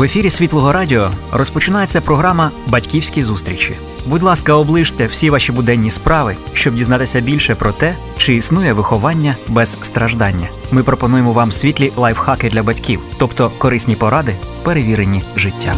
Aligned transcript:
В 0.00 0.02
ефірі 0.02 0.30
Світлого 0.30 0.72
Радіо 0.72 1.10
розпочинається 1.32 2.00
програма 2.00 2.50
Батьківські 2.66 3.22
зустрічі. 3.22 3.76
Будь 4.06 4.22
ласка, 4.22 4.54
оближте 4.54 5.06
всі 5.06 5.30
ваші 5.30 5.52
буденні 5.52 5.90
справи, 5.90 6.36
щоб 6.52 6.74
дізнатися 6.74 7.20
більше 7.20 7.54
про 7.54 7.72
те, 7.72 7.94
чи 8.16 8.34
існує 8.34 8.72
виховання 8.72 9.36
без 9.48 9.78
страждання. 9.82 10.48
Ми 10.70 10.82
пропонуємо 10.82 11.32
вам 11.32 11.52
світлі 11.52 11.92
лайфхаки 11.96 12.48
для 12.48 12.62
батьків, 12.62 13.00
тобто 13.18 13.52
корисні 13.58 13.94
поради, 13.94 14.34
перевірені 14.62 15.22
життям. 15.36 15.76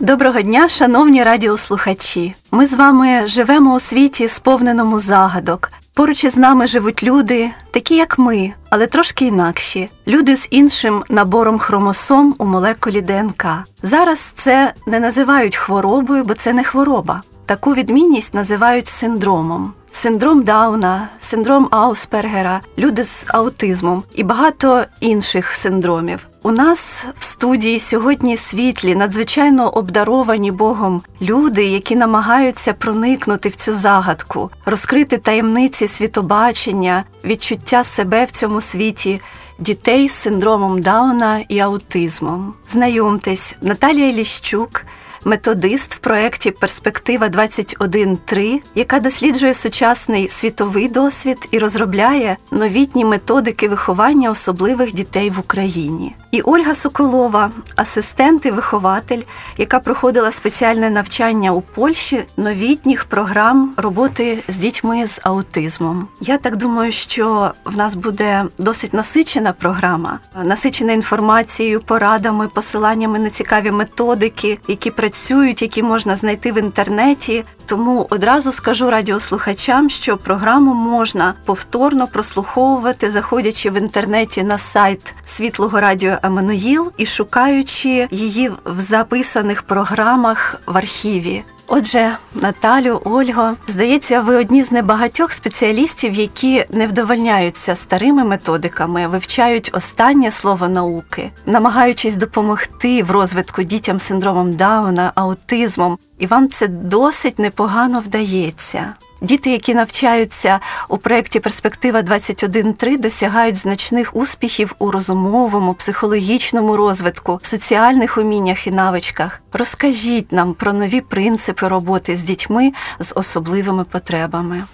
Доброго 0.00 0.40
дня, 0.42 0.68
шановні 0.68 1.22
радіослухачі. 1.22 2.34
Ми 2.50 2.66
з 2.66 2.74
вами 2.74 3.26
живемо 3.26 3.74
у 3.74 3.80
світі, 3.80 4.28
сповненому 4.28 5.00
загадок. 5.00 5.70
Поруч 5.96 6.24
із 6.24 6.36
нами 6.36 6.66
живуть 6.66 7.02
люди, 7.02 7.50
такі 7.70 7.96
як 7.96 8.18
ми, 8.18 8.52
але 8.70 8.86
трошки 8.86 9.26
інакші. 9.26 9.90
Люди 10.06 10.36
з 10.36 10.48
іншим 10.50 11.04
набором 11.08 11.58
хромосом 11.58 12.34
у 12.38 12.44
молекулі 12.44 13.00
ДНК. 13.00 13.46
Зараз 13.82 14.18
це 14.18 14.74
не 14.86 15.00
називають 15.00 15.56
хворобою, 15.56 16.24
бо 16.24 16.34
це 16.34 16.52
не 16.52 16.64
хвороба. 16.64 17.22
Таку 17.46 17.74
відмінність 17.74 18.34
називають 18.34 18.86
синдромом. 18.86 19.72
Синдром 19.92 20.42
Дауна, 20.42 21.08
синдром 21.20 21.68
Ауспергера, 21.70 22.60
люди 22.78 23.04
з 23.04 23.24
аутизмом 23.28 24.02
і 24.14 24.22
багато 24.22 24.84
інших 25.00 25.54
синдромів. 25.54 26.26
У 26.46 26.52
нас 26.52 27.04
в 27.18 27.22
студії 27.22 27.78
сьогодні 27.78 28.36
світлі, 28.36 28.94
надзвичайно 28.94 29.68
обдаровані 29.68 30.52
Богом 30.52 31.02
люди, 31.22 31.64
які 31.64 31.96
намагаються 31.96 32.72
проникнути 32.72 33.48
в 33.48 33.56
цю 33.56 33.74
загадку, 33.74 34.50
розкрити 34.66 35.18
таємниці 35.18 35.88
світобачення, 35.88 37.04
відчуття 37.24 37.84
себе 37.84 38.24
в 38.24 38.30
цьому 38.30 38.60
світі. 38.60 39.20
Дітей 39.58 40.08
з 40.08 40.12
синдромом 40.12 40.82
Дауна 40.82 41.44
і 41.48 41.58
аутизмом. 41.58 42.54
Знайомтесь, 42.70 43.56
Наталія 43.60 44.12
Ліщук, 44.12 44.84
методист 45.24 45.94
в 45.94 45.98
проєкті 45.98 46.50
Перспектива 46.50 47.28
21.3, 47.28 48.60
яка 48.74 49.00
досліджує 49.00 49.54
сучасний 49.54 50.28
світовий 50.28 50.88
досвід 50.88 51.48
і 51.50 51.58
розробляє 51.58 52.36
новітні 52.50 53.04
методики 53.04 53.68
виховання 53.68 54.30
особливих 54.30 54.94
дітей 54.94 55.30
в 55.30 55.40
Україні. 55.40 56.14
І 56.34 56.40
Ольга 56.40 56.74
Соколова, 56.74 57.50
асистент 57.76 58.46
і 58.46 58.50
вихователь, 58.50 59.22
яка 59.58 59.80
проходила 59.80 60.30
спеціальне 60.30 60.90
навчання 60.90 61.52
у 61.52 61.60
Польщі 61.60 62.24
новітніх 62.36 63.04
програм 63.04 63.74
роботи 63.76 64.38
з 64.48 64.56
дітьми 64.56 65.06
з 65.06 65.20
аутизмом. 65.22 66.08
Я 66.20 66.38
так 66.38 66.56
думаю, 66.56 66.92
що 66.92 67.52
в 67.64 67.76
нас 67.76 67.94
буде 67.94 68.44
досить 68.58 68.94
насичена 68.94 69.52
програма, 69.52 70.18
насичена 70.44 70.92
інформацією, 70.92 71.80
порадами, 71.80 72.48
посиланнями 72.48 73.18
на 73.18 73.30
цікаві 73.30 73.70
методики, 73.70 74.58
які 74.68 74.90
працюють, 74.90 75.62
які 75.62 75.82
можна 75.82 76.16
знайти 76.16 76.52
в 76.52 76.58
інтернеті. 76.58 77.44
Тому 77.66 78.06
одразу 78.10 78.52
скажу 78.52 78.90
радіослухачам, 78.90 79.90
що 79.90 80.16
програму 80.16 80.74
можна 80.74 81.34
повторно 81.44 82.06
прослуховувати, 82.06 83.10
заходячи 83.10 83.70
в 83.70 83.74
інтернеті 83.74 84.42
на 84.42 84.58
сайт 84.58 85.14
Світлого 85.26 85.80
Радіо 85.80 86.18
Еммануїл 86.24 86.92
і 86.96 87.06
шукаючи 87.06 88.08
її 88.10 88.50
в 88.64 88.80
записаних 88.80 89.62
програмах 89.62 90.60
в 90.66 90.76
архіві. 90.76 91.44
Отже, 91.66 92.16
Наталю, 92.34 93.00
Ольго, 93.04 93.52
здається, 93.68 94.20
ви 94.20 94.36
одні 94.36 94.62
з 94.62 94.72
небагатьох 94.72 95.32
спеціалістів, 95.32 96.14
які 96.14 96.64
не 96.70 96.86
вдовольняються 96.86 97.76
старими 97.76 98.24
методиками, 98.24 99.08
вивчають 99.08 99.70
останнє 99.72 100.30
слово 100.30 100.68
науки, 100.68 101.30
намагаючись 101.46 102.16
допомогти 102.16 103.02
в 103.02 103.10
розвитку 103.10 103.62
дітям 103.62 104.00
з 104.00 104.02
синдромом 104.02 104.52
Дауна, 104.52 105.12
аутизмом, 105.14 105.98
і 106.18 106.26
вам 106.26 106.48
це 106.48 106.68
досить 106.68 107.38
непогано 107.38 108.00
вдається. 108.00 108.94
Діти, 109.24 109.50
які 109.50 109.74
навчаються 109.74 110.60
у 110.88 110.98
проєкті 110.98 111.40
Перспектива 111.40 112.00
21.3, 112.00 113.00
досягають 113.00 113.56
значних 113.56 114.16
успіхів 114.16 114.74
у 114.78 114.90
розумовому, 114.90 115.74
психологічному 115.74 116.76
розвитку, 116.76 117.40
соціальних 117.42 118.18
уміннях 118.18 118.66
і 118.66 118.70
навичках. 118.70 119.42
Розкажіть 119.52 120.32
нам 120.32 120.54
про 120.54 120.72
нові 120.72 121.00
принципи 121.00 121.68
роботи 121.68 122.16
з 122.16 122.22
дітьми 122.22 122.72
з 122.98 123.12
особливими 123.16 123.84
потребами. 123.84 124.64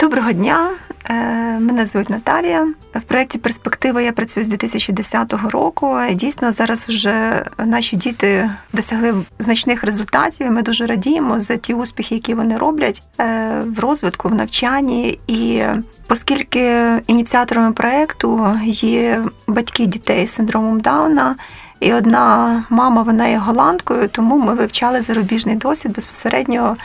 Доброго 0.00 0.32
дня, 0.32 0.70
е, 1.10 1.14
мене 1.58 1.86
звуть 1.86 2.10
Наталія. 2.10 2.68
В 2.94 3.02
проєкті 3.02 3.38
Перспектива 3.38 4.00
я 4.00 4.12
працюю 4.12 4.44
з 4.44 4.48
2010 4.48 5.50
року. 5.50 5.98
Дійсно, 6.12 6.52
зараз 6.52 6.88
вже 6.88 7.44
наші 7.58 7.96
діти 7.96 8.50
досягли 8.72 9.14
значних 9.38 9.84
результатів. 9.84 10.50
Ми 10.50 10.62
дуже 10.62 10.86
радіємо 10.86 11.40
за 11.40 11.56
ті 11.56 11.74
успіхи, 11.74 12.14
які 12.14 12.34
вони 12.34 12.56
роблять 12.56 13.02
е, 13.20 13.62
в 13.66 13.78
розвитку, 13.78 14.28
в 14.28 14.34
навчанні. 14.34 15.18
І 15.26 15.62
оскільки 16.08 16.92
ініціаторами 17.06 17.72
проєкту 17.72 18.56
є 18.64 19.24
батьки 19.46 19.86
дітей 19.86 20.26
з 20.26 20.30
синдромом 20.30 20.80
Дауна. 20.80 21.36
І 21.80 21.92
одна 21.92 22.64
мама, 22.70 23.02
вона 23.02 23.26
є 23.28 23.36
голландкою, 23.36 24.08
тому 24.08 24.38
ми 24.38 24.54
вивчали 24.54 25.00
зарубіжний 25.00 25.56
досвід 25.56 25.92
безпосередньо 25.92 26.76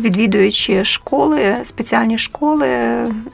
відвідуючи 0.00 0.84
школи, 0.84 1.56
спеціальні 1.62 2.18
школи, 2.18 2.68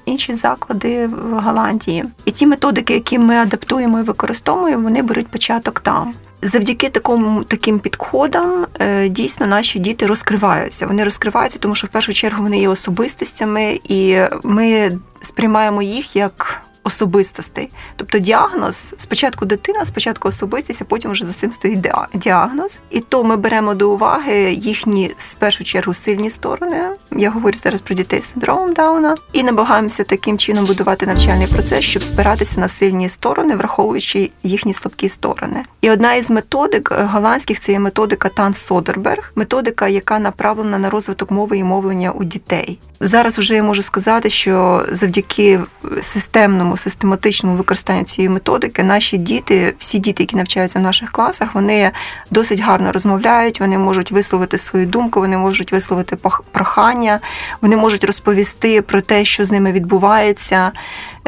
інші 0.05 0.33
заклади 0.33 1.07
в 1.07 1.41
Голландії. 1.41 2.05
І 2.25 2.31
ті 2.31 2.47
методики, 2.47 2.95
які 2.95 3.19
ми 3.19 3.35
адаптуємо 3.35 3.99
і 3.99 4.03
використовуємо, 4.03 4.83
вони 4.83 5.03
беруть 5.03 5.29
початок 5.29 5.81
там. 5.81 6.15
Завдяки 6.43 6.89
такому 6.89 7.45
таким 7.45 7.79
підходам 7.79 8.67
е, 8.81 9.09
дійсно 9.09 9.47
наші 9.47 9.79
діти 9.79 10.07
розкриваються. 10.07 10.87
Вони 10.87 11.05
розкриваються, 11.05 11.59
тому 11.59 11.75
що 11.75 11.87
в 11.87 11.91
першу 11.91 12.13
чергу 12.13 12.43
вони 12.43 12.59
є 12.59 12.69
особистостями, 12.69 13.81
і 13.89 14.19
ми 14.43 14.99
сприймаємо 15.21 15.83
їх 15.83 16.17
як 16.17 16.63
особистостей. 16.89 17.71
Тобто 17.97 18.19
діагноз 18.19 18.95
спочатку 18.97 19.45
дитина, 19.45 19.85
спочатку 19.85 20.29
особистість, 20.29 20.83
а 20.83 20.85
потім 20.85 21.11
вже 21.11 21.27
за 21.27 21.33
цим 21.33 21.53
стоїть 21.53 21.87
діагноз. 22.15 22.79
І 22.91 23.01
то 23.01 23.25
ми 23.25 23.37
беремо 23.37 23.75
до 23.75 23.91
уваги 23.91 24.53
їхні 24.53 25.15
в 25.17 25.35
першу 25.35 25.65
чергу 25.65 25.95
сильні 25.95 26.31
сторони. 26.31 26.85
Я 27.13 27.31
говорю 27.31 27.57
зараз 27.57 27.81
про 27.81 27.95
дітей 27.95 28.23
з 28.23 28.25
синдромом 28.25 28.73
Дауна, 28.73 29.17
і 29.33 29.43
намагаємося 29.43 30.05
таким 30.05 30.39
чином 30.39 30.65
будувати 30.65 31.07
навчальний 31.07 31.47
процес, 31.47 31.85
щоб 31.85 32.03
спиратися 32.03 32.61
на 32.61 32.69
сильні 32.69 33.09
сторони, 33.09 33.57
враховуючи 33.57 34.31
їхні 34.43 34.75
слабкі 34.75 35.09
сторони. 35.09 35.65
І 35.81 35.91
одна 35.91 36.15
із 36.15 36.31
методик 36.31 36.93
е, 36.93 37.03
голландських 37.03 37.61
це 37.61 37.73
є 37.73 37.79
методика 37.79 38.29
Тан 38.29 38.55
Содерберг, 38.55 39.33
методика, 39.35 39.89
яка 39.89 40.19
направлена 40.19 40.79
на 40.79 40.91
розвиток 40.91 41.31
мови 41.31 41.59
і 41.59 41.65
мовлення 41.65 42.11
у 42.11 42.25
дітей. 42.25 42.79
Зараз 43.01 43.39
вже 43.39 43.55
я 43.55 43.63
можу 43.63 43.83
сказати, 43.83 44.31
що 44.31 44.85
завдяки 44.93 45.61
системному 46.03 46.77
систематичному 46.79 47.57
використанню 47.57 48.05
цієї 48.05 48.29
методики 48.29 48.83
наші 48.83 49.17
діти, 49.17 49.75
всі 49.79 49.99
діти, 49.99 50.23
які 50.23 50.37
навчаються 50.37 50.79
в 50.79 50.83
наших 50.83 51.13
класах, 51.13 51.55
вони 51.55 51.91
досить 52.31 52.61
гарно 52.61 52.93
розмовляють, 52.93 53.61
вони 53.61 53.79
можуть 53.79 54.13
висловити 54.13 54.59
свою 54.59 54.87
думку, 54.87 55.21
вони 55.21 55.37
можуть 55.37 55.73
висловити 55.73 56.17
прохання, 56.53 57.21
вони 57.61 57.77
можуть 57.77 58.05
розповісти 58.05 58.83
про 58.83 59.01
те, 59.01 59.25
що 59.25 59.45
з 59.45 59.51
ними 59.51 59.73
відбувається. 59.73 60.73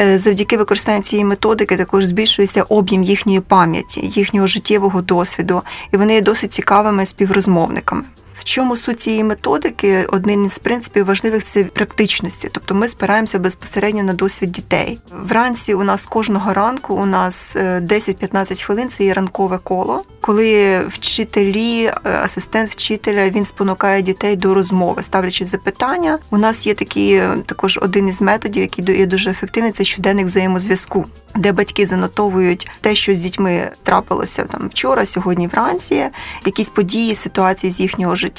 Е, 0.01 0.19
завдяки 0.19 0.57
використанню 0.57 1.03
цієї 1.03 1.25
методики 1.25 1.77
також 1.77 2.05
збільшується 2.05 2.63
об'єм 2.63 3.03
їхньої 3.03 3.41
пам'яті, 3.41 4.01
їхнього 4.15 4.47
життєвого 4.47 5.03
досвіду, 5.03 5.63
і 5.93 5.97
вони 5.97 6.15
є 6.15 6.21
досить 6.21 6.53
цікавими 6.53 7.07
співрозмовниками. 7.07 8.03
В 8.41 8.45
чому 8.45 8.77
суть 8.77 9.01
цієї 9.01 9.25
методики? 9.25 10.05
Один 10.05 10.45
із 10.45 10.59
принципів 10.59 11.05
важливих 11.05 11.45
це 11.45 11.65
практичності, 11.65 12.49
тобто 12.53 12.75
ми 12.75 12.89
спираємося 12.89 13.39
безпосередньо 13.39 14.03
на 14.03 14.13
досвід 14.13 14.53
дітей. 14.53 14.99
Вранці 15.13 15.75
у 15.75 15.83
нас 15.83 16.07
кожного 16.07 16.55
ранку 16.55 16.95
у 16.95 17.07
нас 17.07 17.57
10-15 17.57 18.53
е, 18.53 18.65
хвилин 18.65 18.89
це 18.89 19.05
є 19.05 19.15
ранкове 19.15 19.59
коло, 19.59 20.03
коли 20.21 20.81
вчителі, 20.89 21.85
е, 21.85 21.93
асистент 22.05 22.71
вчителя 22.71 23.29
він 23.29 23.45
спонукає 23.45 24.03
дітей 24.03 24.37
до 24.37 24.55
розмови, 24.55 25.03
ставлячи 25.03 25.45
запитання. 25.45 26.19
У 26.31 26.39
нас 26.39 26.67
є 26.67 26.75
такий 26.75 27.15
е, 27.15 27.37
також 27.47 27.79
один 27.83 28.09
із 28.09 28.23
методів, 28.23 28.63
який 28.63 28.99
є 28.99 29.07
дуже 29.07 29.31
ефективний, 29.31 29.73
це 29.73 29.85
щоденник 29.85 30.27
взаємозв'язку 30.27 31.07
де 31.35 31.53
батьки 31.53 31.87
занотовують 31.87 32.69
те, 32.81 32.95
що 32.95 33.15
з 33.15 33.21
дітьми 33.21 33.71
трапилося 33.83 34.45
там 34.45 34.69
вчора, 34.69 35.07
сьогодні, 35.07 35.47
вранці, 35.47 36.07
якісь 36.47 36.69
події, 36.69 37.15
ситуації 37.15 37.71
з 37.71 37.81
їхнього 37.81 38.15
життя, 38.15 38.30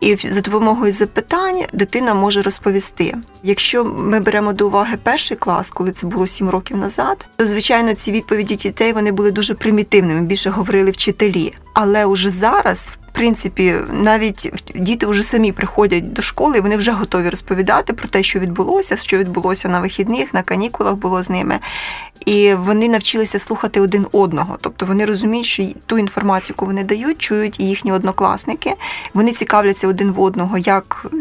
і 0.00 0.16
за 0.16 0.40
допомогою 0.40 0.92
запитань 0.92 1.62
дитина 1.72 2.14
може 2.14 2.42
розповісти. 2.42 3.14
Якщо 3.42 3.84
ми 3.84 4.20
беремо 4.20 4.52
до 4.52 4.66
уваги 4.66 4.96
перший 5.02 5.36
клас, 5.36 5.70
коли 5.70 5.92
це 5.92 6.06
було 6.06 6.26
сім 6.26 6.50
років 6.50 6.76
назад, 6.76 7.26
то 7.36 7.46
звичайно 7.46 7.94
ці 7.94 8.12
відповіді 8.12 8.56
дітей 8.56 8.92
вони 8.92 9.12
були 9.12 9.30
дуже 9.30 9.54
примітивними. 9.54 10.22
Більше 10.22 10.50
говорили 10.50 10.90
вчителі, 10.90 11.54
але 11.74 12.04
уже 12.04 12.30
зараз 12.30 12.92
принципі, 13.16 13.74
навіть 13.92 14.52
діти 14.74 15.06
вже 15.06 15.22
самі 15.22 15.52
приходять 15.52 16.12
до 16.12 16.22
школи, 16.22 16.58
і 16.58 16.60
вони 16.60 16.76
вже 16.76 16.92
готові 16.92 17.28
розповідати 17.28 17.92
про 17.92 18.08
те, 18.08 18.22
що 18.22 18.38
відбулося, 18.38 18.96
що 18.96 19.18
відбулося 19.18 19.68
на 19.68 19.80
вихідних, 19.80 20.34
на 20.34 20.42
канікулах 20.42 20.94
було 20.94 21.22
з 21.22 21.30
ними. 21.30 21.58
І 22.26 22.54
вони 22.54 22.88
навчилися 22.88 23.38
слухати 23.38 23.80
один 23.80 24.06
одного. 24.12 24.58
Тобто 24.60 24.86
вони 24.86 25.04
розуміють, 25.04 25.46
що 25.46 25.66
ту 25.86 25.98
інформацію, 25.98 26.54
яку 26.58 26.66
вони 26.66 26.84
дають, 26.84 27.18
чують 27.18 27.60
і 27.60 27.64
їхні 27.64 27.92
однокласники. 27.92 28.74
Вони 29.14 29.32
цікавляться 29.32 29.88
один 29.88 30.12
в 30.12 30.20
одного, 30.20 30.58
як 30.58 31.06
е, 31.14 31.16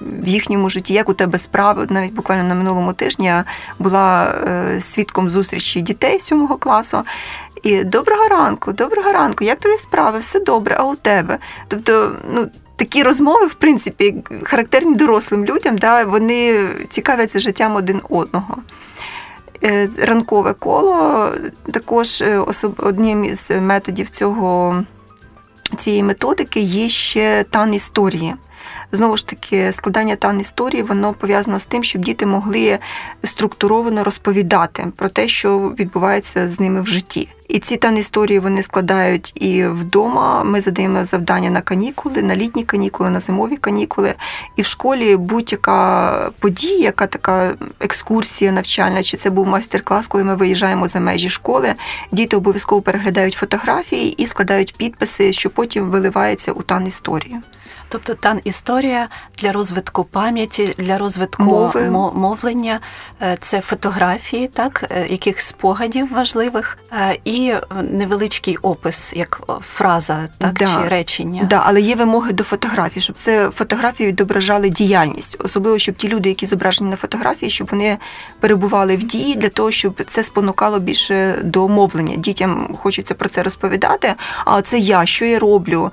в 0.00 0.28
їхньому 0.28 0.70
житті, 0.70 0.92
як 0.92 1.08
у 1.08 1.14
тебе 1.14 1.38
справи. 1.38 1.86
Навіть 1.90 2.12
буквально 2.12 2.44
на 2.44 2.54
минулому 2.54 2.92
тижні 2.92 3.26
я 3.26 3.44
була 3.78 4.24
е, 4.24 4.80
свідком 4.80 5.30
зустрічі 5.30 5.80
дітей 5.80 6.20
сьомого 6.20 6.56
класу. 6.56 7.02
І 7.62 7.84
доброго 7.84 8.28
ранку, 8.28 8.72
доброго 8.72 9.12
ранку, 9.12 9.44
як 9.44 9.60
твої 9.60 9.78
справи? 9.78 10.18
Все 10.18 10.40
добре, 10.40 10.76
а 10.78 10.84
у 10.84 10.96
тебе? 10.96 11.38
Тобто, 11.68 12.16
ну. 12.34 12.48
Такі 12.76 13.02
розмови, 13.02 13.46
в 13.46 13.54
принципі, 13.54 14.14
характерні 14.42 14.94
дорослим 14.94 15.44
людям, 15.44 15.78
да, 15.78 16.04
вони 16.04 16.68
цікавляться 16.88 17.38
життям 17.38 17.76
один 17.76 18.00
одного. 18.08 18.56
Е, 19.64 19.88
ранкове 19.98 20.52
коло 20.52 21.28
також 21.72 22.22
е, 22.22 22.44
одним 22.76 23.24
із 23.24 23.50
методів 23.60 24.10
цього, 24.10 24.84
цієї 25.76 26.02
методики 26.02 26.60
є 26.60 26.88
ще 26.88 27.44
тан 27.50 27.74
історії. 27.74 28.34
Знову 28.92 29.16
ж 29.16 29.26
таки, 29.26 29.72
складання 29.72 30.16
тан 30.16 30.40
історії 30.40 30.82
воно 30.82 31.12
пов'язано 31.12 31.60
з 31.60 31.66
тим, 31.66 31.84
щоб 31.84 32.02
діти 32.02 32.26
могли 32.26 32.78
структуровано 33.24 34.04
розповідати 34.04 34.86
про 34.96 35.08
те, 35.08 35.28
що 35.28 35.58
відбувається 35.58 36.48
з 36.48 36.60
ними 36.60 36.80
в 36.80 36.86
житті. 36.86 37.28
І 37.52 37.58
ці 37.58 37.76
тан 37.76 37.98
історії 37.98 38.38
вони 38.38 38.62
складають 38.62 39.42
і 39.42 39.66
вдома. 39.66 40.44
Ми 40.44 40.60
задаємо 40.60 41.04
завдання 41.04 41.50
на 41.50 41.60
канікули, 41.60 42.22
на 42.22 42.36
літні 42.36 42.64
канікули, 42.64 43.10
на 43.10 43.20
зимові 43.20 43.56
канікули. 43.56 44.14
І 44.56 44.62
в 44.62 44.66
школі 44.66 45.16
будь-яка 45.16 46.30
подія, 46.38 46.78
яка 46.78 47.06
така 47.06 47.54
екскурсія 47.80 48.52
навчальна, 48.52 49.02
чи 49.02 49.16
це 49.16 49.30
був 49.30 49.46
майстер-клас, 49.46 50.06
коли 50.06 50.24
ми 50.24 50.36
виїжджаємо 50.36 50.88
за 50.88 51.00
межі 51.00 51.30
школи. 51.30 51.74
Діти 52.12 52.36
обов'язково 52.36 52.82
переглядають 52.82 53.34
фотографії 53.34 54.22
і 54.22 54.26
складають 54.26 54.76
підписи, 54.76 55.32
що 55.32 55.50
потім 55.50 55.90
виливається 55.90 56.52
у 56.52 56.62
тан 56.62 56.86
історії. 56.86 57.36
Тобто 57.92 58.14
тан 58.14 58.40
історія 58.44 59.08
для 59.38 59.52
розвитку 59.52 60.04
пам'яті, 60.04 60.74
для 60.78 60.98
розвитку 60.98 61.42
Мови. 61.42 61.90
мовлення, 62.14 62.80
е, 63.22 63.38
це 63.40 63.60
фотографії, 63.60 64.48
так, 64.48 64.84
е, 64.90 65.06
яких 65.08 65.40
спогадів 65.40 66.12
важливих, 66.12 66.78
е, 66.92 67.18
і 67.24 67.54
невеличкий 67.82 68.56
опис, 68.56 69.12
як 69.16 69.40
фраза, 69.74 70.28
так 70.38 70.54
да. 70.54 70.66
чи 70.66 70.88
речення. 70.88 71.44
Да, 71.50 71.62
але 71.64 71.80
є 71.80 71.94
вимоги 71.94 72.32
до 72.32 72.44
фотографії, 72.44 73.02
щоб 73.02 73.16
це 73.16 73.50
фотографії 73.50 74.08
відображали 74.08 74.68
діяльність, 74.68 75.36
особливо 75.44 75.78
щоб 75.78 75.94
ті 75.94 76.08
люди, 76.08 76.28
які 76.28 76.46
зображені 76.46 76.90
на 76.90 76.96
фотографії, 76.96 77.50
щоб 77.50 77.68
вони 77.70 77.98
перебували 78.40 78.96
в 78.96 79.04
дії 79.04 79.34
для 79.34 79.48
того, 79.48 79.70
щоб 79.70 80.02
це 80.06 80.24
спонукало 80.24 80.78
більше 80.78 81.38
до 81.44 81.68
мовлення. 81.68 82.16
Дітям 82.16 82.76
хочеться 82.82 83.14
про 83.14 83.28
це 83.28 83.42
розповідати. 83.42 84.14
А 84.44 84.62
це 84.62 84.78
я, 84.78 85.06
що 85.06 85.24
я 85.24 85.38
роблю? 85.38 85.90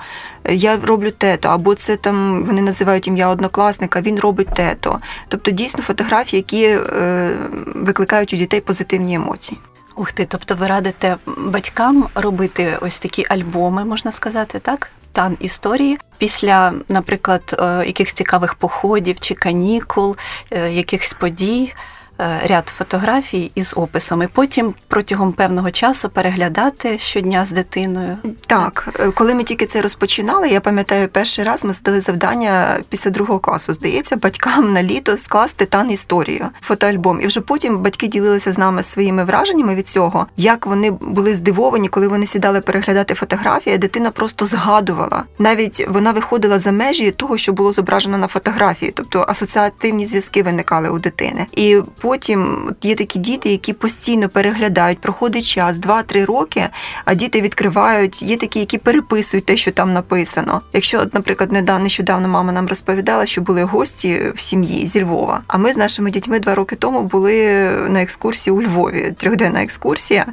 Я 0.50 0.80
роблю 0.84 1.12
те-то, 1.12 1.50
або 1.50 1.76
це 1.76 1.96
там 1.96 2.44
вони 2.44 2.62
називають 2.62 3.08
ім'я 3.08 3.28
однокласника, 3.30 4.02
він 4.02 4.20
робить 4.20 4.54
те-то. 4.54 5.00
Тобто 5.28 5.52
дійсно 5.52 5.84
фотографії, 5.84 6.40
які 6.40 6.66
е, 6.66 7.32
викликають 7.76 8.34
у 8.34 8.38
дітей 8.38 8.62
позитивні 8.62 9.14
емоції. 9.14 9.60
Ух 9.96 10.12
ти, 10.12 10.26
тобто 10.26 10.56
ви 10.56 10.68
радите 10.68 11.18
батькам 11.38 12.08
робити 12.16 12.78
ось 12.82 13.00
такі 13.00 13.26
альбоми, 13.30 13.86
можна 13.86 14.12
сказати, 14.12 14.60
так? 14.60 14.92
Тан 15.12 15.38
історії 15.40 15.98
після, 16.18 16.74
наприклад, 16.90 17.56
е, 17.60 17.84
якихось 17.86 18.14
цікавих 18.14 18.56
походів 18.56 19.20
чи 19.20 19.36
канікул, 19.36 20.16
е, 20.52 20.72
якихось 20.72 21.14
подій. 21.14 21.74
Е, 22.22 22.48
ряд 22.48 22.74
фотографій 22.78 23.52
із 23.56 23.74
описом, 23.78 24.24
і 24.24 24.28
потім 24.28 24.74
протягом 24.88 25.32
певного 25.32 25.72
часу 25.72 26.10
переглядати 26.10 26.98
щодня 26.98 27.46
з 27.46 27.52
дитиною. 27.52 28.18
Так, 28.48 28.90
е, 29.00 29.12
коли 29.12 29.36
ми 29.36 29.44
тільки 29.44 29.66
це 29.66 29.82
розпочинали, 29.82 30.50
я 30.50 30.62
пам'ятаю, 30.62 31.08
перший 31.08 31.46
раз 31.46 31.66
ми 31.66 31.74
здали 31.74 32.02
завдання 32.02 32.80
після 32.90 33.12
другого 33.12 33.40
класу, 33.40 33.74
здається, 33.74 34.16
батькам 34.16 34.74
на 34.74 34.84
літо 34.84 35.18
скласти 35.18 35.66
тан 35.66 35.92
історію, 35.92 36.46
фотоальбом. 36.62 37.22
І 37.22 37.28
вже 37.28 37.42
потім 37.42 37.78
батьки 37.78 38.08
ділилися 38.08 38.54
з 38.54 38.58
нами 38.58 38.84
своїми 38.84 39.24
враженнями 39.26 39.76
від 39.76 39.88
цього, 39.88 40.28
як 40.38 40.66
вони 40.66 40.92
були 40.92 41.36
здивовані, 41.36 41.88
коли 41.88 42.08
вони 42.08 42.26
сідали 42.26 42.62
переглядати 42.62 43.14
фотографії. 43.14 43.78
Дитина 43.78 44.12
просто 44.12 44.46
згадувала. 44.46 45.24
Навіть 45.40 45.88
вона 45.90 46.12
виходила 46.12 46.60
за 46.60 46.72
межі 46.72 47.12
того, 47.12 47.38
що 47.38 47.54
було 47.54 47.74
зображено 47.74 48.18
на 48.18 48.28
фотографії, 48.28 48.92
тобто 48.96 49.26
асоціативні 49.28 50.06
зв'язки 50.06 50.44
виникали 50.44 50.90
у 50.90 51.00
дитини. 51.00 51.46
І 51.56 51.82
потім 52.10 52.72
є 52.82 52.96
такі 52.96 53.20
діти, 53.20 53.50
які 53.50 53.74
постійно 53.74 54.30
переглядають, 54.30 55.00
проходить 55.00 55.46
час, 55.46 55.78
2-3 55.78 56.26
роки, 56.26 56.70
а 57.06 57.14
діти 57.14 57.42
відкривають, 57.42 58.22
є 58.22 58.38
такі, 58.38 58.60
які 58.60 58.78
переписують 58.78 59.46
те, 59.46 59.58
що 59.58 59.72
там 59.72 59.94
написано. 59.94 60.62
Якщо, 60.74 61.00
от, 61.00 61.14
наприклад, 61.14 61.52
недавно 61.52 61.84
нещодавно 61.84 62.28
мама 62.28 62.52
нам 62.52 62.68
розповідала, 62.68 63.26
що 63.26 63.42
були 63.42 63.64
гості 63.64 64.22
в 64.36 64.40
сім'ї 64.40 64.88
зі 64.88 65.04
Львова. 65.04 65.42
А 65.48 65.58
ми 65.58 65.74
з 65.74 65.78
нашими 65.78 66.12
дітьми 66.12 66.40
два 66.40 66.56
роки 66.56 66.76
тому 66.76 67.04
були 67.04 67.70
на 67.90 68.02
екскурсії 68.02 68.56
у 68.56 68.62
Львові, 68.62 69.14
трьохденна 69.18 69.64
екскурсія. 69.64 70.26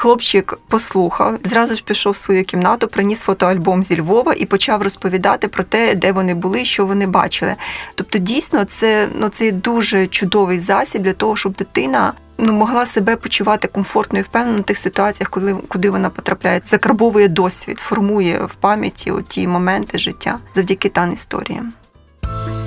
Хлопчик 0.00 0.58
послухав, 0.68 1.38
зразу 1.44 1.74
ж 1.74 1.84
пішов 1.84 2.12
в 2.12 2.16
свою 2.16 2.44
кімнату, 2.44 2.88
приніс 2.88 3.20
фотоальбом 3.20 3.84
зі 3.84 4.00
Львова 4.00 4.34
і 4.36 4.44
почав 4.44 4.82
розповідати 4.82 5.48
про 5.48 5.64
те, 5.64 5.94
де 5.94 6.12
вони 6.12 6.34
були, 6.34 6.64
що 6.64 6.86
вони 6.86 7.06
бачили. 7.06 7.54
Тобто, 7.94 8.18
дійсно, 8.18 8.64
це 8.64 9.08
ну 9.14 9.28
це 9.28 9.52
дуже 9.52 10.06
чудовий 10.06 10.60
засіб 10.60 11.02
для 11.02 11.12
того, 11.12 11.36
щоб 11.36 11.52
дитина. 11.52 12.12
Ну, 12.38 12.52
могла 12.52 12.86
себе 12.86 13.16
почувати 13.16 13.68
комфортно 13.68 14.18
і 14.18 14.22
впевнено 14.22 14.58
в 14.58 14.62
тих 14.62 14.78
ситуаціях, 14.78 15.30
коли 15.30 15.56
куди 15.68 15.90
вона 15.90 16.10
потрапляє, 16.10 16.60
закарбовує 16.64 17.28
досвід, 17.28 17.78
формує 17.78 18.38
в 18.44 18.54
пам'яті 18.54 19.12
ті 19.28 19.46
моменти 19.46 19.98
життя 19.98 20.38
завдяки 20.54 20.88
тан 20.88 21.12
історіям. 21.12 21.72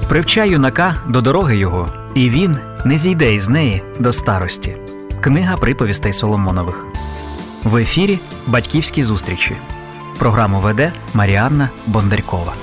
Привчай 0.09 0.49
юнака 0.49 0.95
до 1.07 1.21
дороги 1.21 1.57
його, 1.57 1.89
і 2.15 2.29
він 2.29 2.57
не 2.85 2.97
зійде 2.97 3.33
із 3.33 3.49
неї 3.49 3.83
до 3.99 4.13
старості. 4.13 4.75
Книга 5.21 5.57
приповістей 5.57 6.13
Соломонових. 6.13 6.85
В 7.63 7.75
ефірі 7.75 8.19
Батьківські 8.47 9.03
зустрічі. 9.03 9.55
Програму 10.17 10.59
веде 10.59 10.93
Маріанна 11.13 11.69
Бондарькова. 11.85 12.53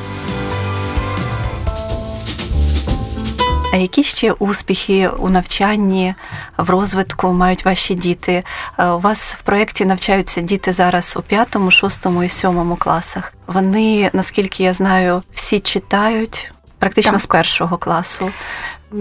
А 3.73 3.77
які 3.77 4.03
ще 4.03 4.33
успіхи 4.33 5.09
у 5.09 5.29
навчанні, 5.29 6.15
в 6.57 6.71
розвитку 6.71 7.33
мають 7.33 7.65
ваші 7.65 7.95
діти? 7.95 8.43
Е, 8.79 8.87
у 8.87 9.01
вас 9.01 9.35
в 9.35 9.43
проєкті 9.43 9.85
навчаються 9.85 10.41
діти 10.41 10.73
зараз 10.73 11.15
у 11.17 11.23
п'ятому, 11.23 11.71
шостому 11.71 12.25
і 12.25 12.29
сьомому 12.29 12.77
класах. 12.77 13.33
Вони, 13.47 14.11
наскільки 14.13 14.63
я 14.63 14.73
знаю, 14.73 15.23
всі 15.33 15.61
читають 15.61 16.53
практично 16.79 17.13
так. 17.13 17.21
з 17.21 17.27
першого 17.27 17.77
класу 17.77 18.31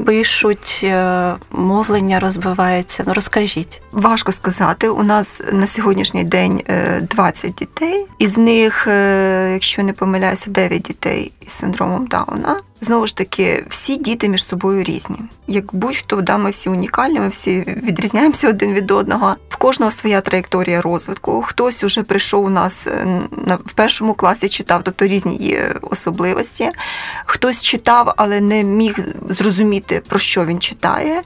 пишуть, 0.06 0.82
е, 0.84 1.36
мовлення 1.52 2.20
розвивається. 2.20 3.04
Ну 3.08 3.14
розкажіть. 3.14 3.82
Важко 3.92 4.32
сказати. 4.32 4.90
У 4.90 5.04
нас 5.04 5.42
на 5.54 5.68
сьогоднішній 5.68 6.24
день 6.24 6.62
20 7.02 7.46
е, 7.46 7.54
дітей, 7.60 8.06
із 8.20 8.38
них, 8.38 8.88
е, 8.88 9.50
якщо 9.54 9.84
не 9.84 9.94
помиляюся, 9.94 10.52
9 10.52 10.82
дітей 10.82 11.32
із 11.42 11.52
синдромом 11.52 12.08
Дауна. 12.08 12.60
Знову 12.82 13.08
ж 13.08 13.16
таки, 13.16 13.66
всі 13.70 13.98
діти 13.98 14.30
між 14.30 14.46
собою 14.46 14.84
різні. 14.84 15.18
Як 15.48 15.76
будь-хто 15.76 16.22
да, 16.22 16.38
ми 16.38 16.50
всі 16.50 16.70
унікальні, 16.70 17.20
ми 17.20 17.30
всі 17.30 17.64
відрізняємося 17.84 18.50
один 18.50 18.74
від 18.74 18.92
одного. 18.92 19.36
В 19.50 19.56
кожного 19.56 19.92
своя 19.92 20.22
траєкторія 20.22 20.82
розвитку. 20.82 21.44
Хтось 21.48 21.84
уже 21.84 22.04
прийшов 22.04 22.46
у 22.46 22.50
нас 22.50 22.88
в 23.66 23.74
першому 23.76 24.14
класі, 24.14 24.50
читав, 24.50 24.82
тобто 24.84 25.08
різні 25.08 25.38
є 25.38 25.76
особливості. 25.82 26.70
Хтось 27.26 27.64
читав, 27.64 28.14
але 28.18 28.42
не 28.42 28.64
міг 28.64 29.00
зрозуміти, 29.30 29.77
про 30.08 30.20
що 30.20 30.46
він 30.46 30.60
читає. 30.60 31.22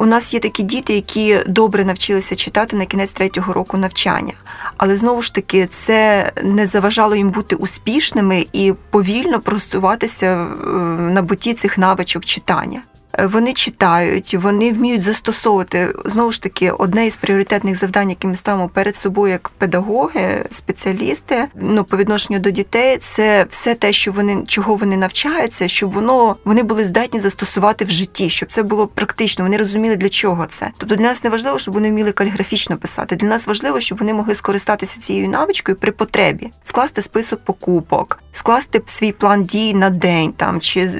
У 0.00 0.06
нас 0.06 0.34
є 0.34 0.40
такі 0.40 0.62
діти, 0.62 0.94
які 0.94 1.40
добре 1.46 1.84
навчилися 1.84 2.34
читати 2.34 2.76
на 2.76 2.86
кінець 2.86 3.12
третього 3.12 3.52
року 3.52 3.76
навчання. 3.76 4.32
Але 4.76 4.96
знову 4.96 5.22
ж 5.22 5.34
таки, 5.34 5.66
це 5.66 6.32
не 6.42 6.66
заважало 6.66 7.14
їм 7.14 7.30
бути 7.30 7.56
успішними 7.56 8.46
і 8.52 8.74
повільно 8.90 9.40
просуватися 9.40 10.26
е, 10.26 10.46
на 11.12 11.22
буті 11.22 11.54
цих 11.54 11.78
навичок 11.78 12.24
читання. 12.24 12.82
Вони 13.18 13.52
читають, 13.52 14.34
вони 14.34 14.72
вміють 14.72 15.02
застосовувати 15.02 15.94
знову 16.04 16.32
ж 16.32 16.42
таки 16.42 16.70
одне 16.70 17.06
із 17.06 17.16
пріоритетних 17.16 17.78
завдань, 17.78 18.10
які 18.10 18.26
ми 18.26 18.36
ставимо 18.36 18.68
перед 18.68 18.96
собою 18.96 19.32
як 19.32 19.48
педагоги, 19.48 20.44
спеціалісти. 20.50 21.48
Ну 21.54 21.84
по 21.84 21.96
відношенню 21.96 22.38
до 22.38 22.50
дітей, 22.50 22.98
це 22.98 23.46
все 23.50 23.74
те, 23.74 23.92
що 23.92 24.12
вони 24.12 24.42
чого 24.46 24.74
вони 24.74 24.96
навчаються, 24.96 25.68
щоб 25.68 25.90
воно 25.90 26.36
вони 26.44 26.62
були 26.62 26.84
здатні 26.86 27.20
застосувати 27.20 27.84
в 27.84 27.90
житті, 27.90 28.30
щоб 28.30 28.52
це 28.52 28.62
було 28.62 28.86
практично. 28.86 29.44
Вони 29.44 29.56
розуміли 29.56 29.96
для 29.96 30.08
чого 30.08 30.46
це. 30.46 30.70
Тобто 30.78 30.96
для 30.96 31.04
нас 31.04 31.24
не 31.24 31.30
важливо, 31.30 31.58
щоб 31.58 31.74
вони 31.74 31.90
вміли 31.90 32.12
каліграфічно 32.12 32.76
писати. 32.76 33.16
Для 33.16 33.28
нас 33.28 33.46
важливо, 33.46 33.80
щоб 33.80 33.98
вони 33.98 34.14
могли 34.14 34.34
скористатися 34.34 35.00
цією 35.00 35.28
навичкою 35.28 35.78
при 35.78 35.92
потребі, 35.92 36.50
скласти 36.64 37.02
список 37.02 37.44
покупок, 37.44 38.18
скласти 38.34 38.82
свій 38.86 39.12
план 39.12 39.44
дій 39.44 39.74
на 39.74 39.90
день 39.90 40.32
там 40.32 40.60
чи 40.60 40.90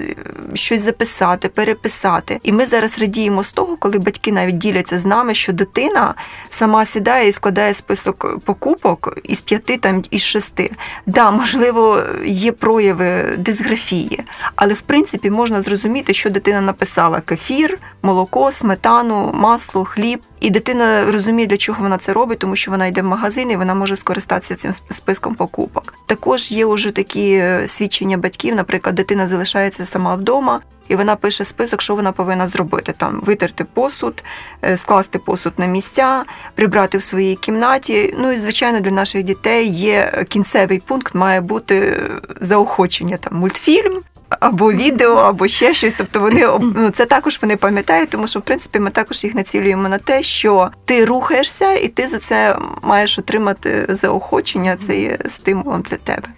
щось 0.54 0.80
записати, 0.80 1.48
переписати. 1.48 2.40
І 2.42 2.52
ми 2.52 2.66
зараз 2.66 2.98
радіємо 2.98 3.44
з 3.44 3.52
того, 3.52 3.76
коли 3.76 3.98
батьки 3.98 4.32
навіть 4.32 4.58
діляться 4.58 4.98
з 4.98 5.06
нами, 5.06 5.34
що 5.34 5.52
дитина 5.52 6.14
сама 6.48 6.84
сідає 6.84 7.28
і 7.28 7.32
складає 7.32 7.74
список 7.74 8.38
покупок 8.44 9.18
із 9.22 9.40
п'яти 9.40 9.76
там 9.76 10.02
із 10.10 10.22
шести. 10.22 10.70
Да, 11.06 11.30
можливо, 11.30 12.02
є 12.24 12.52
прояви 12.52 13.36
дисграфії, 13.38 14.20
але 14.56 14.74
в 14.74 14.80
принципі 14.80 15.30
можна 15.30 15.62
зрозуміти, 15.62 16.12
що 16.14 16.30
дитина 16.30 16.60
написала 16.60 17.20
кефір, 17.20 17.78
молоко, 18.02 18.52
сметану, 18.52 19.30
масло, 19.34 19.84
хліб. 19.84 20.20
І 20.40 20.50
дитина 20.50 21.04
розуміє, 21.12 21.46
для 21.46 21.56
чого 21.56 21.82
вона 21.82 21.98
це 21.98 22.12
робить, 22.12 22.38
тому 22.38 22.56
що 22.56 22.70
вона 22.70 22.86
йде 22.86 23.02
в 23.02 23.04
магазин 23.04 23.50
і 23.50 23.56
вона 23.56 23.74
може 23.74 23.96
скористатися 23.96 24.54
цим 24.54 24.72
списком 24.90 25.34
покупок. 25.34 25.94
Також 26.06 26.52
є 26.52 26.66
вже 26.66 26.90
такі 26.90 27.32
е, 27.32 27.68
свідчення 27.68 28.16
батьків, 28.18 28.54
наприклад, 28.54 28.94
дитина 28.94 29.26
залишається 29.26 29.86
сама 29.86 30.14
вдома. 30.14 30.60
І 30.88 30.96
вона 30.96 31.16
пише 31.16 31.44
список, 31.44 31.82
що 31.82 31.94
вона 31.94 32.12
повинна 32.12 32.48
зробити: 32.48 32.94
там 32.96 33.20
витерти 33.26 33.64
посуд, 33.64 34.24
е, 34.64 34.76
скласти 34.76 35.18
посуд 35.18 35.52
на 35.56 35.66
місця, 35.66 36.24
прибрати 36.54 36.98
в 36.98 37.02
своїй 37.02 37.36
кімнаті. 37.36 38.14
Ну 38.18 38.32
і 38.32 38.36
звичайно, 38.36 38.80
для 38.80 38.90
наших 38.90 39.22
дітей 39.22 39.68
є 39.68 40.24
кінцевий 40.28 40.78
пункт, 40.78 41.14
має 41.14 41.40
бути 41.40 42.02
заохочення 42.40 43.16
там 43.16 43.38
мультфільм 43.38 44.02
або 44.40 44.72
відео, 44.72 45.14
або 45.14 45.48
ще 45.48 45.74
щось. 45.74 45.94
Тобто 45.98 46.20
вони 46.20 46.46
ну, 46.76 46.90
це 46.90 47.06
також 47.06 47.38
вони 47.42 47.56
пам'ятають, 47.56 48.10
тому 48.10 48.26
що 48.26 48.38
в 48.38 48.42
принципі 48.42 48.78
ми 48.78 48.90
також 48.90 49.24
їх 49.24 49.34
націлюємо 49.34 49.88
на 49.88 49.98
те, 49.98 50.22
що 50.22 50.70
ти 50.84 51.04
рухаєшся, 51.04 51.72
і 51.72 51.88
ти 51.88 52.08
за 52.08 52.18
це 52.18 52.56
маєш 52.82 53.18
отримати 53.18 53.86
заохочення. 53.88 54.76
Це 54.76 55.00
є 55.00 55.18
стимулом 55.28 55.82
для 55.82 55.96
тебе. 55.96 56.28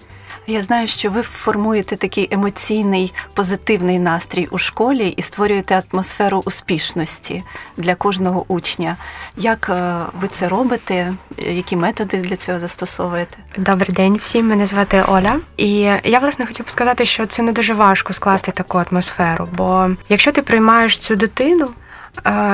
Я 0.49 0.63
знаю, 0.63 0.87
що 0.89 1.11
ви 1.11 1.23
формуєте 1.23 1.97
такий 1.97 2.29
емоційний 2.31 3.13
позитивний 3.35 3.99
настрій 3.99 4.49
у 4.51 4.59
школі 4.59 5.09
і 5.09 5.23
створюєте 5.23 5.83
атмосферу 5.93 6.43
успішності 6.45 7.43
для 7.77 7.95
кожного 7.95 8.45
учня. 8.49 8.97
Як 9.37 9.71
е, 9.75 9.97
ви 10.21 10.29
це 10.29 10.49
робите? 10.49 11.13
Які 11.39 11.77
методи 11.77 12.17
для 12.17 12.37
цього 12.37 12.59
застосовуєте? 12.59 13.37
Добрий 13.59 13.95
день 13.95 14.17
всім. 14.17 14.49
Мене 14.49 14.67
звати 14.67 15.03
Оля, 15.09 15.41
і 15.57 15.71
я 16.05 16.19
власне 16.19 16.47
хотів 16.47 16.69
сказати, 16.69 17.07
що 17.07 17.27
це 17.27 17.43
не 17.43 17.53
дуже 17.53 17.75
важко 17.75 18.13
скласти 18.13 18.53
таку 18.53 18.79
атмосферу. 18.79 19.49
Бо 19.57 19.91
якщо 20.09 20.33
ти 20.33 20.43
приймаєш 20.43 20.99
цю 20.99 21.17
дитину 21.17 21.69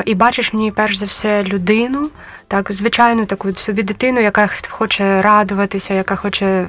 і 0.04 0.14
бачиш 0.14 0.54
в 0.54 0.56
ній 0.56 0.70
перш 0.70 0.96
за 0.96 1.06
все 1.06 1.44
людину 1.44 2.10
так, 2.52 2.72
звичайну 2.72 3.26
таку 3.26 3.52
собі 3.52 3.82
дитину, 3.82 4.20
яка 4.20 4.48
хоче 4.68 5.22
радуватися, 5.22 5.94
яка 5.94 6.16
хоче 6.16 6.46
е, 6.46 6.66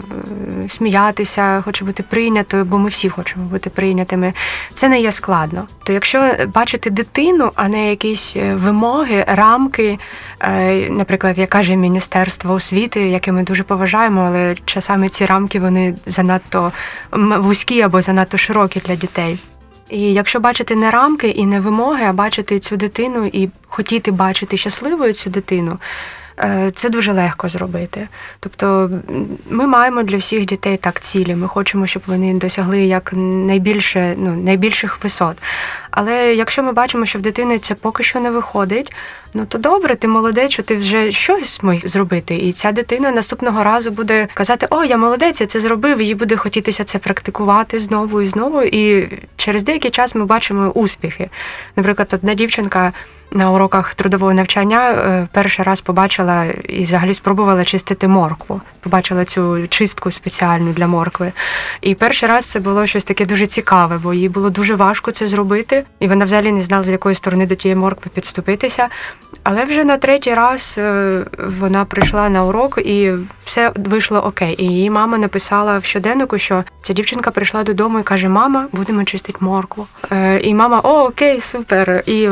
сміятися, 0.67 1.62
хоче 1.65 1.85
бути 1.85 2.03
прийнятою, 2.03 2.65
бо 2.65 2.77
ми 2.77 2.89
всі 2.89 3.09
хочемо 3.09 3.45
бути 3.45 3.69
прийнятими. 3.69 4.33
Це 4.73 4.89
не 4.89 5.00
є 5.00 5.12
складно. 5.12 5.67
То 5.83 5.93
якщо 5.93 6.31
бачити 6.53 6.89
дитину, 6.89 7.51
а 7.55 7.67
не 7.67 7.89
якісь 7.89 8.35
е, 8.35 8.55
вимоги, 8.55 9.25
рамки, 9.27 10.00
е, 10.39 10.89
наприклад, 10.89 11.38
як 11.38 11.50
каже 11.50 11.75
Міністерство 11.75 12.53
освіти, 12.53 13.01
яке 13.09 13.31
ми 13.31 13.43
дуже 13.43 13.63
поважаємо, 13.63 14.21
але 14.21 14.55
часами 14.65 15.09
ці 15.09 15.25
рамки 15.25 15.59
вони 15.59 15.95
занадто 16.05 16.71
вузькі 17.12 17.81
або 17.81 18.01
занадто 18.01 18.38
широкі 18.38 18.79
для 18.79 18.95
дітей. 18.95 19.39
І 19.93 20.13
якщо 20.13 20.39
бачити 20.39 20.75
не 20.75 20.91
рамки 20.91 21.29
і 21.29 21.45
не 21.45 21.59
вимоги, 21.59 22.05
а 22.05 22.13
бачити 22.13 22.59
цю 22.59 22.77
дитину 22.77 23.25
і 23.25 23.50
хотіти 23.67 24.12
бачити 24.12 24.57
щасливою 24.57 25.13
цю 25.13 25.29
дитину, 25.29 25.77
це 26.75 26.90
дуже 26.90 27.12
легко 27.12 27.50
зробити. 27.50 28.08
Тобто 28.40 28.90
ми 29.50 29.68
маємо 29.68 30.04
для 30.04 30.18
всіх 30.18 30.46
дітей 30.46 30.78
так 30.78 31.00
цілі. 31.00 31.36
Ми 31.36 31.48
хочемо, 31.48 31.88
щоб 31.88 32.04
вони 32.08 32.34
досягли 32.34 32.80
як 32.82 33.13
найбільше, 33.13 34.16
ну, 34.18 34.36
найбільших 34.36 35.04
висот. 35.04 35.38
Але 35.92 36.36
якщо 36.36 36.63
ми 36.63 36.72
бачимо, 36.72 37.06
що 37.06 37.20
в 37.20 37.22
дитини 37.22 37.60
це 37.60 37.75
поки 37.75 38.04
що 38.04 38.20
не 38.20 38.32
виходить, 38.32 38.94
ну 39.34 39.46
то 39.46 39.58
добре, 39.58 39.96
ти 39.96 40.08
молодець, 40.08 40.60
ти 40.66 40.75
вже 40.75 41.12
щось 41.12 41.60
зміг 41.62 41.88
зробити. 41.88 42.36
І 42.36 42.52
ця 42.52 42.72
дитина 42.72 43.12
наступного 43.12 43.63
разу 43.63 43.92
буде 43.92 44.28
казати: 44.34 44.68
О, 44.70 44.84
я 44.84 44.98
молодець, 44.98 45.42
я 45.42 45.48
це 45.48 45.60
зробив, 45.60 46.02
їй 46.02 46.16
буде 46.16 46.36
хотітися 46.36 46.84
це 46.84 47.00
практикувати 47.00 47.80
знову 47.80 48.22
і 48.22 48.25
знову. 48.25 48.62
І 48.62 49.10
через 49.36 49.63
деякий 49.63 49.92
час 49.92 50.16
ми 50.16 50.25
бачимо 50.25 50.70
успіхи. 50.70 51.30
Наприклад, 51.75 52.10
одна 52.13 52.34
дівчинка 52.34 52.92
на 53.34 53.52
уроках 53.52 53.94
трудового 53.94 54.34
навчання 54.34 54.92
е, 54.92 55.28
перший 55.32 55.66
раз 55.66 55.82
побачила 55.82 56.46
і 56.70 56.84
взагалі 56.84 57.13
спробувала 57.13 57.63
чистити 57.63 58.08
моркву. 58.08 58.62
Побачила 58.80 59.25
цю 59.25 59.68
чистку 59.68 60.12
спеціальну 60.12 60.74
для 60.74 60.88
моркви. 60.88 61.32
І 61.82 61.96
перший 61.96 62.30
раз 62.30 62.46
це 62.46 62.60
було 62.60 62.86
щось 62.86 63.04
таке 63.04 63.25
дуже 63.25 63.48
цікаве, 63.48 64.00
бо 64.04 64.13
їй 64.13 64.30
було 64.30 64.50
дуже 64.50 64.75
важко 64.75 65.12
це 65.12 65.28
зробити, 65.28 65.84
і 66.00 66.08
вона 66.08 66.25
взагалі 66.25 66.52
не 66.52 66.62
знала, 66.62 66.84
з 66.84 66.90
якої 66.90 67.16
сторони 67.16 67.48
до 67.48 67.56
тієї 67.56 67.75
моркви 67.75 68.12
підступитися. 68.13 68.88
Але 69.44 69.66
вже 69.66 69.84
на 69.84 69.98
третій 69.98 70.34
раз 70.34 70.75
е, 70.78 71.20
вона 71.60 71.86
прийшла 71.86 72.30
на 72.30 72.44
урок 72.44 72.78
і 72.78 73.12
все 73.46 73.72
вийшло 73.75 74.20
окей. 74.20 74.56
І 74.58 74.66
її 74.66 74.90
мама 74.90 75.18
написала 75.18 75.78
в 75.78 75.84
щоденнику, 75.84 76.38
що 76.38 76.63
ця 76.82 76.94
дівчинка 76.94 77.32
прийшла 77.32 77.63
додому 77.63 78.00
і 78.00 78.04
каже: 78.04 78.30
Мама, 78.30 78.68
будемо 78.72 79.04
чистити 79.04 79.38
моркву. 79.42 79.88
Е, 80.12 80.40
і 80.40 80.54
мама, 80.54 80.82
о, 80.84 81.04
окей, 81.04 81.42
супер. 81.42 82.04
І 82.06 82.30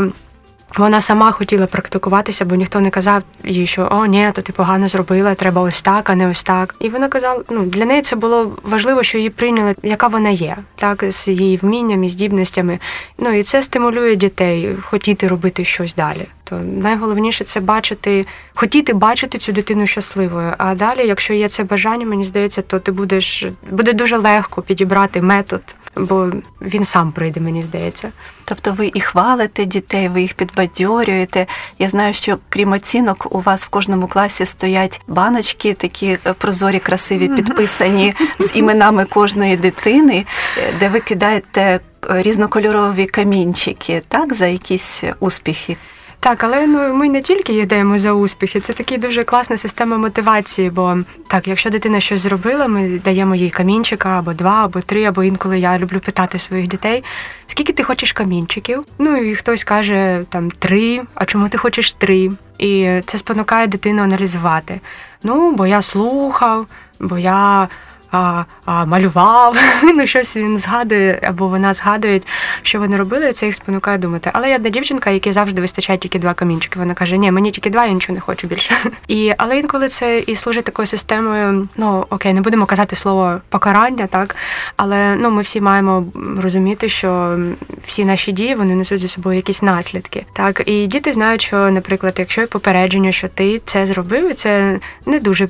вона 0.77 1.01
сама 1.01 1.31
хотіла 1.31 1.65
практикуватися, 1.65 2.45
бо 2.45 2.55
ніхто 2.55 2.79
не 2.79 2.89
казав 2.89 3.23
їй, 3.43 3.67
що 3.67 3.87
о, 3.91 4.05
ні, 4.05 4.29
то 4.33 4.41
ти 4.41 4.53
погано 4.53 4.87
зробила, 4.87 5.35
треба 5.35 5.61
ось 5.61 5.81
так, 5.81 6.09
а 6.09 6.15
не 6.15 6.29
ось 6.29 6.43
так. 6.43 6.75
І 6.79 6.89
вона 6.89 7.07
казала, 7.07 7.41
ну 7.49 7.65
для 7.65 7.85
неї 7.85 8.01
це 8.01 8.15
було 8.15 8.57
важливо, 8.63 9.03
що 9.03 9.17
її 9.17 9.29
прийняли, 9.29 9.75
яка 9.83 10.07
вона 10.07 10.29
є, 10.29 10.57
так 10.75 11.03
з 11.11 11.27
її 11.27 11.57
вмінням 11.57 12.03
і 12.03 12.09
здібностями. 12.09 12.79
Ну 13.17 13.33
і 13.33 13.43
це 13.43 13.61
стимулює 13.61 14.15
дітей 14.15 14.69
хотіти 14.81 15.27
робити 15.27 15.65
щось 15.65 15.95
далі. 15.95 16.27
То 16.43 16.55
найголовніше 16.59 17.43
це 17.43 17.59
бачити, 17.59 18.25
хотіти 18.53 18.93
бачити 18.93 19.37
цю 19.37 19.51
дитину 19.51 19.87
щасливою. 19.87 20.53
А 20.57 20.75
далі, 20.75 21.07
якщо 21.07 21.33
є 21.33 21.49
це 21.49 21.63
бажання, 21.63 22.05
мені 22.05 22.25
здається, 22.25 22.61
то 22.61 22.79
ти 22.79 22.91
будеш 22.91 23.45
буде 23.71 23.93
дуже 23.93 24.17
легко 24.17 24.61
підібрати 24.61 25.21
метод 25.21 25.61
бо 25.95 26.31
він 26.61 26.85
сам 26.85 27.11
прийде, 27.11 27.39
мені 27.39 27.63
здається. 27.63 28.11
Тобто 28.45 28.73
ви 28.73 28.91
і 28.93 28.99
хвалите 28.99 29.65
дітей, 29.65 30.09
ви 30.09 30.21
їх 30.21 30.33
підбадьорюєте. 30.33 31.47
Я 31.79 31.89
знаю, 31.89 32.13
що 32.13 32.37
крім 32.49 32.71
оцінок, 32.71 33.35
у 33.35 33.41
вас 33.41 33.61
в 33.61 33.67
кожному 33.67 34.07
класі 34.07 34.45
стоять 34.45 35.01
баночки, 35.07 35.73
такі 35.73 36.17
е, 36.25 36.33
прозорі, 36.33 36.79
красиві, 36.79 37.27
підписані 37.27 38.13
з 38.39 38.55
іменами 38.55 39.05
кожної 39.05 39.57
дитини, 39.57 40.25
е, 40.57 40.73
де 40.79 40.89
ви 40.89 40.99
кидаєте 40.99 41.61
е, 41.61 41.79
різнокольорові 42.21 43.05
камінчики, 43.05 44.01
так, 44.07 44.33
за 44.33 44.47
якісь 44.47 45.03
успіхи. 45.19 45.77
Так, 46.23 46.43
але 46.43 46.67
ну 46.67 46.93
ми 46.93 47.09
не 47.09 47.21
тільки 47.21 47.53
їдемо 47.53 47.97
за 47.97 48.13
успіхи, 48.13 48.59
це 48.59 48.73
така 48.73 48.97
дуже 48.97 49.23
класна 49.23 49.57
система 49.57 49.97
мотивації. 49.97 50.69
Бо 50.69 50.97
так, 51.27 51.47
якщо 51.47 51.69
дитина 51.69 51.99
щось 51.99 52.19
зробила, 52.19 52.67
ми 52.67 52.99
даємо 53.05 53.35
їй 53.35 53.49
камінчика 53.49 54.09
або 54.19 54.33
два, 54.33 54.65
або 54.65 54.81
три, 54.81 55.03
або 55.03 55.23
інколи 55.23 55.59
я 55.59 55.79
люблю 55.79 55.99
питати 55.99 56.39
своїх 56.39 56.67
дітей, 56.67 57.03
скільки 57.47 57.73
ти 57.73 57.83
хочеш 57.83 58.13
камінчиків? 58.13 58.85
Ну 58.99 59.17
і 59.17 59.35
хтось 59.35 59.63
каже 59.63 60.25
там 60.29 60.51
три, 60.51 61.01
а 61.15 61.25
чому 61.25 61.49
ти 61.49 61.57
хочеш 61.57 61.93
три? 61.93 62.31
І 62.57 63.01
це 63.05 63.17
спонукає 63.17 63.67
дитину 63.67 64.03
аналізувати. 64.03 64.79
Ну, 65.23 65.51
бо 65.51 65.67
я 65.67 65.81
слухав, 65.81 66.67
бо 66.99 67.17
я 67.17 67.67
а, 68.11 68.43
а, 68.65 68.85
малював, 68.85 69.57
ну 69.95 70.07
щось 70.07 70.37
він 70.37 70.57
згадує, 70.57 71.19
або 71.23 71.47
вона 71.47 71.73
згадує, 71.73 72.21
що 72.61 72.79
вони 72.79 72.97
робили, 72.97 73.33
це 73.33 73.45
їх 73.45 73.55
спонукає 73.55 73.97
думати. 73.97 74.29
Але 74.33 74.49
я 74.49 74.55
одна 74.55 74.69
дівчинка, 74.69 75.09
якій 75.09 75.31
завжди 75.31 75.61
вистачає 75.61 75.99
тільки 75.99 76.19
два 76.19 76.33
камінчики. 76.33 76.79
Вона 76.79 76.93
каже, 76.93 77.17
ні, 77.17 77.31
мені 77.31 77.51
тільки 77.51 77.69
два, 77.69 77.85
я 77.85 77.91
нічого 77.91 78.15
не 78.15 78.21
хочу 78.21 78.47
більше. 78.47 78.73
І 79.07 79.33
але 79.37 79.59
інколи 79.59 79.87
це 79.87 80.19
і 80.19 80.35
служить 80.35 80.65
такою 80.65 80.85
системою. 80.85 81.67
Ну 81.77 82.05
окей, 82.09 82.33
не 82.33 82.41
будемо 82.41 82.65
казати 82.65 82.95
слово 82.95 83.41
покарання, 83.49 84.07
так 84.07 84.35
але 84.77 85.15
ну 85.15 85.31
ми 85.31 85.41
всі 85.41 85.61
маємо 85.61 86.05
розуміти, 86.37 86.89
що 86.89 87.39
всі 87.83 88.05
наші 88.05 88.31
дії 88.31 88.55
вони 88.55 88.75
несуть 88.75 89.01
за 89.01 89.07
собою 89.07 89.35
якісь 89.35 89.61
наслідки. 89.61 90.25
Так, 90.33 90.63
і 90.65 90.87
діти 90.87 91.13
знають, 91.13 91.41
що, 91.41 91.71
наприклад, 91.71 92.15
якщо 92.17 92.47
попередження, 92.47 93.11
що 93.11 93.27
ти 93.27 93.61
це 93.65 93.85
зробив, 93.85 94.35
це 94.35 94.79
не 95.05 95.19
дуже 95.19 95.47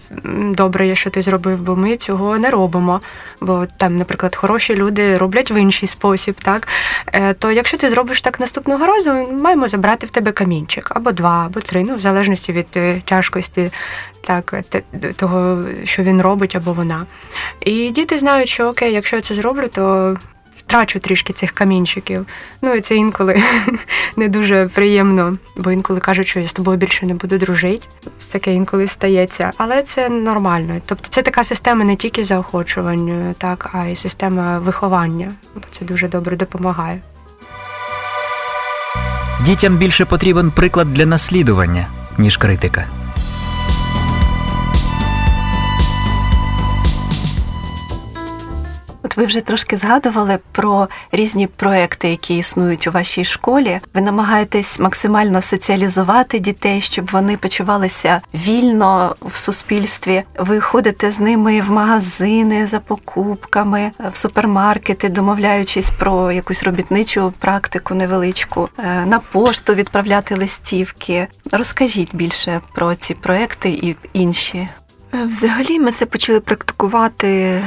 добре, 0.51 0.95
що 0.95 1.09
ти 1.09 1.21
зробив, 1.21 1.61
бо 1.61 1.75
ми 1.75 1.95
цього 1.95 2.37
не 2.37 2.50
робимо. 2.51 3.01
Бо 3.41 3.65
там, 3.77 3.98
наприклад, 3.98 4.36
хороші 4.36 4.75
люди 4.75 5.17
роблять 5.17 5.51
в 5.51 5.62
інший 5.62 5.88
спосіб, 5.88 6.36
так 6.43 6.67
е, 7.13 7.34
то 7.34 7.51
якщо 7.51 7.77
ти 7.77 7.89
зробиш 7.89 8.22
так 8.22 8.39
наступного 8.39 8.86
разу, 8.86 9.12
маємо 9.41 9.67
забрати 9.67 10.08
в 10.08 10.10
тебе 10.10 10.31
камінчик 10.31 10.91
або 10.96 11.12
два, 11.12 11.46
або 11.46 11.60
три, 11.60 11.84
ну 11.84 11.96
в 11.96 12.00
залежності 12.00 12.51
від 12.51 12.67
е, 12.75 13.01
тяжкості, 13.05 13.72
так 14.27 14.55
того, 15.17 15.63
що 15.84 16.03
він 16.03 16.22
робить 16.22 16.55
або 16.55 16.74
вона. 16.74 17.05
І 17.60 17.91
діти 17.91 18.17
знають, 18.17 18.50
що 18.50 18.67
окей, 18.67 18.93
якщо 18.93 19.15
я 19.15 19.22
це 19.22 19.34
зроблю, 19.34 19.67
то 19.67 20.15
трачу 20.71 20.99
трішки 20.99 21.33
цих 21.33 21.51
камінчиків. 21.51 22.25
Ну 22.61 22.73
і 22.73 22.81
це 22.81 22.95
інколи 22.95 23.43
не 24.15 24.27
дуже 24.27 24.67
приємно, 24.73 25.37
бо 25.57 25.71
інколи 25.71 25.99
кажуть, 25.99 26.27
що 26.27 26.39
я 26.39 26.47
з 26.47 26.53
тобою 26.53 26.77
більше 26.77 27.05
не 27.05 27.13
буду 27.13 27.37
дружити. 27.37 27.87
Таке 28.31 28.53
інколи 28.53 28.87
стається, 28.87 29.51
але 29.57 29.83
це 29.83 30.09
нормально. 30.09 30.81
Тобто 30.85 31.07
це 31.09 31.21
така 31.21 31.43
система 31.43 31.85
не 31.85 31.95
тільки 31.95 32.23
заохочування, 32.23 33.35
так 33.37 33.69
а 33.73 33.85
й 33.85 33.95
система 33.95 34.59
виховання. 34.59 35.31
Бо 35.55 35.61
Це 35.71 35.85
дуже 35.85 36.07
добре 36.07 36.35
допомагає. 36.35 37.01
Дітям 39.45 39.77
більше 39.77 40.05
потрібен 40.05 40.51
приклад 40.51 40.93
для 40.93 41.05
наслідування, 41.05 41.87
ніж 42.17 42.37
критика. 42.37 42.85
От 49.03 49.17
ви 49.17 49.25
вже 49.25 49.41
трошки 49.41 49.77
згадували 49.77 50.39
про 50.51 50.88
різні 51.12 51.48
проекти, 51.48 52.10
які 52.10 52.38
існують 52.38 52.88
у 52.88 52.91
вашій 52.91 53.24
школі. 53.24 53.79
Ви 53.93 54.01
намагаєтесь 54.01 54.79
максимально 54.79 55.41
соціалізувати 55.41 56.39
дітей, 56.39 56.81
щоб 56.81 57.10
вони 57.12 57.38
почувалися 57.38 58.22
вільно 58.34 59.15
в 59.22 59.38
суспільстві. 59.38 60.24
Ви 60.39 60.60
ходите 60.60 61.12
з 61.12 61.20
ними 61.20 61.62
в 61.62 61.72
магазини 61.72 62.67
за 62.67 62.79
покупками, 62.79 63.91
в 64.12 64.17
супермаркети, 64.17 65.10
домовляючись 65.10 65.91
про 65.91 66.31
якусь 66.31 66.63
робітничу 66.63 67.34
практику 67.39 67.96
невеличку, 67.96 68.70
е, 68.79 69.05
на 69.05 69.20
пошту 69.20 69.74
відправляти 69.74 70.36
листівки. 70.36 71.27
Розкажіть 71.51 72.15
більше 72.15 72.62
про 72.74 72.96
ці 72.96 73.13
проекти 73.13 73.70
і 73.70 73.96
інші. 74.13 74.70
Взагалі, 75.13 75.79
ми 75.79 75.91
це 75.91 76.05
почали 76.05 76.39
практикувати 76.39 77.62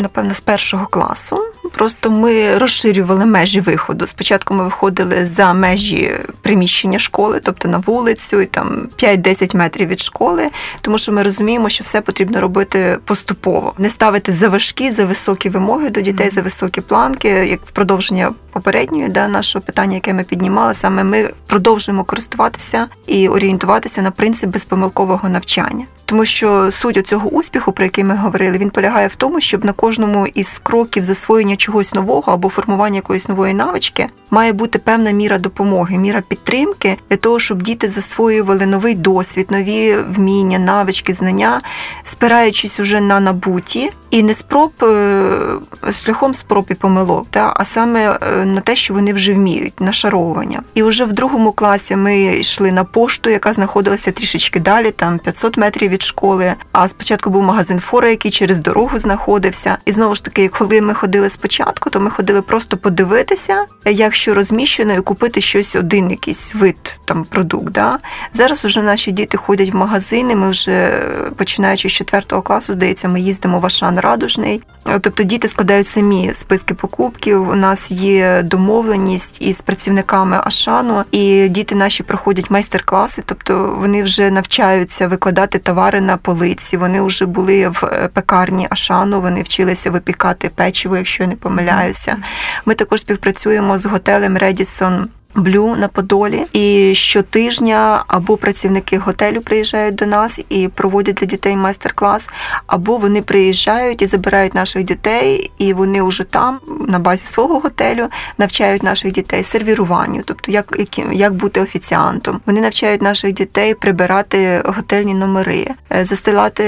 напевно, 0.00 0.34
з 0.34 0.40
першого 0.40 0.86
класу. 0.86 1.38
Просто 1.72 2.10
ми 2.10 2.58
розширювали 2.58 3.26
межі 3.26 3.60
виходу. 3.60 4.06
Спочатку 4.06 4.54
ми 4.54 4.64
виходили 4.64 5.26
за 5.26 5.52
межі 5.52 6.12
приміщення 6.42 6.98
школи, 6.98 7.40
тобто 7.44 7.68
на 7.68 7.78
вулицю, 7.78 8.40
і 8.40 8.46
там 8.46 8.88
5-10 8.98 9.56
метрів 9.56 9.88
від 9.88 10.00
школи, 10.00 10.46
тому 10.80 10.98
що 10.98 11.12
ми 11.12 11.22
розуміємо, 11.22 11.68
що 11.68 11.84
все 11.84 12.00
потрібно 12.00 12.40
робити 12.40 12.98
поступово, 13.04 13.72
не 13.78 13.90
ставити 13.90 14.32
за 14.32 14.48
важкі, 14.48 14.90
за 14.90 15.04
високі 15.04 15.48
вимоги 15.48 15.90
до 15.90 16.00
дітей, 16.00 16.30
за 16.30 16.42
високі 16.42 16.80
планки, 16.80 17.28
як 17.28 17.60
в 17.66 17.70
продовження 17.70 18.32
попередньої 18.52 19.08
да, 19.08 19.28
нашого 19.28 19.64
питання, 19.64 19.94
яке 19.94 20.12
ми 20.12 20.24
піднімали, 20.24 20.74
саме 20.74 21.04
ми 21.04 21.30
продовжуємо 21.46 22.04
користуватися 22.04 22.86
і 23.06 23.28
орієнтуватися 23.28 24.02
на 24.02 24.10
принцип 24.10 24.50
безпомилкового 24.50 25.28
навчання. 25.28 25.84
Тому 26.04 26.24
що 26.24 26.70
суть 26.70 27.06
цього 27.06 27.28
успіху, 27.28 27.72
про 27.72 27.84
який 27.84 28.04
ми 28.04 28.16
говорили, 28.16 28.58
він 28.58 28.70
полягає 28.70 29.08
в 29.08 29.16
тому, 29.16 29.40
щоб 29.40 29.64
на 29.64 29.72
кожному 29.72 29.85
із 30.34 30.58
кроків 30.58 31.04
засвоєння 31.04 31.56
чогось 31.56 31.94
нового 31.94 32.32
або 32.32 32.48
формування 32.48 32.96
якоїсь 32.96 33.28
нової 33.28 33.54
навички 33.54 34.06
має 34.30 34.52
бути 34.52 34.78
певна 34.78 35.10
міра 35.10 35.38
допомоги, 35.38 35.98
міра 35.98 36.22
підтримки 36.28 36.98
для 37.10 37.16
того, 37.16 37.38
щоб 37.38 37.62
діти 37.62 37.88
засвоювали 37.88 38.66
новий 38.66 38.94
досвід, 38.94 39.46
нові 39.50 39.96
вміння, 39.96 40.58
навички, 40.58 41.12
знання, 41.14 41.60
спираючись 42.04 42.80
уже 42.80 43.00
на 43.00 43.20
набуті 43.20 43.90
і 44.10 44.22
не 44.22 44.34
спроб 44.34 44.72
е, 44.82 45.92
шляхом 45.92 46.34
спроб 46.34 46.66
і 46.70 46.74
помилок, 46.74 47.26
та, 47.30 47.54
а 47.56 47.64
саме 47.64 48.10
е, 48.10 48.44
на 48.44 48.60
те, 48.60 48.76
що 48.76 48.94
вони 48.94 49.12
вже 49.12 49.32
вміють, 49.32 49.80
нашаровування. 49.80 50.62
І 50.74 50.82
вже 50.82 51.04
в 51.04 51.12
другому 51.12 51.52
класі 51.52 51.96
ми 51.96 52.22
йшли 52.22 52.72
на 52.72 52.84
пошту, 52.84 53.30
яка 53.30 53.52
знаходилася 53.52 54.12
трішечки 54.12 54.60
далі, 54.60 54.90
там 54.90 55.18
500 55.18 55.56
метрів 55.56 55.90
від 55.90 56.02
школи. 56.02 56.54
А 56.72 56.88
спочатку 56.88 57.30
був 57.30 57.42
магазин 57.42 57.80
Фора, 57.80 58.10
який 58.10 58.30
через 58.30 58.60
дорогу 58.60 58.98
знаходився. 58.98 59.75
І 59.84 59.92
знову 59.92 60.14
ж 60.14 60.24
таки, 60.24 60.48
коли 60.48 60.80
ми 60.80 60.94
ходили 60.94 61.30
спочатку, 61.30 61.90
то 61.90 62.00
ми 62.00 62.10
ходили 62.10 62.42
просто 62.42 62.76
подивитися, 62.76 63.64
як 63.84 64.14
що 64.14 64.34
розміщено, 64.34 64.92
і 64.92 65.00
купити 65.00 65.40
щось 65.40 65.76
один, 65.76 66.10
якийсь 66.10 66.54
вид 66.54 66.98
там 67.04 67.24
продукт. 67.24 67.72
Да? 67.72 67.98
Зараз 68.32 68.64
уже 68.64 68.82
наші 68.82 69.12
діти 69.12 69.38
ходять 69.38 69.72
в 69.72 69.76
магазини. 69.76 70.36
Ми 70.36 70.50
вже 70.50 71.02
починаючи 71.36 71.88
з 71.88 71.92
4 71.92 72.22
класу, 72.42 72.72
здається, 72.72 73.08
ми 73.08 73.20
їздимо 73.20 73.60
в 73.60 73.66
Ашан 73.66 74.00
Радужний. 74.00 74.62
Тобто 75.00 75.22
діти 75.22 75.48
складають 75.48 75.86
самі 75.86 76.30
списки 76.32 76.74
покупків. 76.74 77.50
У 77.50 77.54
нас 77.54 77.90
є 77.90 78.42
домовленість 78.42 79.42
із 79.42 79.62
працівниками 79.62 80.40
Ашану, 80.44 81.04
і 81.12 81.48
діти 81.48 81.74
наші 81.74 82.02
проходять 82.02 82.50
майстер-класи, 82.50 83.22
тобто 83.26 83.76
вони 83.78 84.02
вже 84.02 84.30
навчаються 84.30 85.08
викладати 85.08 85.58
товари 85.58 86.00
на 86.00 86.16
полиці. 86.16 86.76
Вони 86.76 87.00
вже 87.00 87.26
були 87.26 87.68
в 87.68 87.84
е, 87.84 88.08
пекарні 88.12 88.66
Ашану. 88.70 89.20
Вони 89.20 89.42
вчилися 89.66 89.90
випікати 89.90 90.48
печиво, 90.48 90.96
якщо 90.96 91.22
я 91.22 91.28
не 91.28 91.36
помиляюся. 91.36 92.16
Ми 92.64 92.74
також 92.74 93.00
співпрацюємо 93.00 93.78
з 93.78 93.86
готелем 93.86 94.38
Редісон 94.38 95.08
Блю 95.36 95.76
на 95.76 95.88
Подолі, 95.88 96.44
і 96.52 96.94
щотижня 96.94 98.04
або 98.08 98.36
працівники 98.36 98.98
готелю 98.98 99.40
приїжджають 99.40 99.94
до 99.94 100.06
нас 100.06 100.40
і 100.48 100.68
проводять 100.68 101.14
для 101.14 101.26
дітей 101.26 101.56
майстер-клас, 101.56 102.28
або 102.66 102.96
вони 102.96 103.22
приїжджають 103.22 104.02
і 104.02 104.06
забирають 104.06 104.54
наших 104.54 104.84
дітей, 104.84 105.50
і 105.58 105.72
вони 105.72 106.02
вже 106.02 106.24
там, 106.24 106.60
на 106.88 106.98
базі 106.98 107.26
свого 107.26 107.58
готелю, 107.58 108.08
навчають 108.38 108.82
наших 108.82 109.12
дітей 109.12 109.44
сервіруванню, 109.44 110.22
тобто 110.24 110.52
як 110.52 110.78
як 111.12 111.34
бути 111.34 111.60
офіціантом. 111.60 112.40
Вони 112.46 112.60
навчають 112.60 113.02
наших 113.02 113.32
дітей 113.32 113.74
прибирати 113.74 114.62
готельні 114.64 115.14
номери, 115.14 115.66
е, 115.92 116.04
застилати 116.04 116.64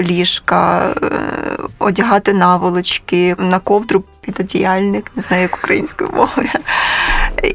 ліжка, 0.00 0.94
е, 1.02 1.08
одягати 1.78 2.32
наволочки 2.32 3.36
на 3.38 3.58
ковдру 3.58 4.04
підодіяльник, 4.20 5.10
не 5.16 5.22
знаю, 5.22 5.42
як 5.42 5.58
українською 5.62 6.10
мовою. 6.14 6.48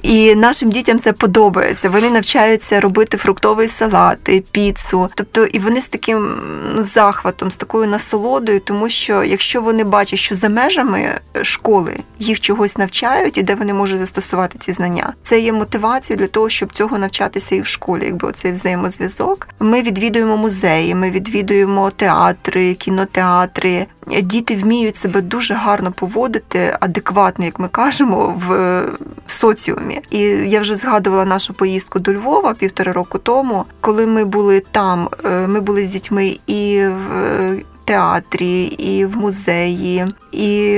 І 0.01 0.35
нашим 0.47 0.71
дітям 0.71 0.99
це 0.99 1.13
подобається. 1.13 1.89
Вони 1.89 2.09
навчаються 2.09 2.81
робити 2.81 3.17
фруктовий 3.17 3.67
салат, 3.67 4.17
піцу. 4.51 5.09
Тобто, 5.15 5.45
і 5.45 5.59
вони 5.59 5.81
з 5.81 5.87
таким 5.87 6.41
ну, 6.75 6.83
захватом, 6.83 7.51
з 7.51 7.57
такою 7.57 7.87
насолодою, 7.87 8.59
тому 8.59 8.89
що 8.89 9.23
якщо 9.23 9.61
вони 9.61 9.83
бачать, 9.83 10.19
що 10.19 10.35
за 10.35 10.49
межами 10.49 11.19
школи 11.41 11.97
їх 12.19 12.39
чогось 12.39 12.77
навчають 12.77 13.37
і 13.37 13.43
де 13.43 13.55
вони 13.55 13.73
можуть 13.73 13.99
застосувати 13.99 14.57
ці 14.59 14.71
знання, 14.71 15.13
це 15.23 15.39
є 15.39 15.53
мотивацією 15.53 16.19
для 16.19 16.27
того, 16.27 16.49
щоб 16.49 16.73
цього 16.73 16.97
навчатися 16.97 17.55
і 17.55 17.61
в 17.61 17.65
школі, 17.65 18.05
якби 18.05 18.27
оцей 18.27 18.51
взаємозв'язок. 18.51 19.47
Ми 19.59 19.81
відвідуємо 19.81 20.37
музеї, 20.37 20.95
ми 20.95 21.11
відвідуємо 21.11 21.91
театри, 21.91 22.73
кінотеатри. 22.73 23.85
Діти 24.21 24.55
вміють 24.55 24.97
себе 24.97 25.21
дуже 25.21 25.53
гарно 25.53 25.91
поводити, 25.91 26.77
адекватно, 26.79 27.45
як 27.45 27.59
ми 27.59 27.67
кажемо, 27.67 28.41
в 28.47 28.83
соціумі. 29.27 30.01
І 30.09 30.26
я 30.27 30.61
вже 30.61 30.75
згадувала 30.75 31.25
нашу 31.25 31.53
поїздку 31.53 31.99
до 31.99 32.13
Львова 32.13 32.53
півтора 32.53 32.93
року 32.93 33.17
тому, 33.17 33.65
коли 33.81 34.05
ми 34.05 34.25
були 34.25 34.63
там. 34.71 35.09
Е, 35.25 35.47
ми 35.47 35.59
були 35.59 35.85
з 35.85 35.89
дітьми 35.89 36.37
і 36.47 36.81
в 36.83 37.17
е, 37.17 37.61
театрі, 37.85 38.63
і 38.63 39.05
в 39.05 39.17
музеї, 39.17 40.05
і 40.31 40.77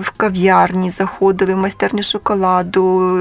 в 0.00 0.12
кав'ярні 0.16 0.90
заходили, 0.90 1.54
в 1.54 1.58
майстерню 1.58 2.02
шоколаду, 2.02 3.20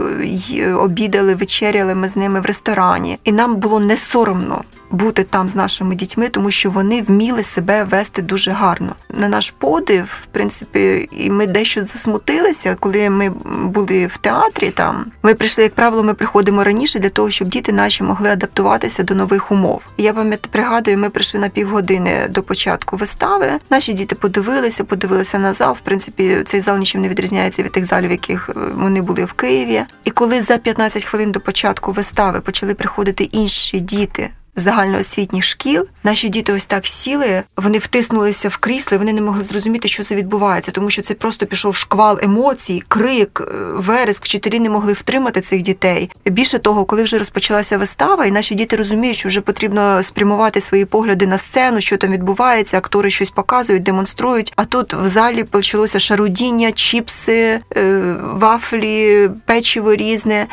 обідали, 0.77 1.35
вечеряли 1.35 1.95
ми 1.95 2.09
з 2.09 2.15
ними 2.15 2.39
в 2.39 2.45
ресторані. 2.45 3.19
І 3.23 3.31
нам 3.31 3.55
було 3.55 3.79
не 3.79 3.97
соромно 3.97 4.61
бути 4.91 5.23
там 5.23 5.49
з 5.49 5.55
нашими 5.55 5.95
дітьми, 5.95 6.29
тому 6.29 6.51
що 6.51 6.69
вони 6.69 7.01
вміли 7.01 7.43
себе 7.43 7.83
вести 7.83 8.21
дуже 8.21 8.51
гарно. 8.51 8.95
На 9.09 9.29
наш 9.29 9.51
подив, 9.51 10.03
в 10.23 10.25
принципі, 10.25 11.09
і 11.11 11.29
ми 11.29 11.47
дещо 11.47 11.83
засмутилися, 11.83 12.75
коли 12.79 13.09
ми 13.09 13.29
були 13.63 14.05
в 14.05 14.17
театрі. 14.17 14.71
Там 14.71 15.05
ми 15.23 15.33
прийшли, 15.33 15.63
як 15.63 15.73
правило, 15.73 16.03
ми 16.03 16.13
приходимо 16.13 16.63
раніше 16.63 16.99
для 16.99 17.09
того, 17.09 17.29
щоб 17.29 17.47
діти 17.47 17.71
наші 17.71 18.03
могли 18.03 18.29
адаптуватися 18.29 19.03
до 19.03 19.15
нових 19.15 19.51
умов. 19.51 19.81
Я 19.97 20.13
пам'ятаю, 20.13 20.51
пригадую, 20.51 20.97
ми 20.97 21.09
прийшли 21.09 21.39
на 21.39 21.49
півгодини 21.49 22.27
до 22.29 22.43
початку 22.43 22.97
вистави. 22.97 23.51
Наші 23.69 23.93
діти 23.93 24.15
подивилися, 24.15 24.83
подивилися 24.83 25.39
на 25.39 25.53
зал. 25.53 25.73
В 25.73 25.79
принципі, 25.79 26.37
цей 26.45 26.61
зал 26.61 26.77
нічим 26.77 27.01
не 27.01 27.09
відрізняється 27.09 27.63
від 27.63 27.71
тих 27.71 27.85
залів, 27.85 28.11
яких 28.11 28.49
е, 28.49 28.53
вони 28.75 29.01
були 29.01 29.25
в 29.25 29.33
Києві. 29.33 29.81
І 30.03 30.11
коли 30.11 30.41
за 30.41 30.57
15 30.57 31.05
хвилин 31.05 31.31
до 31.31 31.39
початку 31.39 31.91
вистави 31.91 32.41
почали 32.41 32.73
приходити 32.73 33.23
інші 33.23 33.79
діти 33.79 34.29
загальноосвітніх 34.57 35.43
шкіл. 35.43 35.87
Наші 36.03 36.29
діти 36.29 36.53
ось 36.53 36.65
так 36.65 36.87
сіли, 36.87 37.43
вони 37.57 37.77
втиснулися 37.77 38.49
в 38.49 38.57
крісло, 38.57 38.97
вони 38.97 39.13
не 39.13 39.21
могли 39.21 39.43
зрозуміти, 39.43 39.87
що 39.87 40.03
це 40.03 40.15
відбувається, 40.15 40.71
тому 40.71 40.89
що 40.89 41.01
це 41.01 41.13
просто 41.13 41.45
пішов 41.45 41.75
шквал 41.75 42.19
емоцій, 42.21 42.83
крик, 42.87 43.41
е, 43.41 43.55
вереск. 43.73 44.25
Вчителі 44.25 44.59
не 44.59 44.69
могли 44.69 44.93
втримати 44.93 45.41
цих 45.41 45.61
дітей. 45.61 46.09
Більше 46.25 46.59
того, 46.59 46.85
коли 46.85 47.03
вже 47.03 47.17
розпочалася 47.17 47.77
вистава, 47.77 48.25
і 48.25 48.31
наші 48.31 48.55
діти 48.55 48.75
розуміють, 48.75 49.17
що 49.17 49.29
вже 49.29 49.41
потрібно 49.41 50.03
спрямувати 50.03 50.61
свої 50.61 50.85
погляди 50.85 51.27
на 51.27 51.37
сцену, 51.37 51.81
що 51.81 51.97
там 51.97 52.11
відбувається, 52.11 52.77
актори 52.77 53.09
щось 53.09 53.29
показують, 53.29 53.83
демонструють. 53.83 54.53
А 54.55 54.65
тут 54.65 54.93
в 54.93 55.07
залі 55.07 55.43
почалося 55.43 55.99
шарудіння, 55.99 56.71
чіпси, 56.71 57.59
е, 57.77 58.15
вафлі, 58.33 59.29
печиво 59.45 59.95
різне. 59.95 60.47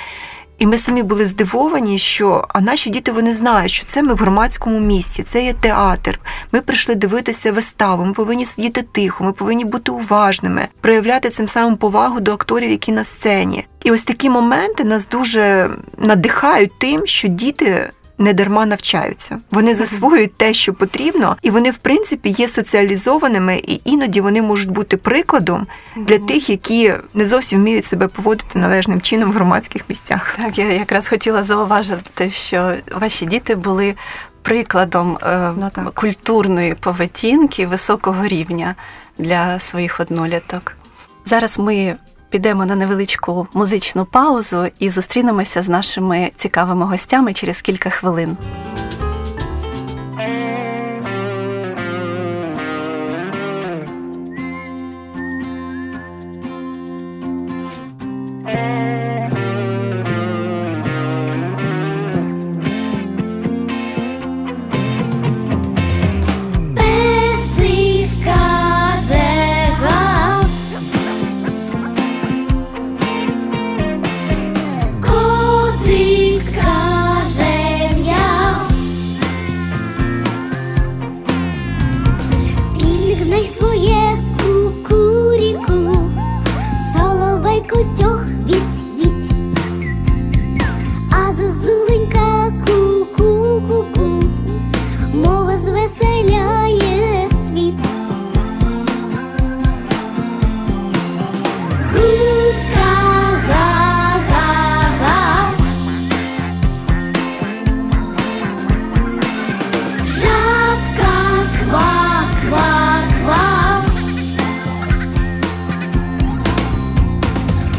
І 0.58 0.66
ми 0.66 0.78
самі 0.78 1.02
були 1.02 1.26
здивовані, 1.26 1.98
що 1.98 2.44
а 2.48 2.60
наші 2.60 2.90
діти 2.90 3.12
вони 3.12 3.34
знають, 3.34 3.70
що 3.70 3.86
це 3.86 4.02
ми 4.02 4.14
в 4.14 4.16
громадському 4.16 4.80
місці, 4.80 5.22
це 5.22 5.44
є 5.44 5.52
театр. 5.52 6.20
Ми 6.52 6.60
прийшли 6.60 6.94
дивитися 6.94 7.52
виставу. 7.52 8.04
Ми 8.04 8.12
повинні 8.12 8.44
сидіти 8.44 8.84
тихо, 8.92 9.24
ми 9.24 9.32
повинні 9.32 9.64
бути 9.64 9.92
уважними, 9.92 10.68
проявляти 10.80 11.30
цим 11.30 11.48
самим 11.48 11.76
повагу 11.76 12.20
до 12.20 12.32
акторів, 12.32 12.70
які 12.70 12.92
на 12.92 13.04
сцені. 13.04 13.66
І 13.84 13.90
ось 13.90 14.04
такі 14.04 14.30
моменти 14.30 14.84
нас 14.84 15.08
дуже 15.08 15.70
надихають 15.98 16.78
тим, 16.78 17.06
що 17.06 17.28
діти 17.28 17.90
не 18.18 18.32
дарма 18.32 18.66
навчаються. 18.66 19.38
Вони 19.50 19.74
засвоюють 19.74 20.36
те, 20.36 20.54
що 20.54 20.74
потрібно, 20.74 21.36
і 21.42 21.50
вони, 21.50 21.70
в 21.70 21.76
принципі, 21.76 22.34
є 22.38 22.48
соціалізованими, 22.48 23.56
і 23.56 23.80
іноді 23.84 24.20
вони 24.20 24.42
можуть 24.42 24.70
бути 24.70 24.96
прикладом 24.96 25.66
для 25.96 26.18
тих, 26.18 26.50
які 26.50 26.92
не 27.14 27.26
зовсім 27.26 27.60
вміють 27.60 27.84
себе 27.84 28.08
поводити 28.08 28.58
належним 28.58 29.00
чином 29.00 29.30
в 29.30 29.34
громадських 29.34 29.82
місцях. 29.88 30.34
Так, 30.36 30.58
я 30.58 30.72
якраз 30.72 31.08
хотіла 31.08 31.42
зауважити, 31.42 32.30
що 32.30 32.74
ваші 32.92 33.26
діти 33.26 33.54
були 33.54 33.94
прикладом 34.42 35.18
е, 35.22 35.52
Ну, 35.56 35.70
культурної 35.94 36.74
поведінки 36.74 37.66
високого 37.66 38.26
рівня 38.26 38.74
для 39.18 39.58
своїх 39.58 40.00
одноліток. 40.00 40.76
Зараз 41.24 41.58
ми 41.58 41.96
підемо 42.34 42.66
на 42.66 42.74
невеличку 42.76 43.46
музичну 43.52 44.04
паузу 44.04 44.66
і 44.78 44.90
зустрінемося 44.90 45.62
з 45.62 45.68
нашими 45.68 46.30
цікавими 46.36 46.86
гостями 46.86 47.32
через 47.32 47.62
кілька 47.62 47.90
хвилин. 47.90 48.36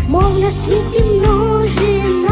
Мов 0.07 0.39
на 0.39 0.49
світі 0.49 1.03
множина 1.03 2.24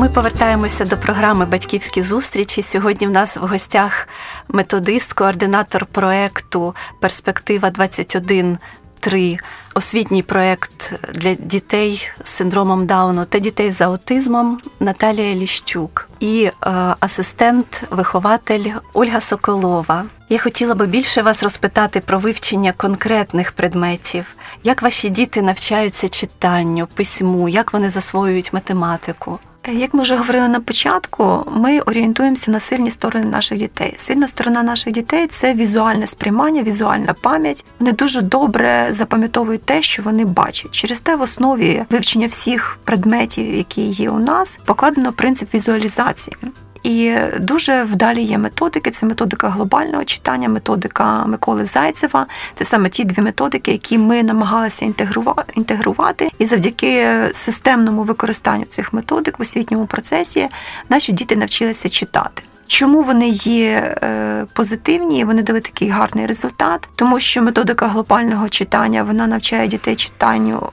Ми 0.00 0.08
повертаємося 0.08 0.84
до 0.84 0.96
програми 0.96 1.46
Батьківські 1.46 2.02
зустрічі. 2.02 2.62
Сьогодні 2.62 3.06
в 3.06 3.10
нас 3.10 3.36
в 3.36 3.40
гостях 3.40 4.08
методист, 4.48 5.12
координатор 5.12 5.86
проекту 5.86 6.74
Перспектива 7.00 7.70
21 7.70 8.58
3 9.00 9.38
освітній 9.74 10.22
проект 10.22 10.94
для 11.14 11.34
дітей 11.34 12.08
з 12.24 12.28
синдромом 12.28 12.86
Дауну 12.86 13.24
та 13.24 13.38
дітей 13.38 13.72
з 13.72 13.80
аутизмом 13.80 14.60
Наталія 14.80 15.34
Ліщук 15.34 16.08
і 16.20 16.44
е, 16.44 16.70
асистент, 17.00 17.84
вихователь 17.90 18.72
Ольга 18.92 19.20
Соколова. 19.20 20.04
Я 20.28 20.38
хотіла 20.38 20.74
би 20.74 20.86
більше 20.86 21.22
вас 21.22 21.42
розпитати 21.42 22.00
про 22.00 22.18
вивчення 22.18 22.72
конкретних 22.72 23.52
предметів, 23.52 24.24
як 24.64 24.82
ваші 24.82 25.10
діти 25.10 25.42
навчаються 25.42 26.08
читанню, 26.08 26.86
письму, 26.86 27.48
як 27.48 27.72
вони 27.72 27.90
засвоюють 27.90 28.52
математику. 28.52 29.38
Як 29.68 29.94
ми 29.94 30.02
вже 30.02 30.16
говорили 30.16 30.48
на 30.48 30.60
початку, 30.60 31.44
ми 31.56 31.80
орієнтуємося 31.80 32.50
на 32.50 32.60
сильні 32.60 32.90
сторони 32.90 33.26
наших 33.26 33.58
дітей. 33.58 33.94
Сильна 33.96 34.28
сторона 34.28 34.62
наших 34.62 34.92
дітей 34.92 35.26
це 35.26 35.54
візуальне 35.54 36.06
сприймання, 36.06 36.62
візуальна 36.62 37.14
пам'ять. 37.22 37.64
Вони 37.80 37.92
дуже 37.92 38.20
добре 38.20 38.88
запам'ятовують 38.90 39.64
те, 39.64 39.82
що 39.82 40.02
вони 40.02 40.24
бачать. 40.24 40.70
Через 40.70 41.00
те 41.00 41.16
в 41.16 41.22
основі 41.22 41.84
вивчення 41.90 42.26
всіх 42.26 42.78
предметів, 42.84 43.54
які 43.54 43.82
є 43.82 44.10
у 44.10 44.18
нас, 44.18 44.60
покладено 44.64 45.12
принцип 45.12 45.54
візуалізації. 45.54 46.36
І 46.82 47.14
дуже 47.40 47.84
вдалі 47.84 48.22
є 48.22 48.38
методики. 48.38 48.90
Це 48.90 49.06
методика 49.06 49.48
глобального 49.48 50.04
читання, 50.04 50.48
методика 50.48 51.24
Миколи 51.26 51.64
Зайцева. 51.64 52.26
Це 52.54 52.64
саме 52.64 52.88
ті 52.88 53.04
дві 53.04 53.22
методики, 53.22 53.72
які 53.72 53.98
ми 53.98 54.22
намагалися 54.22 54.84
інтегрува- 54.86 55.44
інтегрувати. 55.54 56.30
І 56.38 56.46
завдяки 56.46 57.06
системному 57.32 58.02
використанню 58.02 58.64
цих 58.64 58.92
методик 58.92 59.38
в 59.38 59.42
освітньому 59.42 59.86
процесі 59.86 60.48
наші 60.88 61.12
діти 61.12 61.36
навчилися 61.36 61.88
читати. 61.88 62.42
Чому 62.70 63.02
вони 63.02 63.28
є 63.28 63.96
е, 64.02 64.46
позитивні? 64.52 65.24
Вони 65.24 65.42
дали 65.42 65.60
такий 65.60 65.88
гарний 65.88 66.26
результат, 66.26 66.88
тому 66.96 67.20
що 67.20 67.42
методика 67.42 67.86
глобального 67.86 68.48
читання 68.48 69.02
вона 69.02 69.26
навчає 69.26 69.68
дітей 69.68 69.96
читанню 69.96 70.70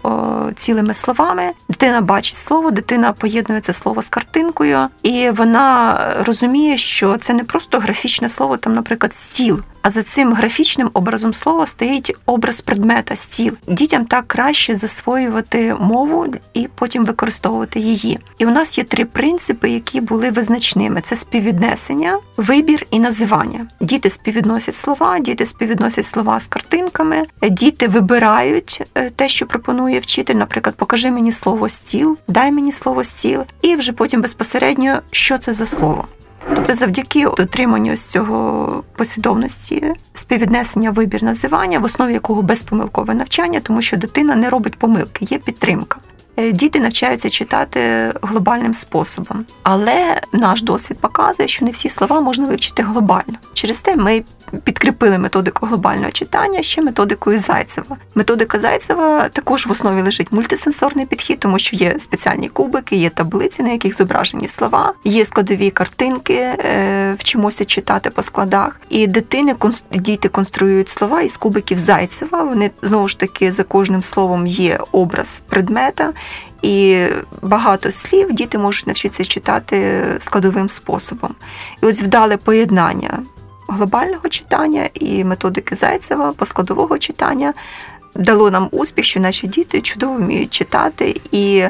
цілими 0.55 0.93
словами. 0.93 1.51
Дитина 1.69 2.01
бачить 2.01 2.36
слово, 2.36 2.71
дитина 2.71 3.13
поєднує 3.13 3.62
це 3.62 3.73
слово 3.73 4.01
з 4.01 4.10
картинкою, 4.10 4.88
і 5.03 5.29
вона 5.29 5.99
розуміє, 6.25 6.77
що 6.77 7.17
це 7.17 7.33
не 7.33 7.43
просто 7.43 7.79
графічне 7.79 8.29
слово, 8.29 8.57
там, 8.57 8.73
наприклад, 8.73 9.13
стіл. 9.13 9.62
А 9.88 9.89
за 9.89 10.04
цим 10.04 10.34
графічним 10.34 10.89
образом 10.93 11.34
слова 11.34 11.65
стоїть 11.65 12.15
образ 12.26 12.62
предмета, 12.62 13.15
стіл. 13.15 13.54
Дітям 13.67 14.06
так 14.06 14.28
краще 14.28 14.76
засвоювати 14.76 15.76
мову 15.80 16.26
і 16.54 16.67
потім 16.76 17.06
використовувати 17.06 17.80
її. 17.80 18.19
І 18.38 18.45
у 18.45 18.52
нас 18.52 18.78
є 18.78 18.84
три 18.84 19.06
принципи, 19.06 19.69
які 19.69 20.02
були 20.02 20.30
визначними: 20.30 21.02
це 21.02 21.15
співвіднесення, 21.15 22.19
вибір 22.38 22.86
і 22.91 23.00
називання. 23.00 23.67
Діти 23.82 24.10
співвідносять 24.10 24.76
слова, 24.76 25.19
діти 25.19 25.45
співвідносять 25.45 26.06
слова 26.06 26.39
з 26.39 26.47
картинками, 26.47 27.23
діти 27.50 27.88
вибирають 27.88 28.84
е, 28.95 29.10
те, 29.10 29.30
що 29.30 29.45
пропонує 29.45 30.00
вчитель. 30.00 30.36
Наприклад, 30.36 30.76
покажи 30.76 31.12
мені 31.12 31.32
слово 31.32 31.69
стіл, 31.69 32.17
дай 32.28 32.52
мені 32.52 32.71
слово 32.71 33.04
стіл, 33.04 33.43
і 33.62 33.76
вже 33.76 33.93
потім 33.93 34.21
безпосередньо, 34.21 35.02
що 35.12 35.38
це 35.38 35.54
за 35.54 35.65
слово. 35.65 36.06
Тобто, 36.56 36.76
завдяки 36.76 37.28
дотриманню 37.38 37.93
ось 37.93 38.06
цього 38.06 38.84
послідовності 38.95 39.93
співвіднесення 40.13 40.91
вибір 40.91 41.23
називання, 41.23 41.80
в 41.80 41.84
основі 41.84 42.13
якого 42.13 42.41
безпомилкове 42.41 43.13
навчання, 43.13 43.60
тому 43.60 43.82
що 43.82 43.97
дитина 43.97 44.36
не 44.36 44.50
робить 44.50 44.80
помилки, 44.80 45.26
є 45.30 45.38
підтримка. 45.38 45.97
Е, 46.38 46.52
Діти 46.52 46.80
навчаються 46.80 47.30
читати 47.30 48.12
глобальним 48.21 48.73
способом, 48.73 49.45
але 49.63 50.21
наш 50.34 50.62
досвід 50.62 50.97
показує, 50.97 51.47
що 51.47 51.65
не 51.65 51.71
всі 51.71 51.89
слова 51.89 52.21
можна 52.21 52.45
вивчити 52.45 52.84
глобально. 52.84 53.36
Через 53.54 53.82
те 53.82 53.95
ми 53.95 54.23
підкріпили 54.63 55.17
методику 55.17 55.65
глобального 55.65 56.12
читання 56.12 56.62
ще 56.62 56.81
методикою 56.81 57.39
Зайцева. 57.39 57.97
Методика 58.15 58.60
Зайцева 58.60 59.29
також 59.29 59.65
в 59.65 59.71
основі 59.71 60.01
лежить 60.01 60.31
мультисенсорний 60.31 61.05
підхід, 61.05 61.39
тому 61.39 61.60
що 61.60 61.75
є 61.75 61.99
спеціальні 61.99 62.49
кубики, 62.49 62.95
є 62.95 63.10
таблиці, 63.10 63.63
на 63.63 63.71
яких 63.71 63.95
зображені 63.95 64.47
слова, 64.47 64.93
є 65.03 65.25
складові 65.25 65.69
картинки, 65.69 66.33
е, 66.33 67.15
вчимося 67.19 67.65
читати 67.65 68.10
по 68.10 68.23
складах. 68.23 68.79
І 68.89 69.07
дитини 69.07 69.55
діти 69.91 70.29
конструюють 70.29 70.89
слова 70.89 71.21
із 71.21 71.38
кубиків 71.38 71.79
Зайцева. 71.79 72.43
Вони 72.43 72.71
знову 72.81 73.07
ж 73.07 73.19
таки 73.19 73.51
за 73.51 73.63
кожним 73.63 74.03
словом 74.03 74.47
є 74.47 74.79
образ 74.91 75.43
предмета. 75.49 76.13
І 76.62 77.05
багато 77.41 77.91
слів 77.91 78.33
діти 78.33 78.57
можуть 78.57 78.88
навчитися 78.88 79.25
читати 79.25 80.03
складовим 80.19 80.69
способом. 80.69 81.36
І 81.83 81.86
ось 81.86 82.01
вдале 82.01 82.38
поєднання 82.38 83.19
глобального 83.67 84.30
читання 84.30 84.89
і 84.93 85.23
методики 85.23 85.75
Зайцева, 85.75 86.32
поскладового 86.32 86.97
читання 86.97 87.53
дало 88.15 88.51
нам 88.51 88.67
успіх, 88.71 89.06
що 89.06 89.19
наші 89.19 89.47
діти 89.47 89.82
чудово 89.82 90.15
вміють 90.15 90.53
читати 90.53 91.21
і. 91.32 91.63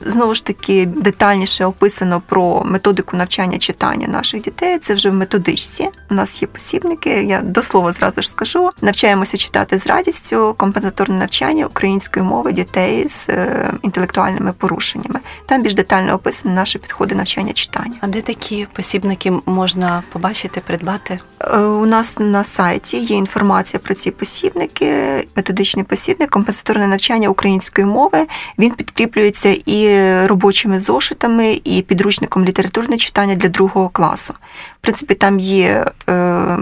Знову 0.00 0.34
ж 0.34 0.44
таки, 0.44 0.86
детальніше 0.86 1.64
описано 1.64 2.22
про 2.26 2.62
методику 2.64 3.16
навчання 3.16 3.58
читання 3.58 4.08
наших 4.08 4.42
дітей. 4.42 4.78
Це 4.78 4.94
вже 4.94 5.10
в 5.10 5.14
методичці. 5.14 5.88
У 6.10 6.14
нас 6.14 6.42
є 6.42 6.48
посібники. 6.48 7.10
Я 7.10 7.40
до 7.40 7.62
слова 7.62 7.92
зразу 7.92 8.22
ж 8.22 8.28
скажу. 8.28 8.70
Навчаємося 8.80 9.36
читати 9.36 9.78
з 9.78 9.86
радістю 9.86 10.54
компенсаторне 10.58 11.16
навчання 11.16 11.66
української 11.66 12.24
мови 12.24 12.52
дітей 12.52 13.08
з 13.08 13.28
е, 13.28 13.72
інтелектуальними 13.82 14.52
порушеннями. 14.52 15.20
Там 15.46 15.62
більш 15.62 15.74
детально 15.74 16.14
описані 16.14 16.54
наші 16.54 16.78
підходи 16.78 17.14
навчання 17.14 17.52
читання. 17.52 17.94
А 18.00 18.06
де 18.06 18.20
такі 18.20 18.66
посібники 18.72 19.32
можна 19.46 20.02
побачити, 20.12 20.60
придбати? 20.66 21.18
Е, 21.40 21.58
У 21.58 21.86
нас 21.86 22.16
на 22.18 22.44
сайті 22.44 22.98
є 22.98 23.16
інформація 23.16 23.80
про 23.84 23.94
ці 23.94 24.10
посібники, 24.10 24.94
методичний 25.36 25.84
посібник, 25.84 26.30
компенсаторне 26.30 26.86
навчання 26.86 27.28
української 27.28 27.86
мови. 27.86 28.26
Він 28.58 28.70
підкріплюється 28.70 29.56
і 29.66 29.89
робочими 30.26 30.80
зошитами, 30.80 31.60
і 31.64 31.82
підручником 31.82 32.44
літературне 32.44 32.96
читання 32.96 33.34
для 33.34 33.48
другого 33.48 33.88
класу. 33.88 34.34
В 34.78 34.80
принципі, 34.80 35.14
там 35.14 35.38
є. 35.38 35.86
е, 36.08 36.56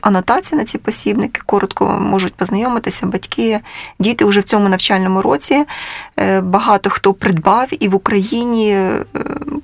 Анотація 0.00 0.58
на 0.58 0.64
ці 0.64 0.78
посібники 0.78 1.40
коротко 1.46 1.98
можуть 2.00 2.34
познайомитися 2.34 3.06
батьки, 3.06 3.60
діти 3.98 4.24
вже 4.24 4.40
в 4.40 4.44
цьому 4.44 4.68
навчальному 4.68 5.22
році. 5.22 5.64
Е, 6.16 6.40
Багато 6.40 6.90
хто 6.90 7.14
придбав 7.14 7.68
і 7.80 7.88
в 7.88 7.94
Україні 7.94 8.70
е, 8.70 9.04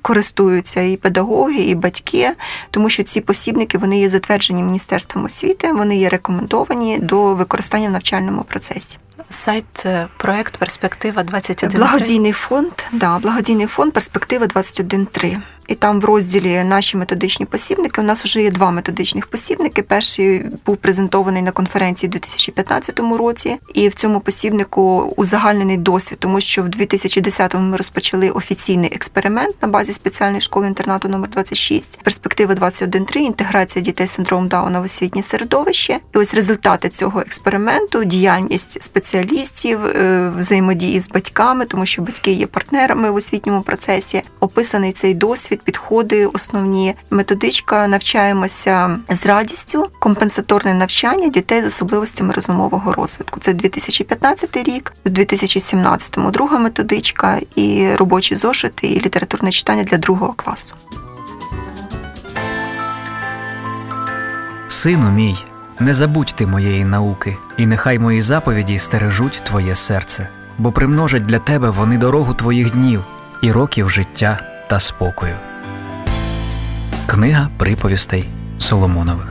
користуються 0.01 0.81
і 0.81 0.97
педагоги, 0.97 1.61
і 1.61 1.75
батьки, 1.75 2.31
тому 2.71 2.89
що 2.89 3.03
ці 3.03 3.21
посібники 3.21 3.77
вони 3.77 3.99
є 3.99 4.09
затверджені 4.09 4.63
Міністерством 4.63 5.25
освіти, 5.25 5.73
вони 5.73 5.97
є 5.97 6.09
рекомендовані 6.09 6.99
до 6.99 7.35
використання 7.35 7.87
в 7.87 7.91
навчальному 7.91 8.43
процесі. 8.43 8.97
Сайт 9.29 9.85
е, 9.85 10.07
проект 10.17 10.57
Перспектива 10.57 11.23
21 11.23 11.79
Благодійний 11.79 12.31
фонд, 12.31 12.71
да, 12.91 13.19
благодійний 13.19 13.67
фонд 13.67 13.93
Перспектива 13.93 14.45
21.3. 14.45 15.37
І 15.67 15.75
там 15.75 15.99
в 15.99 16.05
розділі 16.05 16.63
наші 16.63 16.97
методичні 16.97 17.45
посібники. 17.45 18.01
У 18.01 18.03
нас 18.03 18.23
вже 18.23 18.41
є 18.41 18.51
два 18.51 18.71
методичних 18.71 19.27
посібники. 19.27 19.81
Перший 19.81 20.45
був 20.65 20.77
презентований 20.77 21.41
на 21.41 21.51
конференції 21.51 22.07
в 22.07 22.11
2015 22.11 22.99
році, 22.99 23.57
і 23.73 23.89
в 23.89 23.93
цьому 23.93 24.19
посібнику 24.19 25.13
узагальнений 25.17 25.77
досвід, 25.77 26.19
тому 26.19 26.41
що 26.41 26.63
в 26.63 26.65
2010-му 26.65 27.69
ми 27.69 27.77
розпочали 27.77 28.29
офіційний 28.29 28.93
експеримент 28.93 29.55
на 29.61 29.67
базі 29.67 29.93
спеціальної 29.93 30.41
школи 30.41 30.67
інтернату 30.67 31.09
номер 31.09 31.29
26 31.29 32.01
перспектива 32.03 32.53
21.3, 32.53 33.17
інтеграція 33.17 33.83
дітей 33.83 34.07
з 34.07 34.11
синдромом 34.11 34.47
Дауна 34.47 34.79
в 34.79 34.83
освітнє 34.83 35.23
середовище. 35.23 35.99
І 36.15 36.17
ось 36.17 36.33
результати 36.33 36.89
цього 36.89 37.19
експерименту, 37.19 38.03
діяльність 38.03 38.81
спеціалістів, 38.81 39.85
е, 39.85 40.31
взаємодії 40.37 40.99
з 40.99 41.09
батьками, 41.09 41.65
тому 41.65 41.85
що 41.85 42.01
батьки 42.01 42.31
є 42.31 42.47
партнерами 42.47 43.11
в 43.11 43.15
освітньому 43.15 43.61
процесі. 43.61 44.21
Описаний 44.39 44.91
цей 44.91 45.13
досвід, 45.13 45.50
підходи 45.59 46.25
основні. 46.25 46.95
Методичка 47.09 47.87
навчаємося 47.87 48.99
з 49.09 49.25
радістю, 49.25 49.87
компенсаторне 49.99 50.73
навчання 50.73 51.27
дітей 51.27 51.61
з 51.61 51.65
особливостями 51.65 52.33
розумового 52.33 52.93
розвитку. 52.93 53.39
Це 53.39 53.53
2015 53.53 54.57
рік, 54.57 54.93
у 55.05 55.09
2017-му 55.09 56.31
друга 56.31 56.57
методичка 56.57 57.39
і 57.55 57.95
робочі 57.95 58.35
зошити, 58.35 58.87
і 58.87 59.01
літературне 59.01 59.51
читання 59.51 59.83
для 59.83 59.97
другого 59.97 60.33
класу. 60.33 60.75
Сину 64.67 65.11
мій, 65.11 65.45
не 65.79 65.93
забудь 65.93 66.33
ти 66.37 66.47
моєї 66.47 66.85
науки, 66.85 67.37
і 67.57 67.65
нехай 67.65 67.99
мої 67.99 68.21
заповіді 68.21 68.79
стережуть 68.79 69.41
твоє 69.43 69.75
серце, 69.75 70.27
бо 70.57 70.71
примножать 70.71 71.25
для 71.25 71.39
тебе 71.39 71.69
вони 71.69 71.97
дорогу 71.97 72.33
твоїх 72.33 72.71
днів 72.71 73.03
і 73.41 73.51
років 73.51 73.89
життя 73.89 74.50
та 74.71 74.79
спокою. 74.79 75.35
Книга 77.07 77.49
приповістей 77.57 78.25
Соломонових. 78.59 79.30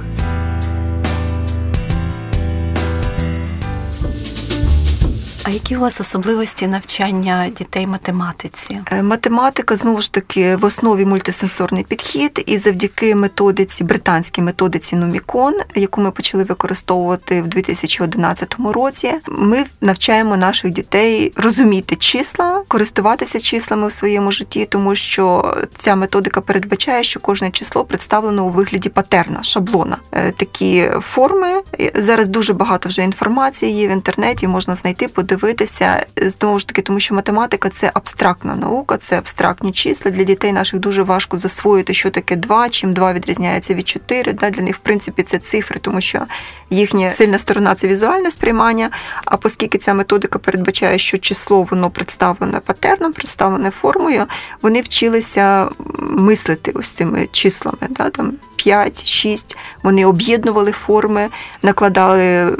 А 5.50 5.52
які 5.52 5.76
у 5.76 5.80
вас 5.80 6.00
особливості 6.00 6.66
навчання 6.66 7.48
дітей 7.56 7.86
математиці? 7.86 8.80
Е, 8.92 9.02
Математика 9.02 9.76
знову 9.76 10.00
ж 10.00 10.12
таки 10.12 10.56
в 10.56 10.64
основі 10.64 11.04
мультисенсорний 11.04 11.84
підхід, 11.84 12.42
і 12.46 12.58
завдяки 12.58 13.14
методиці, 13.14 13.84
британській 13.84 14.42
методиці 14.42 14.96
Нумікон, 14.96 15.54
яку 15.74 16.00
ми 16.00 16.10
почали 16.10 16.44
використовувати 16.44 17.42
в 17.42 17.46
2011 17.46 18.56
році, 18.64 19.12
ми 19.26 19.64
навчаємо 19.80 20.36
наших 20.36 20.70
дітей 20.70 21.32
розуміти 21.36 21.96
числа, 21.96 22.62
користуватися 22.68 23.40
числами 23.40 23.88
в 23.88 23.92
своєму 23.92 24.32
житті, 24.32 24.66
тому 24.70 24.94
що 24.94 25.54
ця 25.74 25.96
методика 25.96 26.40
передбачає, 26.40 27.04
що 27.04 27.20
кожне 27.20 27.50
число 27.50 27.84
представлено 27.84 28.44
у 28.44 28.50
вигляді 28.50 28.88
патерна, 28.88 29.42
шаблона. 29.42 29.96
Е, 30.12 30.32
Такі 30.32 30.90
форми 31.00 31.62
зараз 31.94 32.28
дуже 32.28 32.52
багато 32.54 32.88
вже 32.88 33.02
інформації 33.02 33.72
є 33.72 33.88
в 33.88 33.90
інтернеті, 33.90 34.46
можна 34.48 34.74
знайти, 34.74 35.08
подивитися. 35.08 35.39
Е, 35.42 36.30
Знову 36.30 36.58
ж 36.58 36.66
таки, 36.66 36.82
тому 36.82 37.00
що 37.00 37.14
математика 37.14 37.68
це 37.68 37.90
абстрактна 37.94 38.54
наука, 38.54 38.96
це 38.96 39.18
абстрактні 39.18 39.72
числа. 39.72 40.10
Для 40.10 40.24
дітей 40.24 40.52
наших 40.52 40.80
дуже 40.80 41.02
важко 41.02 41.36
засвоїти, 41.36 41.94
що 41.94 42.10
таке 42.10 42.36
2, 42.36 42.68
чим 42.68 42.92
2 42.92 43.12
відрізняється 43.12 43.74
від 43.74 43.88
4. 43.88 44.32
Да? 44.32 44.50
Для 44.50 44.62
них, 44.62 44.76
в 44.76 44.78
принципі, 44.78 45.22
це 45.22 45.38
цифри, 45.38 45.80
тому 45.82 46.00
що 46.00 46.22
їхня 46.70 47.10
сильна 47.10 47.38
сторона 47.38 47.74
це 47.74 47.88
візуальне 47.88 48.30
сприймання. 48.30 48.90
А 49.24 49.36
оскільки 49.42 49.78
ця 49.78 49.94
методика 49.94 50.38
передбачає, 50.38 50.98
що 50.98 51.18
число 51.18 51.62
воно 51.62 51.90
представлене 51.90 52.60
патерном, 52.60 53.12
представлене 53.12 53.70
формою, 53.70 54.26
вони 54.62 54.80
вчилися 54.80 55.68
мислити 55.98 56.70
ось 56.74 56.90
цими 56.90 57.28
числами. 57.32 57.78
Да? 57.90 58.10
Там 58.10 58.32
5, 58.56 59.04
6, 59.04 59.56
вони 59.82 60.06
об'єднували 60.06 60.72
форми, 60.72 61.28
накладали 61.62 62.52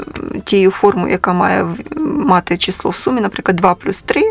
тією 0.43 0.71
формою, 0.71 1.11
яка 1.11 1.33
має 1.33 1.65
мати 2.31 2.57
число 2.57 2.70
в 2.89 2.95
сумі, 2.95 3.21
наприклад, 3.21 3.55
2 3.55 3.75
плюс 3.75 4.01
3. 4.01 4.29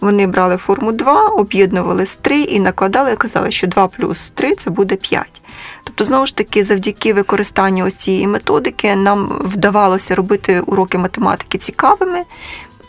Вони 0.00 0.26
брали 0.26 0.56
форму 0.56 0.92
2, 0.92 1.26
об'єднували 1.28 2.06
з 2.06 2.16
3 2.16 2.40
і 2.40 2.60
накладали, 2.60 3.12
і 3.12 3.16
казали, 3.16 3.50
що 3.50 3.66
2 3.66 3.88
плюс 3.88 4.30
3 4.30 4.54
це 4.54 4.70
буде 4.70 4.96
5. 4.96 5.42
Тобто, 5.84 6.04
знову 6.04 6.26
ж 6.26 6.36
таки, 6.36 6.64
завдяки 6.64 7.14
використанню 7.14 7.86
ось 7.86 7.94
цієї 7.94 8.26
методики 8.26 8.96
нам 8.96 9.40
вдавалося 9.44 10.14
робити 10.14 10.60
уроки 10.60 10.98
математики 10.98 11.58
цікавими. 11.58 12.22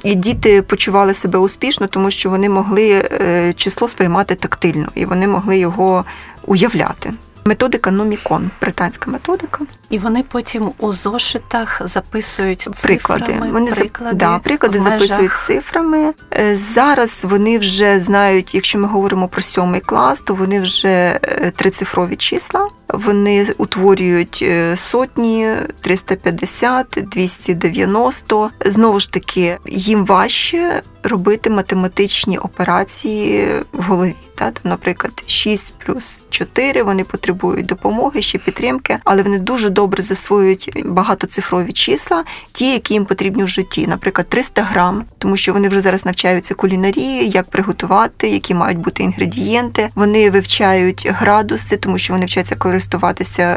І 0.03 0.15
діти 0.15 0.61
почували 0.61 1.13
себе 1.13 1.39
успішно, 1.39 1.87
тому 1.87 2.11
що 2.11 2.29
вони 2.29 2.49
могли 2.49 2.91
е, 2.91 3.53
число 3.53 3.87
сприймати 3.87 4.35
тактильно, 4.35 4.87
і 4.95 5.05
вони 5.05 5.27
могли 5.27 5.57
його 5.57 6.05
уявляти. 6.45 7.13
Методика 7.45 7.91
Номікон, 7.91 8.49
британська 8.61 9.11
методика. 9.11 9.59
І 9.89 9.99
вони 9.99 10.23
потім 10.31 10.71
у 10.79 10.93
зошитах 10.93 11.81
записують 11.85 12.67
Приклади. 12.83 13.25
цифрами, 13.25 13.51
Вони 13.51 13.71
приклади, 13.71 14.15
да, 14.15 14.39
приклади 14.39 14.79
записують 14.81 15.31
цифрами. 15.37 16.13
Е, 16.33 16.57
Зараз 16.57 17.19
вони 17.23 17.57
вже 17.59 17.99
знають, 17.99 18.55
якщо 18.55 18.79
ми 18.79 18.87
говоримо 18.87 19.27
про 19.27 19.41
сьомий 19.41 19.81
клас, 19.81 20.21
то 20.21 20.33
вони 20.33 20.61
вже 20.61 21.19
е, 21.23 21.51
трицифрові 21.55 22.15
числа. 22.15 22.67
Вони 22.93 23.47
утворюють 23.57 24.39
е, 24.41 24.77
сотні, 24.77 25.47
350, 25.81 26.87
290. 27.11 28.49
Знову 28.65 28.99
ж 28.99 29.11
таки, 29.11 29.57
їм 29.65 30.05
важче 30.05 30.81
робити 31.03 31.49
математичні 31.49 32.37
операції 32.37 33.47
в 33.71 33.83
голові. 33.83 34.15
Та? 34.35 34.51
Наприклад, 34.63 35.23
6 35.25 35.73
плюс 35.85 36.21
4, 36.29 36.83
вони 36.83 37.03
потребують 37.03 37.65
допомоги, 37.65 38.21
ще 38.21 38.37
підтримки, 38.37 38.97
але 39.03 39.23
вони 39.23 39.39
дуже 39.39 39.69
добре 39.69 40.03
засвоюють 40.03 40.81
багатоцифрові 40.85 41.71
числа, 41.71 42.23
ті, 42.51 42.71
які 42.71 42.93
їм 42.93 43.05
потрібні 43.05 43.43
в 43.43 43.47
житті. 43.47 43.87
Наприклад, 43.87 44.29
300 44.29 44.61
грам, 44.61 45.03
тому 45.17 45.37
що 45.37 45.53
вони 45.53 45.69
вже 45.69 45.81
зараз 45.81 46.05
навчаються 46.05 46.53
кулінарії, 46.53 47.29
як 47.29 47.45
приготувати, 47.45 48.29
які 48.29 48.53
мають 48.53 48.77
бути 48.77 49.03
інгредієнти. 49.03 49.89
Вони 49.95 50.29
вивчають 50.29 51.07
градуси, 51.09 51.77
тому 51.77 51.97
що 51.97 52.13
вони 52.13 52.25
вчаться 52.25 52.55
користуватися 52.55 52.82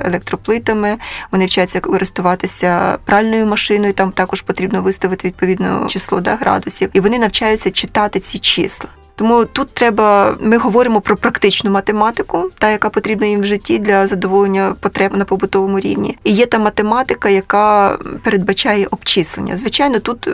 електроплитами, 0.06 0.98
вони 1.32 1.46
вчаться 1.46 1.80
користуватися 1.80 2.98
пральною 3.04 3.46
машиною. 3.46 3.92
Там 3.92 4.12
також 4.12 4.42
потрібно 4.42 4.82
виставити 4.82 5.28
відповідне 5.28 5.86
число 5.88 6.20
да, 6.20 6.36
градусів, 6.36 6.90
і 6.92 7.00
вони 7.00 7.18
навчаються 7.18 7.70
читати 7.70 8.20
ці 8.20 8.38
числа. 8.38 8.90
Тому 9.16 9.44
тут 9.44 9.68
треба, 9.74 10.36
ми 10.40 10.56
говоримо 10.56 11.00
про 11.00 11.16
практичну 11.16 11.70
математику, 11.70 12.50
та 12.58 12.70
яка 12.70 12.90
потрібна 12.90 13.26
їм 13.26 13.40
в 13.40 13.46
житті 13.46 13.78
для 13.78 14.06
задоволення 14.06 14.74
потреб 14.80 15.16
на 15.16 15.24
побутовому 15.24 15.80
рівні. 15.80 16.16
І 16.24 16.32
є 16.32 16.46
та 16.46 16.58
математика, 16.58 17.28
яка 17.28 17.98
передбачає 18.22 18.86
обчислення. 18.90 19.56
Звичайно, 19.56 19.98
тут, 19.98 20.28
е, 20.28 20.30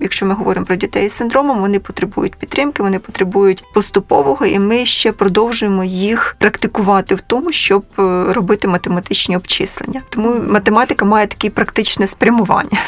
якщо 0.00 0.26
ми 0.26 0.34
говоримо 0.34 0.66
про 0.66 0.76
дітей 0.76 1.08
з 1.08 1.12
синдромом, 1.12 1.60
вони 1.60 1.78
потребують 1.78 2.34
підтримки, 2.34 2.82
вони 2.82 2.98
потребують 2.98 3.64
поступового, 3.74 4.46
і 4.46 4.58
ми 4.58 4.86
ще 4.86 5.12
продовжуємо 5.12 5.84
їх 5.84 6.36
практикувати 6.38 7.14
в 7.14 7.20
тому, 7.20 7.52
щоб 7.52 7.84
е, 7.98 8.02
робити 8.32 8.68
математичні 8.68 9.36
обчислення. 9.36 10.02
Тому 10.08 10.34
математика 10.48 11.04
має 11.04 11.26
таке 11.26 11.50
практичне 11.50 12.06
спрямування. 12.06 12.78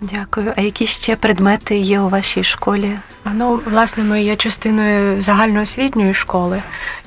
Дякую. 0.00 0.52
А 0.56 0.60
які 0.60 0.86
ще 0.86 1.16
предмети 1.16 1.76
є 1.76 2.00
у 2.00 2.08
вашій 2.08 2.44
школі? 2.44 2.98
Ну, 3.34 3.60
власне, 3.66 4.04
ми 4.04 4.22
є 4.22 4.36
частиною 4.36 5.20
загальноосвітньої 5.20 6.14
школи, 6.14 6.62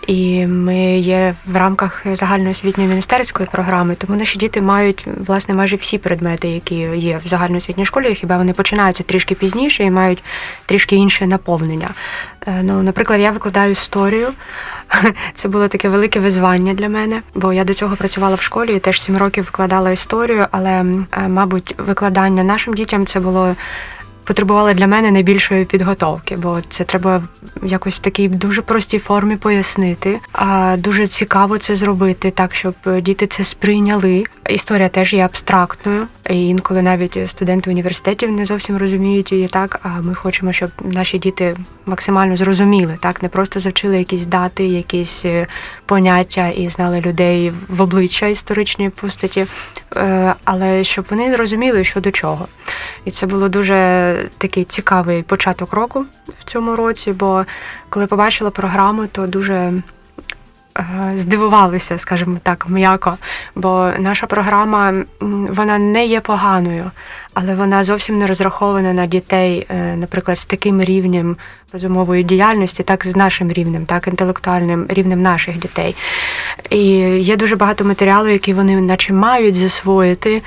і 0.08 0.48
ми 0.48 1.00
є 1.00 1.36
в 1.46 1.56
рамках 1.56 2.06
загальноосвітньої 2.12 2.90
міністерської 2.90 3.50
програми, 3.52 3.96
тому 3.96 4.20
наші 4.20 4.40
діти 4.40 4.62
мають 4.62 5.08
власне 5.28 5.56
майже 5.56 5.76
всі 5.76 5.98
предмети, 5.98 6.50
які 6.50 6.76
є 6.96 7.20
в 7.26 7.28
загальноосвітній 7.28 7.86
школі, 7.86 8.16
хіба 8.16 8.38
вони 8.38 8.54
починаються 8.54 9.04
трішки 9.04 9.36
пізніше 9.36 9.84
і 9.84 9.92
мають 9.92 10.24
трішки 10.66 10.96
інше 10.96 11.28
наповнення. 11.28 11.90
Е, 12.48 12.62
Ну, 12.64 12.84
наприклад, 12.84 13.20
я 13.20 13.32
викладаю 13.32 13.72
історію. 13.72 14.28
Це 15.34 15.50
було 15.50 15.68
таке 15.68 15.90
велике 15.90 16.20
визвання 16.20 16.74
для 16.74 16.90
мене, 16.90 17.22
бо 17.36 17.54
я 17.54 17.64
до 17.64 17.74
цього 17.74 17.96
працювала 17.96 18.36
в 18.36 18.42
школі 18.42 18.74
і 18.74 18.80
теж 18.80 19.02
сім 19.02 19.18
років 19.18 19.44
викладала 19.44 19.92
історію, 19.92 20.48
але, 20.52 20.70
е, 20.70 21.28
мабуть, 21.28 21.76
викладання 21.78 22.44
нашим 22.44 22.74
дітям 22.74 23.06
це 23.06 23.20
було 23.20 23.56
потребувало 24.32 24.74
для 24.74 24.88
мене 24.88 25.12
найбільшої 25.12 25.66
підготовки, 25.66 26.38
бо 26.38 26.58
це 26.70 26.84
треба 26.84 27.24
в 27.62 27.68
якось 27.68 27.96
в 27.96 28.00
такій 28.00 28.28
дуже 28.28 28.62
простій 28.62 29.00
формі 29.00 29.36
пояснити. 29.36 30.20
А 30.34 30.76
дуже 30.80 31.08
цікаво 31.08 31.58
це 31.58 31.76
зробити 31.76 32.32
так, 32.32 32.56
щоб 32.56 32.74
діти 33.02 33.28
це 33.28 33.44
сприйняли. 33.44 34.24
Історія 34.50 34.90
теж 34.90 35.14
є 35.14 35.26
абстрактною, 35.26 36.08
і 36.30 36.48
інколи 36.48 36.82
навіть 36.82 37.30
студенти 37.30 37.70
університетів 37.70 38.32
не 38.32 38.46
зовсім 38.46 38.78
розуміють 38.78 39.32
її 39.32 39.48
так. 39.48 39.80
А 39.84 40.02
ми 40.02 40.14
хочемо, 40.14 40.54
щоб 40.54 40.70
наші 40.84 41.20
діти 41.20 41.58
максимально 41.86 42.36
зрозуміли, 42.36 42.98
так 43.02 43.24
не 43.24 43.30
просто 43.30 43.60
завчили 43.60 43.98
якісь 43.98 44.26
дати, 44.26 44.64
якісь 44.64 45.26
е, 45.26 45.48
поняття 45.86 46.48
і 46.48 46.70
знали 46.70 47.02
людей 47.02 47.54
в 47.70 47.82
обличчя 47.82 48.28
історичні 48.28 48.90
постаті, 48.90 49.46
але 50.44 50.84
щоб 50.84 51.06
вони 51.10 51.36
розуміли, 51.36 51.84
що 51.84 52.02
до 52.02 52.12
чого. 52.12 52.48
І 53.06 53.12
це 53.12 53.26
було 53.26 53.50
дуже 53.50 54.16
такий 54.38 54.64
цікавий 54.64 55.24
початок 55.24 55.74
року 55.74 56.06
в 56.40 56.44
цьому 56.44 56.76
році, 56.76 57.12
бо 57.12 57.46
коли 57.90 58.08
побачила 58.08 58.50
програму, 58.52 59.08
то 59.08 59.28
дуже 59.28 59.54
е, 59.54 59.74
здивувалися, 61.16 61.98
скажімо 61.98 62.38
так, 62.44 62.70
м'яко. 62.70 63.18
Бо 63.56 63.92
наша 64.00 64.28
програма 64.28 64.94
вона 65.50 65.78
не 65.78 66.06
є 66.06 66.20
поганою, 66.20 66.92
але 67.34 67.56
вона 67.56 67.84
зовсім 67.84 68.20
не 68.20 68.28
розрахована 68.28 68.94
на 68.94 69.06
дітей, 69.06 69.68
е, 69.70 69.96
наприклад, 69.96 70.38
з 70.38 70.46
таким 70.46 70.82
рівнем 70.82 71.38
розумової 71.74 72.24
діяльності, 72.24 72.84
так 72.84 73.06
з 73.06 73.16
нашим 73.16 73.52
рівнем, 73.52 73.86
так 73.86 74.08
інтелектуальним 74.08 74.86
рівнем 74.90 75.22
наших 75.22 75.60
дітей. 75.60 75.96
І 76.70 76.86
є 77.20 77.36
дуже 77.36 77.56
багато 77.56 77.86
матеріалу, 77.86 78.28
які 78.28 78.54
вони 78.54 78.82
наче 78.82 79.14
мають 79.14 79.56
засвоїти. 79.56 80.42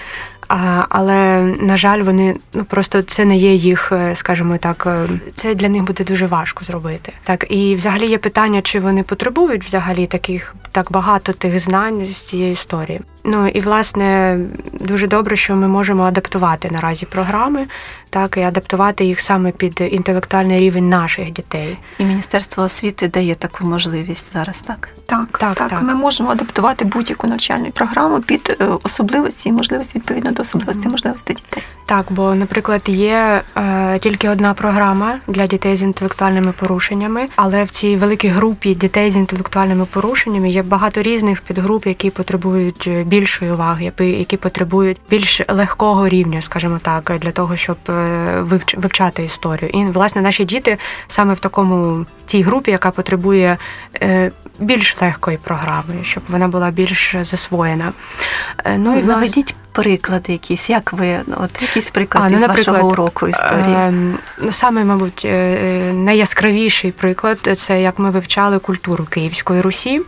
Але 0.88 1.40
на 1.60 1.76
жаль, 1.76 2.02
вони 2.02 2.36
ну 2.52 2.64
просто 2.64 3.02
це 3.02 3.24
не 3.24 3.36
є 3.36 3.54
їх, 3.54 3.92
е, 3.92 4.14
скажімо 4.14 4.56
так, 4.56 4.86
е, 4.86 5.06
це 5.34 5.54
для 5.54 5.68
них 5.68 5.82
буде 5.82 6.04
дуже 6.04 6.26
важко 6.26 6.64
зробити. 6.64 7.12
Так 7.24 7.46
і 7.48 7.74
взагалі 7.76 8.06
є 8.06 8.18
питання, 8.18 8.62
чи 8.62 8.80
вони 8.80 9.02
потребують 9.02 9.64
взагалі 9.64 10.06
таких 10.06 10.54
так 10.72 10.92
багато 10.92 11.32
тих 11.32 11.58
знань 11.58 12.06
з 12.06 12.16
цієї 12.16 12.52
історії. 12.52 13.00
Ну 13.24 13.48
і 13.48 13.60
власне 13.60 14.38
дуже 14.72 15.06
добре, 15.06 15.36
що 15.36 15.56
ми 15.56 15.68
можемо 15.68 16.02
адаптувати 16.02 16.70
наразі 16.72 17.06
програми, 17.06 17.66
так 18.10 18.36
і 18.36 18.40
адаптувати 18.40 19.04
їх 19.04 19.20
саме 19.20 19.52
під 19.52 19.80
інтелектуальний 19.90 20.60
рівень 20.60 20.88
наших 20.88 21.32
дітей. 21.32 21.78
І 21.98 22.04
Міністерство 22.04 22.64
освіти 22.64 23.08
дає 23.08 23.34
таку 23.34 23.64
можливість 23.64 24.32
зараз, 24.32 24.60
так? 24.60 24.88
Так, 25.06 25.38
Так, 25.38 25.54
так, 25.54 25.70
так. 25.70 25.82
Ми 25.82 25.94
можемо 25.94 26.30
адаптувати 26.30 26.84
будь-яку 26.84 27.26
навчальну 27.26 27.70
програму 27.70 28.20
під 28.20 28.56
е, 28.60 28.64
особливості 28.82 29.48
і 29.48 29.52
можливості 29.52 29.98
відповідно 29.98 30.32
до 30.32 30.42
особливостей 30.42 30.90
можливостей 30.90 31.36
дітей. 31.36 31.62
Так, 31.86 32.06
бо, 32.10 32.34
наприклад, 32.34 32.82
є 32.86 33.42
е, 33.56 33.98
тільки 33.98 34.28
одна 34.28 34.54
програма 34.54 35.18
для 35.28 35.46
дітей 35.46 35.76
з 35.76 35.82
інтелектуальними 35.82 36.52
порушеннями, 36.52 37.26
але 37.36 37.64
в 37.64 37.70
цій 37.70 37.96
великій 37.96 38.28
групі 38.28 38.74
дітей 38.74 39.10
з 39.10 39.16
інтелектуальними 39.16 39.84
порушеннями 39.84 40.50
є 40.50 40.62
багато 40.62 41.02
різних 41.02 41.40
підгруп, 41.40 41.86
які 41.86 42.10
потребують 42.10 42.84
е, 42.86 43.04
більшої 43.14 43.50
уваги, 43.50 43.92
які- 43.98 44.36
потребують 44.36 45.00
більш 45.10 45.40
легкого 45.48 46.08
рівня, 46.08 46.42
скажімо 46.42 46.78
так, 46.82 47.12
для 47.20 47.30
того, 47.30 47.56
щоб 47.56 47.76
е, 47.88 48.40
вивчати 48.76 49.24
історію. 49.24 49.70
І 49.74 49.84
власне 49.84 50.22
наші 50.22 50.44
діти 50.44 50.78
саме 51.06 51.34
в 51.34 51.38
такому 51.38 51.94
в 51.94 52.06
тій 52.26 52.42
групі, 52.42 52.70
яка 52.70 52.90
потребує 52.90 53.56
е, 54.02 54.30
більш 54.58 55.02
легкої 55.02 55.36
програми, 55.36 55.94
щоб 56.02 56.22
вона 56.28 56.48
була 56.48 56.70
більш 56.70 57.16
засвоєна. 57.20 57.92
Е, 58.64 58.78
Ну 58.78 58.98
і 58.98 59.02
Наведіть 59.02 59.54
приклади 59.74 60.32
якісь, 60.32 60.70
як 60.70 60.92
ви, 60.92 61.20
ну, 61.26 61.36
от 61.40 61.62
якісь 61.62 61.90
приклади 61.90 62.34
А, 62.34 62.38
ну, 62.38 62.44
з 62.44 62.48
вашого 62.48 62.88
уроку 62.88 63.28
історії. 63.28 63.76
Ну, 64.42 64.52
саме, 64.52 64.84
мабуть, 64.84 65.22
е, 65.24 65.28
е, 65.28 65.92
найяскравіший 65.92 66.92
приклад 66.92 67.38
це 67.56 67.82
як 67.82 67.98
ми 67.98 68.10
вивчали 68.10 68.58
культуру 68.58 69.04
Київської 69.04 69.60
Русі. 69.60 70.00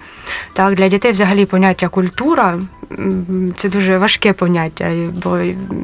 Так, 0.52 0.74
для 0.74 0.88
дітей 0.88 1.12
взагалі 1.12 1.46
поняття 1.46 1.88
культура 1.88 2.58
це 3.56 3.68
дуже 3.68 3.98
важке 3.98 4.32
поняття, 4.32 4.90
бо 5.24 5.38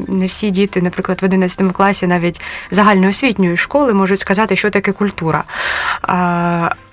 не 0.08 0.26
всі 0.26 0.50
діти, 0.50 0.82
наприклад, 0.82 1.22
в 1.22 1.24
11 1.24 1.72
класі 1.72 2.06
навіть 2.06 2.40
загальноосвітньої 2.70 3.56
школи 3.56 3.94
можуть 3.94 4.20
сказати, 4.20 4.56
що 4.56 4.70
таке 4.70 4.92
культура. 4.92 5.44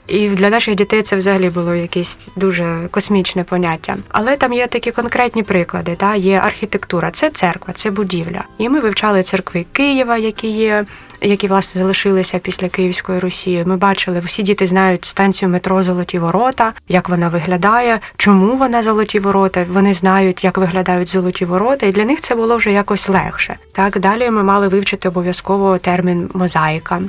І 0.09 0.29
для 0.29 0.49
наших 0.49 0.75
дітей 0.75 1.01
це 1.01 1.15
взагалі 1.15 1.49
було 1.49 1.75
якесь 1.75 2.17
дуже 2.35 2.87
космічне 2.91 3.43
поняття. 3.43 3.95
Але 4.09 4.35
там 4.35 4.53
є 4.53 4.67
такі 4.67 4.91
конкретні 4.91 5.43
приклади. 5.43 5.95
Та 5.95 6.15
є 6.15 6.41
архітектура, 6.43 7.11
це 7.11 7.29
церква, 7.29 7.73
це 7.73 7.91
будівля. 7.91 8.43
І 8.57 8.69
ми 8.69 8.79
вивчали 8.79 9.23
церкви 9.23 9.65
Києва, 9.71 10.17
які 10.17 10.47
є, 10.47 10.85
які 11.21 11.47
власне 11.47 11.81
залишилися 11.81 12.39
після 12.39 12.69
Київської 12.69 13.19
Русі. 13.19 13.63
Ми 13.65 13.77
бачили, 13.77 14.19
всі 14.19 14.43
діти 14.43 14.67
знають 14.67 15.05
станцію 15.05 15.49
метро 15.49 15.83
Золоті 15.83 16.19
Ворота, 16.19 16.73
як 16.87 17.09
вона 17.09 17.29
виглядає, 17.29 17.99
чому 18.17 18.55
вона 18.55 18.81
золоті 18.81 19.19
ворота. 19.19 19.65
Вони 19.69 19.93
знають, 19.93 20.43
як 20.43 20.57
виглядають 20.57 21.09
золоті 21.09 21.45
ворота, 21.45 21.85
і 21.85 21.91
для 21.91 22.05
них 22.05 22.21
це 22.21 22.35
було 22.35 22.57
вже 22.57 22.71
якось 22.71 23.09
легше. 23.09 23.55
Так 23.71 23.99
далі 23.99 24.29
ми 24.29 24.43
мали 24.43 24.67
вивчити 24.67 25.09
обов'язково 25.09 25.77
термін 25.77 26.29
мозаїка. 26.33 27.01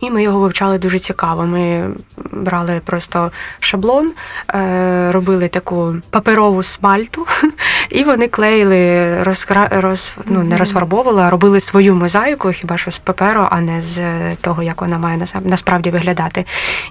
І 0.00 0.10
ми 0.10 0.22
його 0.22 0.40
вивчали 0.40 0.78
дуже 0.78 0.98
цікаво. 0.98 1.46
Ми 1.46 1.90
брали 2.32 2.80
просто 2.84 3.30
шаблон, 3.60 4.12
е, 4.54 5.12
робили 5.12 5.48
таку 5.48 5.94
паперову 6.10 6.62
смальту, 6.62 7.26
і 7.90 8.04
вони 8.04 8.28
клеїли, 8.28 9.22
розкра... 9.22 9.68
роз... 9.70 10.12
ну, 10.26 10.42
не 10.42 10.56
розфарбовували, 10.56 11.22
а 11.22 11.30
робили 11.30 11.60
свою 11.60 11.94
мозаїку, 11.94 12.52
хіба 12.52 12.78
що 12.78 12.90
з 12.90 12.98
паперу, 12.98 13.46
а 13.50 13.60
не 13.60 13.80
з 13.80 14.00
того, 14.36 14.62
як 14.62 14.80
вона 14.80 14.98
має 14.98 15.26
насправді 15.44 15.90
виглядати. 15.90 16.44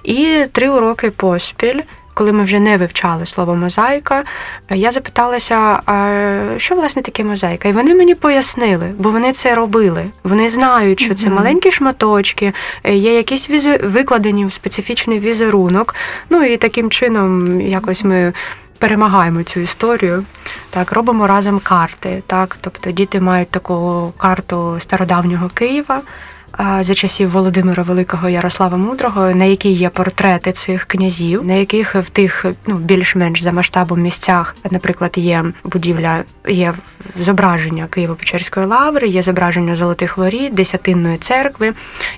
І 0.04 0.44
три 0.52 0.70
уроки 0.70 1.10
поспіль. 1.10 1.80
Коли 2.20 2.32
ми 2.32 2.42
вже 2.42 2.60
не 2.60 2.76
вивчали 2.76 3.26
слово 3.26 3.56
мозаїка, 3.56 4.24
я 4.70 4.90
запиталася, 4.90 5.80
а 5.86 6.24
що 6.56 6.74
власне 6.74 7.02
таке 7.02 7.24
мозаїка? 7.24 7.68
І 7.68 7.72
вони 7.72 7.94
мені 7.94 8.14
пояснили, 8.14 8.94
бо 8.98 9.10
вони 9.10 9.32
це 9.32 9.54
робили. 9.54 10.04
Вони 10.24 10.48
знають, 10.48 11.00
що 11.00 11.14
це 11.14 11.28
маленькі 11.28 11.70
шматочки, 11.70 12.52
е, 12.84 12.94
є 12.94 13.14
якісь 13.14 13.50
візу... 13.50 13.70
викладені 13.82 14.46
в 14.46 14.52
специфічний 14.52 15.18
візерунок. 15.18 15.94
Ну 16.30 16.44
і 16.44 16.56
таким 16.56 16.90
чином 16.90 17.60
якось 17.60 18.04
ми. 18.04 18.32
Перемагаємо 18.78 19.42
цю 19.42 19.60
історію, 19.60 20.24
так 20.70 20.92
робимо 20.92 21.26
разом 21.26 21.58
карти. 21.58 22.22
Так, 22.26 22.58
тобто 22.60 22.90
діти 22.90 23.20
мають 23.20 23.50
таку 23.50 24.12
карту 24.18 24.76
стародавнього 24.78 25.48
Києва 25.54 26.00
за 26.80 26.94
часів 26.94 27.30
Володимира 27.30 27.82
Великого 27.82 28.28
Ярослава 28.28 28.76
Мудрого, 28.76 29.30
на 29.30 29.44
якій 29.44 29.72
є 29.72 29.88
портрети 29.88 30.52
цих 30.52 30.84
князів, 30.84 31.44
на 31.44 31.54
яких 31.54 31.94
в 31.94 32.08
тих 32.08 32.44
ну 32.66 32.74
більш-менш 32.74 33.42
за 33.42 33.52
масштабом 33.52 34.00
місцях, 34.00 34.56
наприклад, 34.70 35.12
є 35.16 35.44
будівля, 35.64 36.22
є 36.48 36.74
зображення 37.20 37.86
Києво-Печерської 37.90 38.66
лаври, 38.66 39.08
є 39.08 39.22
зображення 39.22 39.74
золотих 39.74 40.18
воріт, 40.18 40.54
десятинної 40.54 41.18
церкви. 41.18 41.72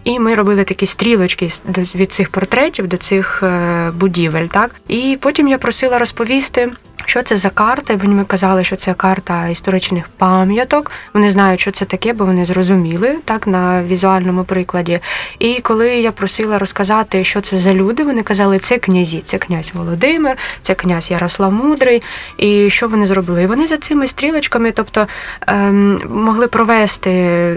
І 0.05 0.19
ми 0.19 0.35
робили 0.35 0.65
такі 0.65 0.87
стрілочки 0.87 1.49
від 1.95 2.13
цих 2.13 2.31
портретів 2.31 2.87
до 2.89 2.97
цих 2.97 3.43
е, 3.43 3.91
будівель. 3.91 4.47
Так 4.47 4.75
і 4.89 5.19
потім 5.21 5.49
я 5.49 5.59
просила 5.59 5.99
розповісти. 5.99 6.71
Що 7.05 7.23
це 7.23 7.37
за 7.37 7.51
карта? 7.51 7.97
Вони 7.97 8.15
мені 8.15 8.27
казали, 8.27 8.65
що 8.65 8.77
це 8.77 8.95
карта 8.95 9.49
історичних 9.49 10.09
пам'яток. 10.09 10.93
Вони 11.15 11.31
знають, 11.31 11.61
що 11.61 11.71
це 11.71 11.85
таке, 11.85 12.13
бо 12.13 12.25
вони 12.25 12.45
зрозуміли 12.45 13.17
так 13.25 13.47
на 13.47 13.83
візуальному 13.83 14.22
прикладі. 14.45 15.01
І 15.39 15.61
коли 15.63 15.91
я 15.91 16.13
просила 16.13 16.59
розказати, 16.59 17.25
що 17.25 17.41
це 17.41 17.57
за 17.57 17.75
люди, 17.75 18.05
вони 18.05 18.23
казали, 18.23 18.59
це 18.59 18.79
князі, 18.79 19.21
це 19.21 19.39
князь 19.39 19.73
Володимир, 19.75 20.37
це 20.63 20.75
князь 20.75 21.11
Ярослав 21.11 21.53
Мудрий. 21.53 22.03
І 22.39 22.71
що 22.71 22.89
вони 22.89 23.07
зробили? 23.07 23.43
І 23.43 23.47
вони 23.47 23.67
за 23.67 23.77
цими 23.77 24.07
стрілочками, 24.07 24.73
тобто 24.73 25.07
ем, 25.47 26.01
могли 26.09 26.47
провести 26.47 27.11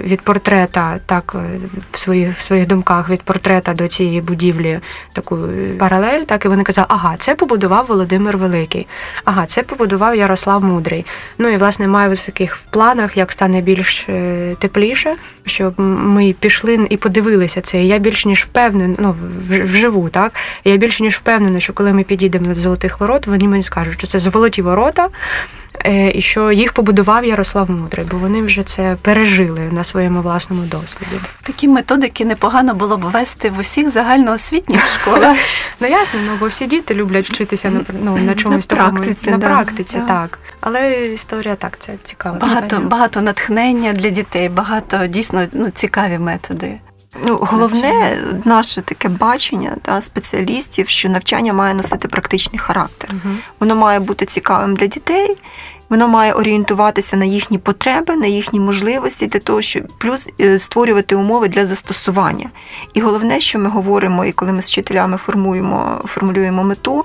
від 0.06 0.22
портрета, 0.22 1.00
так 1.06 1.36
в 1.92 2.00
своїх 2.00 2.38
в 2.38 2.42
своїх 2.42 2.68
думках 2.68 3.10
від 3.10 3.22
портрета 3.22 3.74
до 3.74 3.88
цієї 3.88 4.22
будівлі 4.22 4.80
таку 5.14 5.38
паралель, 5.80 6.22
так 6.22 6.46
і 6.46 6.48
вони 6.48 6.64
казали, 6.64 6.88
ага, 6.90 7.16
це 7.20 7.36
побудував 7.36 7.86
Володимир 7.88 8.38
Великий 8.38 8.88
ага, 9.26 9.46
це 9.46 9.64
побудував 9.64 10.16
Ярослав 10.16 10.64
Мудрий. 10.64 11.06
Ну 11.38 11.50
і 11.50 11.58
власне 11.58 11.88
маю 11.88 12.14
в 12.14 12.26
таких 12.26 12.58
планах, 12.70 13.18
як 13.18 13.32
стане 13.32 13.62
більш 13.62 14.06
е, 14.10 14.56
тепліше, 14.60 15.14
щоб 15.46 15.74
ми 15.80 16.36
пішли 16.40 16.55
і 16.90 16.98
подивилися 16.98 17.62
це. 17.62 17.84
І 17.84 17.88
Я 17.88 17.98
більш 17.98 18.26
ніж 18.26 18.44
впевнена, 18.44 18.96
ну 19.00 19.16
вживу, 19.50 20.10
так 20.10 20.34
я 20.64 20.78
більш 20.78 21.00
ніж 21.00 21.16
впевнена, 21.16 21.60
що 21.60 21.74
коли 21.74 21.94
ми 21.94 22.04
підійдемо 22.04 22.46
до 22.46 22.62
золотих 22.62 23.00
ворот, 23.00 23.28
вони 23.28 23.48
мені 23.48 23.64
скажуть, 23.64 23.98
що 23.98 24.08
це 24.08 24.20
золоті 24.20 24.62
ворота. 24.62 25.10
Е, 25.86 26.12
і 26.16 26.22
що 26.22 26.52
їх 26.52 26.74
побудував 26.74 27.26
Ярослав 27.26 27.72
Мудрий, 27.72 28.06
бо 28.12 28.18
вони 28.18 28.42
вже 28.42 28.64
це 28.64 28.98
пережили 29.02 29.60
на 29.72 29.84
своєму 29.84 30.22
власному 30.22 30.62
досвіді. 30.62 31.22
Такі 31.42 31.68
методики 31.68 32.26
непогано 32.26 32.74
було 32.74 32.98
б 32.98 33.04
ввести 33.04 33.50
в 33.50 33.60
усіх 33.60 33.90
загальноосвітніх 33.90 34.88
школах. 34.88 35.38
Ну 35.80 35.88
ясно, 35.88 36.20
ну 36.26 36.32
бо 36.40 36.48
всі 36.48 36.68
діти 36.68 36.94
люблять 36.94 37.30
вчитися 37.30 37.70
на 37.70 37.82
ну, 38.04 38.18
на 38.18 38.36
чомусь 38.36 38.70
на 38.70 38.76
практиці, 38.76 39.32
на 39.32 39.40
практиці, 39.40 40.00
так. 40.08 40.40
Але 40.68 41.02
історія 41.02 41.56
так 41.56 41.80
це 41.80 41.94
цікава. 42.04 42.38
Багато 42.38 42.80
багато 42.80 43.22
натхнення 43.22 43.94
для 43.94 44.10
дітей, 44.10 44.50
багато 44.50 45.08
дійсно 45.08 45.48
ну, 45.52 45.70
цікаві 45.70 46.18
методи. 46.18 46.80
Ну, 47.26 47.38
головне 47.42 48.18
наше 48.46 48.82
таке 48.82 49.10
бачення 49.10 49.78
та 49.82 50.02
спеціалістів, 50.02 50.88
що 50.88 51.10
навчання 51.10 51.54
має 51.54 51.74
носити 51.74 52.08
практичний 52.08 52.60
характер. 52.60 53.10
Угу. 53.14 53.34
Воно 53.60 53.76
має 53.76 54.00
бути 54.00 54.26
цікавим 54.26 54.76
для 54.76 54.88
дітей, 54.88 55.38
воно 55.90 56.08
має 56.08 56.34
орієнтуватися 56.34 57.18
на 57.18 57.26
їхні 57.26 57.58
потреби, 57.58 58.16
на 58.16 58.28
їхні 58.28 58.60
можливості 58.60 59.28
для 59.28 59.40
того, 59.40 59.62
щоб 59.62 59.88
плюс 59.98 60.30
е, 60.42 60.60
створювати 60.60 61.16
умови 61.16 61.48
для 61.48 61.66
застосування. 61.66 62.50
І 62.94 63.02
головне, 63.02 63.42
що 63.42 63.60
ми 63.60 63.70
говоримо, 63.70 64.26
і 64.26 64.32
коли 64.32 64.52
ми 64.52 64.62
з 64.62 64.68
вчителями 64.68 65.18
формуємо, 65.18 66.02
формулюємо 66.06 66.64
мету, 66.64 67.04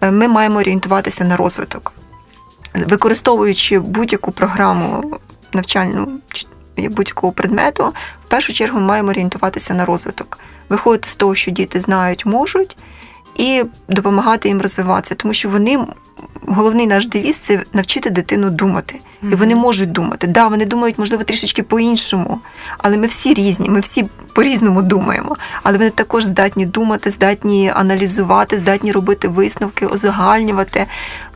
е, 0.00 0.10
ми 0.10 0.28
маємо 0.28 0.58
орієнтуватися 0.58 1.24
на 1.24 1.36
розвиток, 1.36 1.92
використовуючи 2.74 3.78
будь-яку 3.78 4.32
програму 4.32 5.04
навчальну 5.52 6.08
будь-якого 6.76 7.32
предмету, 7.32 7.92
в 8.26 8.28
першу 8.28 8.52
чергу 8.52 8.80
ми 8.80 8.86
маємо 8.86 9.10
орієнтуватися 9.10 9.74
на 9.74 9.84
розвиток, 9.84 10.38
виходити 10.68 11.08
з 11.08 11.16
того, 11.16 11.34
що 11.34 11.50
діти 11.50 11.80
знають, 11.80 12.26
можуть, 12.26 12.76
і 13.36 13.64
допомагати 13.88 14.48
їм 14.48 14.60
розвиватися, 14.60 15.14
тому 15.14 15.34
що 15.34 15.48
вони. 15.48 15.86
Головний 16.46 16.86
наш 16.86 17.06
девіз 17.06 17.36
це 17.36 17.62
навчити 17.72 18.10
дитину 18.10 18.50
думати. 18.50 19.00
І 19.22 19.34
вони 19.34 19.54
можуть 19.54 19.92
думати. 19.92 20.26
Да, 20.26 20.48
вони 20.48 20.66
думають, 20.66 20.98
можливо, 20.98 21.24
трішечки 21.24 21.62
по-іншому, 21.62 22.40
але 22.78 22.96
ми 22.96 23.06
всі 23.06 23.34
різні, 23.34 23.68
ми 23.70 23.80
всі 23.80 24.04
по-різному 24.32 24.82
думаємо. 24.82 25.36
Але 25.62 25.78
вони 25.78 25.90
також 25.90 26.24
здатні 26.24 26.66
думати, 26.66 27.10
здатні 27.10 27.72
аналізувати, 27.74 28.58
здатні 28.58 28.92
робити 28.92 29.28
висновки, 29.28 29.86
озагальнювати, 29.86 30.86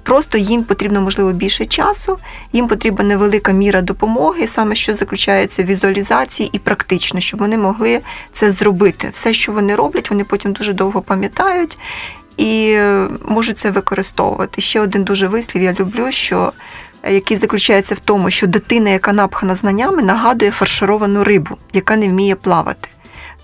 Просто 0.06 0.38
їм 0.38 0.64
потрібно, 0.64 1.00
можливо, 1.00 1.32
більше 1.32 1.66
часу, 1.66 2.18
їм 2.52 2.68
потрібна 2.68 3.04
невелика 3.04 3.52
міра 3.52 3.82
допомоги, 3.82 4.46
саме 4.46 4.74
що 4.74 4.94
заключається 4.94 5.62
в 5.62 5.66
візуалізації 5.66 6.50
і 6.52 6.58
практично, 6.58 7.20
щоб 7.20 7.40
вони 7.40 7.56
могли 7.56 8.00
це 8.32 8.50
зробити. 8.50 9.10
Все, 9.12 9.34
що 9.34 9.52
вони 9.52 9.74
роблять, 9.74 10.10
вони 10.10 10.24
потім 10.24 10.52
дуже 10.52 10.72
довго 10.72 11.02
пам'ятають 11.02 11.78
і 12.36 12.72
е, 12.76 13.08
можуть 13.28 13.58
це 13.58 13.70
використовувати. 13.70 14.62
Ще 14.62 14.80
один 14.80 15.04
дуже 15.04 15.26
вислів 15.26 15.62
я 15.62 15.72
люблю, 15.72 16.12
що 16.12 16.52
е, 17.02 17.14
який 17.14 17.36
заключається 17.36 17.94
в 17.94 18.00
тому, 18.00 18.30
що 18.30 18.46
дитина, 18.46 18.90
яка 18.90 19.12
напхана 19.12 19.54
знаннями, 19.54 20.02
нагадує 20.02 20.50
фаршировану 20.50 21.24
рибу, 21.24 21.56
яка 21.72 21.96
не 21.96 22.08
вміє 22.08 22.34
плавати. 22.34 22.88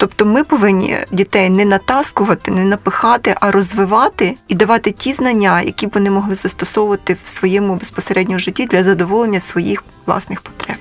Тобто 0.02 0.26
ми 0.26 0.44
повинні 0.44 0.96
дітей 1.12 1.50
не 1.50 1.64
натаскувати, 1.64 2.50
не 2.50 2.64
напихати, 2.64 3.34
а 3.40 3.50
розвивати 3.50 4.36
і 4.48 4.54
давати 4.54 4.90
ті 4.90 5.12
знання, 5.12 5.62
які 5.62 5.86
б 5.86 5.90
вони 5.94 6.10
могли 6.10 6.34
застосовувати 6.34 7.16
в 7.24 7.28
своєму 7.28 7.76
безпосередньому 7.76 8.38
житті 8.38 8.66
для 8.66 8.84
задоволення 8.84 9.40
своїх 9.40 9.84
власних 10.06 10.40
потреб. 10.40 10.76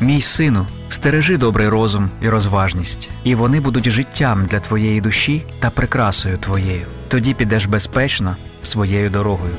Мій 0.00 0.20
сину, 0.20 0.66
стережи 0.88 1.36
добрий 1.36 1.68
розум 1.68 2.10
і 2.22 2.28
розважність, 2.28 3.10
і 3.24 3.34
вони 3.34 3.60
будуть 3.60 3.90
життям 3.90 4.46
для 4.46 4.60
твоєї 4.60 5.00
душі 5.00 5.42
та 5.60 5.70
прикрасою 5.70 6.36
твоєю. 6.38 6.86
Тоді 7.08 7.34
підеш 7.34 7.66
безпечно 7.66 8.36
своєю 8.62 9.10
дорогою. 9.10 9.54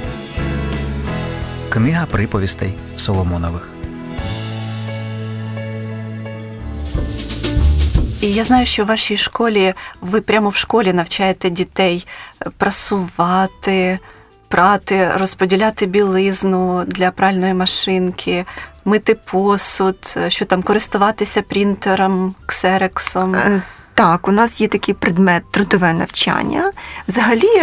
Книга 1.69 2.05
приповістей 2.05 2.73
Соломонових. 2.97 3.76
І 8.21 8.31
я 8.31 8.43
знаю, 8.43 8.65
що 8.65 8.83
в 8.83 8.87
вашій 8.87 9.17
школі 9.17 9.73
ви 10.01 10.21
прямо 10.21 10.49
в 10.49 10.55
школі 10.55 10.93
навчаєте 10.93 11.49
дітей 11.49 12.07
е, 12.41 12.49
прасувати, 12.57 13.99
прати, 14.47 15.11
розподіляти 15.15 15.85
білизну 15.85 16.83
для 16.87 17.11
пральної 17.11 17.53
машинки, 17.53 18.45
мити 18.85 19.15
посуд, 19.15 20.13
е, 20.17 20.29
що 20.29 20.45
там 20.45 20.63
користуватися 20.63 21.41
принтером, 21.41 22.35
ксерексом. 22.45 23.35
Е, 23.97 24.01
так, 24.01 24.27
у 24.27 24.31
нас 24.31 24.61
є 24.61 24.67
такий 24.67 24.93
предмет 24.93 25.43
трудове 25.51 25.93
навчання. 25.93 26.71
Взагалі, 27.07 27.61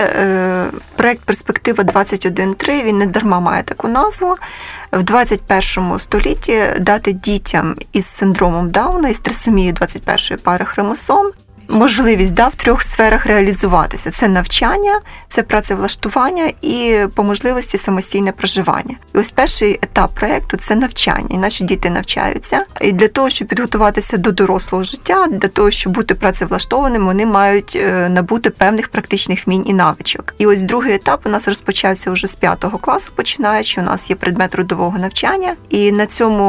проект 0.96 1.20
Перспектива 1.20 1.84
21.3 1.84 2.84
він 2.84 2.98
не 2.98 3.06
дарма 3.06 3.40
має 3.40 3.62
таку 3.62 3.88
назву 3.88 4.36
в 4.92 5.02
21 5.02 5.98
столітті 5.98 6.62
дати 6.80 7.12
дітям 7.12 7.76
із 7.92 8.06
синдромом 8.06 8.70
Дауна 8.70 9.08
із 9.08 9.20
трисомією 9.20 9.72
21 9.72 10.38
пари 10.38 10.64
хромосом 10.64 11.30
можливість 11.68 12.34
да, 12.34 12.48
в 12.48 12.54
трьох 12.54 12.82
сферах 12.82 13.26
реалізуватися: 13.26 14.10
це 14.10 14.28
навчання, 14.28 15.00
це 15.28 15.42
працевлаштування 15.42 16.52
і 16.62 16.98
по 17.14 17.24
можливості 17.24 17.78
самостійне 17.78 18.32
проживання. 18.32 18.94
І 19.14 19.18
ось 19.18 19.30
перший 19.30 19.78
етап 19.82 20.14
проєкту 20.14 20.56
це 20.56 20.74
навчання. 20.74 21.28
І 21.30 21.38
наші 21.38 21.64
діти 21.64 21.90
навчаються. 21.90 22.64
І 22.80 22.92
для 22.92 23.08
того, 23.08 23.30
щоб 23.30 23.48
підготуватися 23.48 24.16
до 24.16 24.32
дорослого 24.32 24.84
життя, 24.84 25.26
для 25.30 25.48
того, 25.48 25.70
щоб 25.70 25.92
бути 25.92 26.14
працевлаштованими, 26.14 27.04
вони 27.04 27.26
мають 27.26 27.78
е, 27.82 28.08
набути 28.08 28.50
певних 28.50 28.88
практичних 28.88 29.46
вмінь 29.46 29.64
і 29.66 29.74
навичок. 29.74 30.34
І 30.38 30.46
ось 30.46 30.62
другий 30.62 30.94
етап 30.94 31.20
у 31.24 31.28
нас 31.28 31.48
розпочався 31.48 32.10
вже 32.10 32.26
з 32.26 32.34
п'ятого 32.34 32.78
класу, 32.78 33.12
починаючи. 33.14 33.80
У 33.80 33.84
нас 33.84 34.10
є 34.10 34.16
предмет 34.16 34.50
трудового 34.50 34.98
навчання, 34.98 35.56
і 35.68 35.92
на 35.92 36.06
цьому 36.06 36.44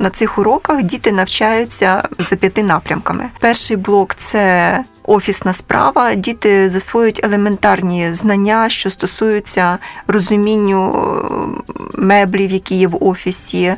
на 0.00 0.10
цих 0.10 0.38
уроках 0.38 0.82
діти 0.82 1.12
навчаються 1.12 2.02
за 2.18 2.36
п'яти 2.36 2.62
напрямками. 2.62 3.24
Перший 3.40 3.76
блок 3.80 4.14
це 4.14 4.78
офісна 5.02 5.52
справа. 5.52 6.14
Діти 6.14 6.70
засвоюють 6.70 7.20
елементарні 7.24 8.12
знання, 8.12 8.68
що 8.68 8.90
стосуються 8.90 9.78
розумінню 10.06 11.04
меблів, 11.94 12.50
які 12.50 12.74
є 12.74 12.86
в 12.86 13.04
офісі, 13.04 13.74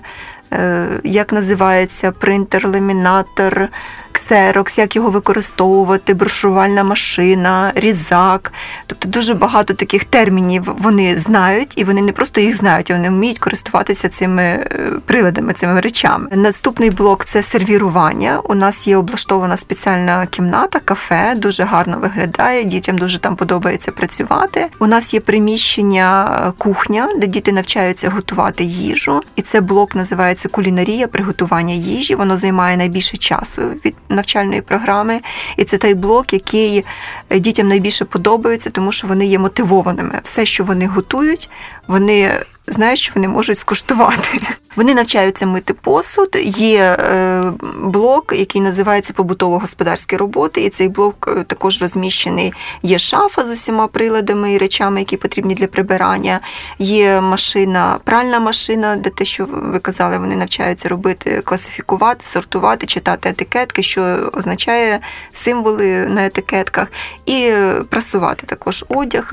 е, 0.52 0.86
як 1.04 1.32
називається 1.32 2.12
принтер, 2.12 2.68
ламінатор. 2.68 3.68
Ксерокс, 4.12 4.78
як 4.78 4.96
його 4.96 5.10
використовувати, 5.10 6.14
брошурувальна 6.14 6.84
машина, 6.84 7.72
різак. 7.74 8.52
Тобто 8.86 9.08
дуже 9.08 9.34
багато 9.34 9.74
таких 9.74 10.04
термінів 10.04 10.74
вони 10.78 11.18
знають, 11.18 11.78
і 11.78 11.84
вони 11.84 12.02
не 12.02 12.12
просто 12.12 12.40
їх 12.40 12.56
знають, 12.56 12.90
а 12.90 12.94
вони 12.94 13.08
вміють 13.08 13.38
користуватися 13.38 14.08
цими 14.08 14.42
е, 14.42 14.68
приладами, 15.06 15.52
цими 15.52 15.80
речами. 15.80 16.28
Наступний 16.32 16.90
блок 16.90 17.24
це 17.24 17.42
сервірування. 17.42 18.40
У 18.44 18.54
нас 18.54 18.88
є 18.88 18.96
облаштована 18.96 19.56
спеціальна 19.56 20.26
кімната, 20.26 20.78
кафе, 20.78 21.34
дуже 21.36 21.64
гарно 21.64 21.98
виглядає. 21.98 22.64
Дітям 22.64 22.98
дуже 22.98 23.18
там 23.18 23.36
подобається 23.36 23.92
працювати. 23.92 24.66
У 24.78 24.86
нас 24.86 25.14
є 25.14 25.20
приміщення 25.20 26.52
кухня, 26.58 27.08
де 27.16 27.26
діти 27.26 27.52
навчаються 27.52 28.10
готувати 28.10 28.64
їжу, 28.64 29.20
і 29.36 29.42
це 29.42 29.60
блок 29.60 29.94
називається 29.94 30.48
кулінарія, 30.48 31.08
приготування 31.08 31.74
їжі. 31.74 32.14
Воно 32.14 32.36
займає 32.36 32.76
найбільше 32.76 33.16
часу 33.16 33.62
від 33.84 33.94
навчальної 34.12 34.62
програми. 34.62 35.20
І 35.56 35.64
це 35.64 35.78
той 35.78 35.94
блок, 35.94 36.32
який 36.32 36.84
е, 37.30 37.38
дітям 37.38 37.68
найбільше 37.68 38.04
подобається, 38.04 38.70
тому 38.70 38.92
що 38.92 39.06
вони 39.06 39.26
є 39.26 39.38
мотивованими. 39.38 40.20
Все, 40.24 40.46
що 40.46 40.64
вони 40.64 40.86
готують, 40.86 41.50
вони 41.86 42.30
знають, 42.66 42.98
що 42.98 43.12
вони 43.14 43.28
можуть 43.28 43.58
скуштувати. 43.58 44.40
Вони 44.76 44.94
навчаються 44.94 45.46
мити 45.46 45.74
посуд. 45.74 46.36
Є 46.44 46.80
е, 46.82 47.42
блок, 47.78 48.34
який 48.36 48.60
називається 48.60 49.12
побутово-господарські 49.12 50.16
роботи, 50.16 50.60
і 50.60 50.68
цей 50.68 50.88
блок 50.88 51.34
е, 51.36 51.42
також 51.42 51.82
розміщений. 51.82 52.52
Є 52.82 52.98
шафа 52.98 53.46
з 53.46 53.50
усіма 53.50 53.86
приладами 53.86 54.52
і 54.52 54.58
речами, 54.58 55.00
які 55.00 55.16
потрібні 55.16 55.54
для 55.54 55.66
прибирання. 55.66 56.40
Є 56.78 57.20
машина, 57.20 57.98
пральна 58.04 58.40
машина, 58.40 58.96
де 58.96 59.10
те, 59.10 59.24
що 59.24 59.46
ви 59.50 59.78
казали, 59.78 60.18
вони 60.18 60.36
навчаються 60.36 60.88
робити, 60.88 61.40
класифікувати, 61.44 62.26
сортувати, 62.26 62.86
читати 62.86 63.28
етикетки, 63.28 63.82
що 63.82 64.30
означає 64.32 65.00
символи 65.32 66.06
на 66.06 66.26
етикетках, 66.26 66.88
і 67.26 67.42
е, 67.42 67.74
прасувати 67.88 68.46
також 68.46 68.84
одяг, 68.88 69.32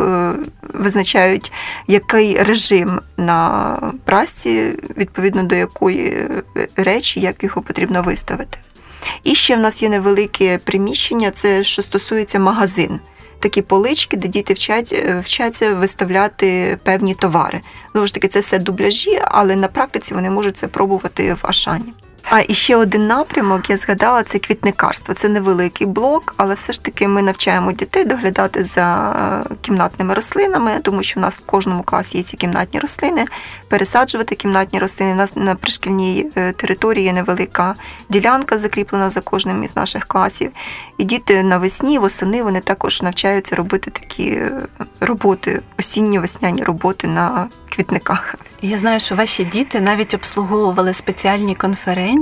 визначають, 0.74 1.52
який 1.88 2.44
режим 2.44 3.00
на 3.20 3.78
прасці, 4.06 4.74
відповідно 4.98 5.44
до 5.44 5.56
якої 5.56 6.08
е, 6.08 6.44
речі, 6.76 7.20
як 7.20 7.44
його 7.44 7.62
потрібно 7.62 8.02
виставити. 8.02 8.58
І 9.24 9.36
ще 9.36 9.56
в 9.56 9.60
нас 9.60 9.82
є 9.82 9.90
невелике 9.90 10.58
приміщення, 10.58 11.32
це 11.32 11.64
що 11.64 11.82
стосується 11.82 12.40
магазин. 12.40 13.00
Такі 13.40 13.62
полички, 13.62 14.18
де 14.18 14.28
діти 14.28 14.54
вчать, 14.54 14.94
е, 14.94 15.20
вчаться 15.26 15.74
виставляти 15.74 16.78
певні 16.84 17.16
товари. 17.16 17.62
Знову 17.92 18.08
ж 18.08 18.14
таки, 18.14 18.28
це 18.28 18.40
все 18.40 18.60
дубляжі, 18.60 19.22
але 19.24 19.56
на 19.56 19.68
практиці 19.68 20.14
вони 20.14 20.30
можуть 20.30 20.58
це 20.58 20.68
пробувати 20.68 21.34
в 21.34 21.40
Ашані. 21.42 21.94
А 22.32 22.42
і 22.48 22.54
ще 22.54 22.76
один 22.76 23.08
напрямок, 23.08 23.70
я 23.70 23.78
згадала, 23.78 24.24
це 24.24 24.40
квітникарство. 24.40 25.14
Це 25.14 25.30
невеликий 25.30 25.88
блок, 25.88 26.34
але 26.38 26.54
все 26.54 26.74
ж 26.74 26.84
таки 26.84 27.08
ми 27.08 27.22
навчаємо 27.22 27.72
дітей 27.72 28.06
доглядати 28.06 28.64
за 28.64 29.12
е, 29.52 29.56
кімнатними 29.62 30.14
рослинами, 30.14 30.72
тому 30.82 31.04
що 31.04 31.20
в 31.20 31.24
нас 31.24 31.38
в 31.40 31.42
кожному 31.46 31.84
класі 31.84 32.18
є 32.18 32.24
ці 32.24 32.38
кімнатні 32.38 32.80
рослини, 32.80 33.26
пересаджувати 33.68 34.36
кімнатні 34.36 34.80
рослини. 34.80 35.12
У 35.12 35.16
нас 35.16 35.36
на 35.36 35.56
пришкільній 35.56 36.32
е, 36.36 36.52
території 36.52 37.06
є 37.06 37.14
невелика 37.14 37.76
ділянка, 38.10 38.58
закріплена 38.58 39.10
за 39.10 39.22
кожним 39.22 39.64
із 39.64 39.76
наших 39.76 40.06
класів. 40.06 40.52
І 40.98 41.04
діти 41.04 41.44
навесні, 41.44 42.00
восени 42.00 42.44
вони 42.44 42.60
також 42.60 43.02
навчаються 43.02 43.56
робити 43.56 43.92
такі 43.92 44.30
е, 44.30 44.62
роботи, 45.00 45.62
осінньо-весняні 45.78 46.64
роботи 46.64 47.08
на 47.08 47.48
квітниках. 47.70 48.36
Я 48.62 48.78
знаю, 48.78 49.00
що 49.00 49.16
ваші 49.16 49.46
діти 49.46 49.80
навіть 49.80 50.14
обслуговували 50.14 50.94
спеціальні 50.94 51.56
конференції 51.56 52.19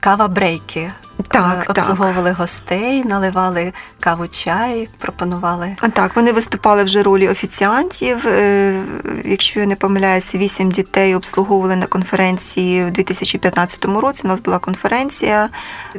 кава-брейки. 0.00 0.92
Так, 1.28 1.64
Е, 1.68 1.70
обслуговували 1.70 2.32
гостей, 2.32 3.04
наливали 3.04 3.72
каву 4.00 4.28
чай, 4.28 4.88
пропонували. 4.98 5.76
А 5.80 5.88
так, 5.88 6.16
вони 6.16 6.32
виступали 6.32 6.84
вже 6.84 7.02
ролі 7.02 7.28
офіціантів. 7.28 8.26
Е, 8.26 8.82
Якщо 9.24 9.60
я 9.60 9.66
не 9.66 9.76
помиляюся, 9.76 10.38
вісім 10.38 10.70
дітей 10.70 11.14
обслуговували 11.14 11.76
на 11.76 11.86
конференції 11.86 12.84
в 12.84 12.90
2015 12.90 13.84
році. 13.84 14.22
У 14.24 14.28
нас 14.28 14.40
була 14.40 14.58
конференція. 14.58 15.48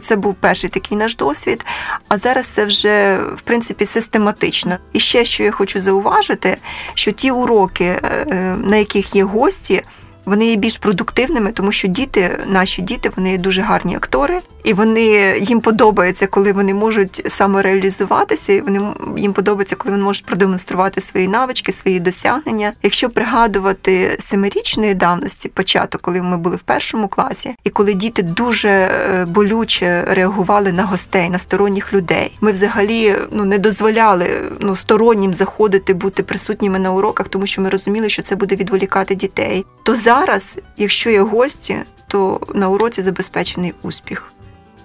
Це 0.02 0.16
був 0.16 0.36
перший 0.36 0.70
такий 0.70 0.98
наш 0.98 1.16
досвід. 1.16 1.66
А 2.08 2.18
зараз 2.18 2.46
це 2.46 2.66
вже 2.66 3.18
в 3.36 3.42
принципі 3.42 3.86
систематично. 3.86 4.78
І 4.94 5.00
ще 5.00 5.26
що 5.26 5.44
я 5.44 5.52
хочу 5.52 5.82
зауважити, 5.82 6.58
що 6.94 7.12
ті 7.12 7.32
уроки, 7.32 7.86
е, 7.86 8.26
на 8.64 8.76
яких 8.76 9.16
є 9.16 9.24
гості. 9.24 9.84
Вони 10.30 10.48
є 10.50 10.56
більш 10.56 10.78
продуктивними, 10.78 11.52
тому 11.52 11.72
що 11.72 11.88
діти, 11.88 12.40
наші 12.48 12.82
діти, 12.82 13.12
вони 13.16 13.38
дуже 13.38 13.62
гарні 13.62 13.96
актори, 13.96 14.40
і 14.64 14.74
вони 14.74 15.38
їм 15.40 15.62
подобається, 15.62 16.28
коли 16.28 16.54
вони 16.54 16.74
можуть 16.74 17.24
самореалізуватися, 17.28 18.54
і 18.54 18.62
вони 18.62 18.82
їм 19.18 19.34
подобається, 19.34 19.76
коли 19.76 19.92
вони 19.92 20.04
можуть 20.04 20.26
продемонструвати 20.26 21.02
свої 21.02 21.28
навички, 21.28 21.72
свої 21.72 22.00
досягнення. 22.00 22.74
Якщо 22.84 23.10
пригадувати 23.10 24.18
семирічної 24.20 24.94
давності, 24.94 25.50
початок, 25.50 26.02
коли 26.02 26.22
ми 26.22 26.38
були 26.38 26.56
в 26.56 26.62
першому 26.62 27.08
класі, 27.08 27.56
і 27.64 27.70
коли 27.70 27.94
діти 27.94 28.24
дуже 28.24 28.70
е, 28.70 29.26
болюче 29.26 30.06
реагували 30.08 30.72
на 30.72 30.84
гостей, 30.84 31.30
на 31.30 31.40
сторонніх 31.40 31.94
людей, 31.94 32.38
ми 32.42 32.52
взагалі 32.52 33.16
ну 33.32 33.46
не 33.46 33.58
дозволяли 33.58 34.28
ну 34.60 34.76
стороннім 34.76 35.34
заходити, 35.34 35.94
бути 35.94 36.24
присутніми 36.24 36.80
на 36.80 36.92
уроках, 36.92 37.28
тому 37.28 37.48
що 37.48 37.62
ми 37.62 37.70
розуміли, 37.70 38.10
що 38.10 38.22
це 38.22 38.36
буде 38.36 38.56
відволікати 38.56 39.16
дітей. 39.16 39.66
То 39.84 39.96
зараз, 39.96 40.60
якщо 40.78 41.10
є 41.10 41.22
гості, 41.22 41.78
то 42.08 42.40
на 42.54 42.70
уроці 42.70 43.02
забезпечений 43.02 43.74
успіх. 43.82 44.32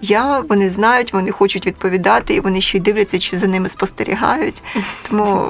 Я, 0.01 0.39
вони 0.49 0.69
знають, 0.69 1.13
вони 1.13 1.31
хочуть 1.31 1.65
відповідати, 1.67 2.33
і 2.33 2.39
вони 2.39 2.61
ще 2.61 2.77
й 2.77 2.81
дивляться, 2.81 3.19
чи 3.19 3.37
за 3.37 3.47
ними 3.47 3.69
спостерігають. 3.69 4.63
Тому 5.09 5.47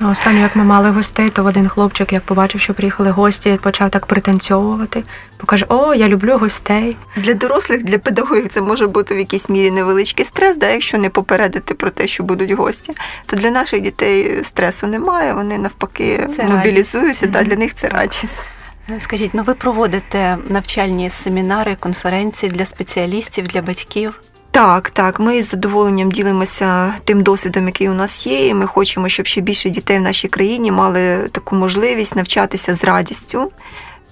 А 0.00 0.08
останнє, 0.10 0.40
як 0.40 0.56
ми 0.56 0.64
мали 0.64 0.90
гостей, 0.90 1.28
то 1.28 1.44
один 1.44 1.68
хлопчик, 1.68 2.12
як 2.12 2.22
побачив, 2.22 2.60
що 2.60 2.74
приїхали 2.74 3.10
гості, 3.10 3.58
почав 3.62 3.90
так 3.90 4.06
пританцьовувати. 4.06 5.02
Покаже: 5.36 5.66
О, 5.68 5.94
я 5.94 6.08
люблю 6.08 6.38
гостей. 6.38 6.96
для 7.16 7.34
дорослих, 7.34 7.84
для 7.84 7.98
педагогів 7.98 8.48
це 8.48 8.60
може 8.60 8.86
бути 8.86 9.14
в 9.14 9.18
якійсь 9.18 9.48
мірі 9.48 9.70
невеличкий 9.70 10.24
стрес, 10.24 10.58
да, 10.58 10.68
якщо 10.70 10.98
не 10.98 11.10
попередити 11.10 11.74
про 11.74 11.90
те, 11.90 12.06
що 12.06 12.22
будуть 12.22 12.50
гості. 12.50 12.92
То 13.26 13.36
для 13.36 13.50
наших 13.50 13.80
дітей 13.80 14.44
стресу 14.44 14.86
немає, 14.86 15.32
вони 15.32 15.58
навпаки 15.58 16.28
Це 16.36 16.44
мобілізуються, 16.44 17.26
радість. 17.26 17.30
да, 17.30 17.42
для 17.42 17.56
них 17.56 17.74
це 17.74 17.88
радість. 17.88 18.50
Скажіть, 18.98 19.34
ну 19.34 19.42
ви 19.42 19.54
проводите 19.54 20.38
навчальні 20.48 21.10
семінари, 21.10 21.76
конференції 21.80 22.52
для 22.52 22.64
спеціалістів, 22.64 23.46
для 23.46 23.62
батьків? 23.62 24.22
Так, 24.50 24.90
так, 24.90 25.20
ми 25.20 25.42
з 25.42 25.50
задоволенням 25.50 26.10
ділимося 26.10 26.94
тим 27.04 27.22
досвідом, 27.22 27.66
який 27.66 27.88
у 27.88 27.94
нас 27.94 28.26
є. 28.26 28.46
і 28.46 28.54
Ми 28.54 28.66
хочемо, 28.66 29.08
щоб 29.08 29.26
ще 29.26 29.40
більше 29.40 29.70
дітей 29.70 29.98
в 29.98 30.02
нашій 30.02 30.28
країні 30.28 30.72
мали 30.72 31.28
таку 31.32 31.56
можливість 31.56 32.16
навчатися 32.16 32.74
з 32.74 32.84
радістю. 32.84 33.52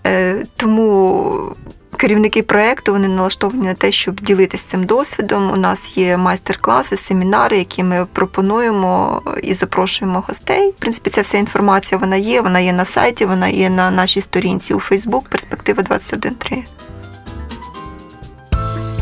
Е, 0.07 0.45
Тому 0.57 1.57
керівники 1.97 2.43
проєкту 2.43 2.93
вони 2.93 3.09
налаштовані 3.09 3.67
на 3.67 3.75
те, 3.75 3.93
щоб 3.93 4.21
ділитися 4.21 4.65
цим 4.67 4.85
досвідом. 4.85 5.51
У 5.51 5.57
нас 5.57 5.97
є 5.97 6.17
майстер-класи, 6.17 6.97
семінари, 6.97 7.59
які 7.59 7.83
ми 7.83 8.07
пропонуємо 8.13 9.23
і 9.43 9.55
запрошуємо 9.55 10.25
гостей. 10.29 10.71
В 10.71 10.81
принципі, 10.81 11.11
ця 11.11 11.21
вся 11.21 11.39
інформація 11.39 11.99
вона 11.99 12.17
є. 12.17 12.41
Вона 12.41 12.61
є 12.61 12.73
на 12.73 12.85
сайті, 12.85 13.25
вона 13.25 13.49
є 13.49 13.71
на 13.71 13.91
нашій 13.91 14.21
сторінці 14.21 14.75
у 14.75 14.81
Фейсбук. 14.81 15.29
Перспектива 15.29 15.83
21.3. 15.83 16.63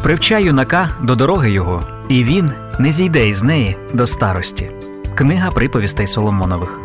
Привчай 0.02 0.44
юнака 0.44 0.90
до 1.02 1.16
дороги 1.16 1.50
його, 1.50 1.82
і 2.08 2.24
він 2.24 2.50
не 2.78 2.92
зійде 2.92 3.28
із 3.28 3.42
неї 3.42 3.76
до 3.92 4.06
старості. 4.06 4.70
Книга 5.14 5.50
приповістей 5.50 6.06
Соломонових. 6.06 6.80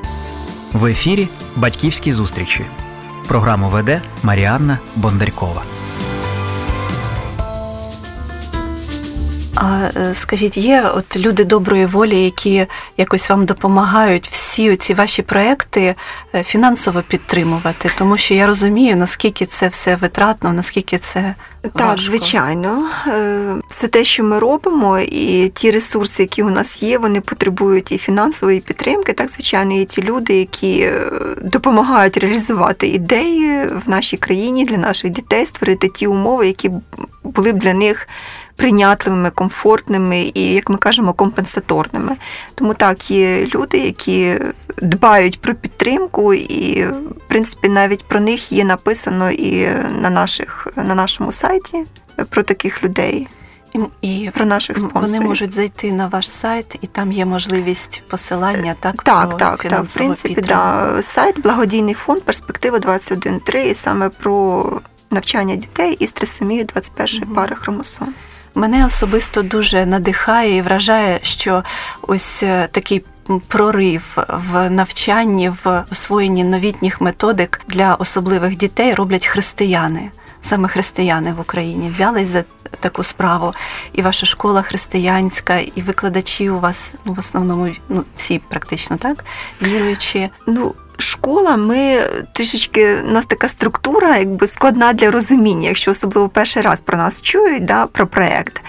В 0.73 0.85
ефірі 0.85 1.27
Батьківські 1.55 2.13
зустрічі. 2.13 2.65
Програму 3.27 3.69
веде 3.69 4.01
Маріанна 4.23 4.79
Бондарькова. 4.95 5.63
А 9.61 9.89
е, 9.99 10.15
скажіть, 10.15 10.57
є 10.57 10.91
от 10.95 11.17
люди 11.17 11.43
доброї 11.43 11.85
волі, 11.85 12.23
які 12.23 12.67
якось 12.97 13.29
вам 13.29 13.45
допомагають 13.45 14.27
всі 14.31 14.75
ці 14.75 14.93
ваші 14.93 15.21
проекти 15.21 15.95
е, 16.35 16.43
фінансово 16.43 17.01
підтримувати? 17.07 17.91
Тому 17.97 18.17
що 18.17 18.33
я 18.33 18.47
розумію, 18.47 18.95
наскільки 18.95 19.45
це 19.45 19.67
все 19.67 19.95
витратно, 19.95 20.53
наскільки 20.53 20.97
це 20.97 21.35
Так, 21.61 21.87
важко. 21.87 22.05
звичайно, 22.05 22.89
Е, 23.07 23.55
все 23.69 23.87
те, 23.87 24.03
що 24.03 24.23
ми 24.23 24.39
робимо, 24.39 24.99
і 24.99 25.51
ті 25.55 25.71
ресурси, 25.71 26.23
які 26.23 26.43
у 26.43 26.49
нас 26.49 26.83
є, 26.83 26.97
вони 26.97 27.21
потребують 27.21 27.91
і 27.91 27.97
фінансової 27.97 28.59
підтримки. 28.59 29.13
Так, 29.13 29.29
звичайно, 29.31 29.73
є 29.73 29.85
ті 29.85 30.01
люди, 30.01 30.33
які 30.39 30.89
допомагають 31.41 32.17
реалізувати 32.17 32.87
ідеї 32.87 33.67
в 33.85 33.89
нашій 33.89 34.17
країні 34.17 34.65
для 34.65 34.77
наших 34.77 35.09
дітей, 35.11 35.45
створити 35.45 35.87
ті 35.87 36.07
умови, 36.07 36.47
які 36.47 36.71
були 37.23 37.53
б 37.53 37.59
для 37.59 37.73
них. 37.73 38.07
Прийнятливими, 38.59 39.29
комфортними 39.29 40.31
і, 40.33 40.53
як 40.53 40.69
ми 40.69 40.77
кажемо, 40.77 41.13
компенсаторними. 41.13 42.15
Тому 42.55 42.73
так, 42.73 43.11
є 43.11 43.45
люди, 43.45 43.77
які 43.77 44.35
дбають 44.81 45.41
про 45.41 45.55
підтримку, 45.55 46.33
і, 46.33 46.85
в 46.85 47.27
принципі, 47.27 47.69
навіть 47.69 48.07
про 48.07 48.19
них 48.19 48.51
є 48.51 48.63
написано 48.63 49.31
і 49.31 49.69
на, 50.01 50.09
наших, 50.09 50.67
на 50.75 50.95
нашому 50.95 51.31
сайті 51.31 51.85
про 52.29 52.43
таких 52.43 52.83
людей. 52.83 53.27
І, 53.73 53.79
і 54.01 54.29
про 54.33 54.45
наших 54.45 54.77
спонсорів. 54.77 55.07
вони 55.15 55.19
можуть 55.19 55.53
зайти 55.53 55.91
на 55.91 56.07
ваш 56.07 56.29
сайт, 56.31 56.75
і 56.81 56.87
там 56.87 57.11
є 57.11 57.25
можливість 57.25 58.03
посилання, 58.07 58.75
так? 58.79 59.03
Так, 59.03 59.29
про 59.29 59.39
так, 59.39 59.63
так. 59.63 59.85
В 59.85 59.93
принципі, 59.93 60.35
підтримку. 60.35 60.63
да. 60.63 61.03
сайт 61.03 61.41
благодійний 61.41 61.93
фонд 61.93 62.23
Перспектива 62.23 62.77
21.3 62.77 63.57
і 63.57 63.75
саме 63.75 64.09
про 64.09 64.65
навчання 65.11 65.55
дітей 65.55 65.97
із 65.99 66.11
трисомією 66.11 66.65
21 66.65 67.23
Мгм. 67.23 67.35
пари 67.35 67.55
хромосом. 67.55 68.13
Мене 68.59 68.85
особисто 68.85 69.41
дуже 69.41 69.85
надихає 69.85 70.57
і 70.57 70.61
вражає, 70.61 71.19
що 71.23 71.63
ось 72.01 72.43
е, 72.43 72.67
такий 72.71 73.03
прорив 73.47 74.17
в 74.27 74.69
навчанні, 74.69 75.49
в 75.49 75.83
освоєнні 75.91 76.43
новітніх 76.43 77.01
методик 77.01 77.61
для 77.67 77.95
особливих 77.95 78.57
дітей 78.57 78.93
роблять 78.93 79.27
християни. 79.27 80.11
Саме 80.41 80.67
християни 80.67 81.33
в 81.33 81.39
Україні 81.39 81.89
взялись 81.89 82.27
за 82.27 82.43
таку 82.79 83.03
справу. 83.03 83.53
І 83.93 84.01
ваша 84.01 84.25
школа 84.25 84.61
християнська, 84.61 85.57
і 85.57 85.81
викладачі 85.81 86.49
у 86.49 86.59
вас 86.59 86.95
ну, 87.05 87.13
в 87.13 87.19
основному 87.19 87.69
ну, 87.89 88.03
всі 88.15 88.41
практично 88.49 88.97
так 88.97 89.25
віруючі. 89.61 90.29
Ну, 90.47 90.75
школа, 91.01 91.57
ми 91.57 92.01
трішечки 92.33 92.95
у 92.95 93.11
нас 93.11 93.25
така 93.25 93.47
структура, 93.47 94.17
якби 94.17 94.47
складна 94.47 94.93
для 94.93 95.11
розуміння, 95.11 95.67
якщо 95.67 95.91
особливо 95.91 96.29
перший 96.29 96.61
раз 96.61 96.81
про 96.81 96.97
нас 96.97 97.21
чують, 97.21 97.65
да, 97.65 97.85
про 97.85 98.07
проект. 98.07 98.61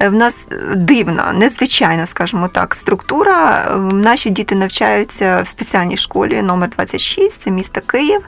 Е, 0.00 0.08
В 0.08 0.12
нас 0.12 0.48
дивна, 0.76 1.32
незвичайна, 1.32 2.06
скажімо 2.06 2.48
так, 2.48 2.74
структура. 2.74 3.66
Наші 3.92 4.30
діти 4.30 4.54
навчаються 4.54 5.42
в 5.42 5.48
спеціальній 5.48 5.96
школі 5.96 6.42
номер 6.42 6.70
26, 6.70 7.42
це 7.42 7.50
місто 7.50 7.80
Київ, 7.86 8.20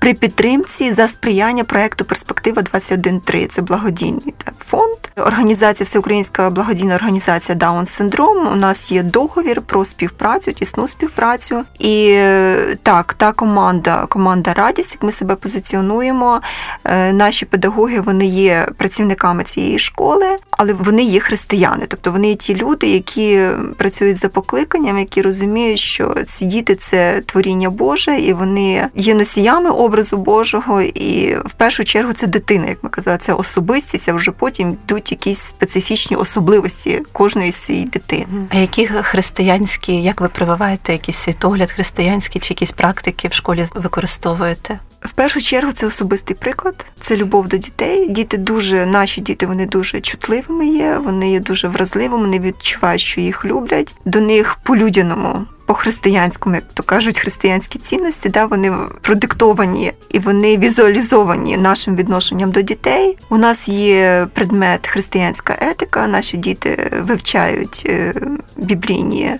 при 0.00 0.14
підтримці 0.14 0.92
за 0.92 1.08
сприяння 1.08 1.64
проекту 1.64 2.04
Перспектива 2.04 2.62
21.3. 2.62 3.46
Це 3.46 3.62
благодійний 3.62 4.34
так, 4.44 4.54
фонд. 4.58 4.98
Організація 5.16 5.84
Всеукраїнська 5.84 6.50
благодійна 6.50 6.94
організація 6.94 7.56
Даун 7.56 7.86
синдром. 7.86 8.52
У 8.52 8.56
нас 8.56 8.92
є 8.92 9.02
договір 9.02 9.62
про 9.62 9.84
співпрацю, 9.84 10.52
тісну 10.52 10.88
співпрацю. 10.88 11.64
І 11.78 12.08
е, 12.10 12.76
так, 12.96 13.14
та 13.14 13.32
команда, 13.32 14.06
команда 14.06 14.54
Радість, 14.54 14.92
як 14.92 15.02
ми 15.02 15.12
себе 15.12 15.34
позиціонуємо. 15.36 16.40
е, 16.84 17.12
Наші 17.12 17.46
педагоги 17.46 18.00
вони 18.00 18.26
є 18.26 18.68
працівниками 18.76 19.44
цієї 19.44 19.78
школи, 19.78 20.26
але 20.50 20.72
вони 20.72 21.02
є 21.02 21.20
християни. 21.20 21.84
Тобто 21.88 22.12
вони 22.12 22.28
є 22.28 22.34
ті 22.34 22.54
люди, 22.54 22.86
які 22.86 23.40
працюють 23.78 24.16
за 24.16 24.28
покликанням, 24.28 24.98
які 24.98 25.22
розуміють, 25.22 25.78
що 25.78 26.14
ці 26.26 26.44
діти 26.44 26.74
це 26.74 27.22
творіння 27.26 27.70
Боже, 27.70 28.18
і 28.18 28.32
вони 28.32 28.88
є 28.94 29.14
носіями 29.14 29.70
образу 29.70 30.16
Божого. 30.16 30.80
І 30.82 31.36
в 31.44 31.52
першу 31.56 31.84
чергу 31.84 32.12
це 32.12 32.26
дитина, 32.26 32.66
як 32.68 32.78
ми 32.82 32.90
казали, 32.90 33.18
це 33.18 33.32
особистість, 33.32 34.08
а 34.08 34.12
вже 34.12 34.30
потім 34.30 34.70
йдуть 34.84 35.10
якісь 35.10 35.40
специфічні 35.40 36.16
особливості 36.16 37.02
кожної 37.12 37.52
цієї 37.52 37.84
дитини. 37.84 38.26
А 38.50 38.56
які 38.56 38.86
християнські, 38.86 40.02
як 40.02 40.20
ви 40.20 40.28
прививаєте 40.28 40.92
якийсь 40.92 41.16
світогляд 41.18 41.70
християнський 41.70 42.40
чи 42.40 42.54
якісь 42.54 42.72
практики 42.86 43.28
в 43.28 43.32
школі 43.32 43.66
використовуєте? 43.74 44.78
В 45.00 45.12
першу 45.12 45.40
чергу 45.40 45.72
це 45.72 45.86
особистий 45.86 46.36
приклад, 46.36 46.86
це 47.00 47.16
любов 47.16 47.48
до 47.48 47.56
дітей. 47.56 48.08
Діти 48.08 48.36
дуже, 48.36 48.86
наші 48.86 49.20
діти, 49.20 49.46
вони 49.46 49.66
дуже 49.66 50.00
чутливими 50.00 50.66
є, 50.66 50.98
вони 51.04 51.32
є 51.32 51.40
дуже 51.40 51.68
вразливими, 51.68 52.22
вони 52.22 52.40
відчувають, 52.40 53.00
що 53.00 53.20
їх 53.20 53.44
люблять. 53.44 53.94
До 54.04 54.20
них 54.20 54.56
по-людяному, 54.62 55.46
по-християнському, 55.66 56.54
як 56.54 56.64
то 56.74 56.82
кажуть, 56.82 57.18
християнські 57.18 57.78
цінності, 57.78 58.28
да, 58.28 58.46
вони 58.46 58.72
продиктовані 59.00 59.92
і 60.10 60.18
вони 60.18 60.58
візуалізовані 60.58 61.56
нашим 61.56 61.96
відношенням 61.96 62.50
до 62.50 62.62
дітей. 62.62 63.18
У 63.28 63.36
нас 63.36 63.68
є 63.68 64.28
предмет 64.34 64.86
християнська 64.86 65.56
етика. 65.60 66.06
Наші 66.06 66.36
діти 66.36 66.90
вивчають 67.02 67.82
е, 67.86 68.14
біблійні 68.56 69.36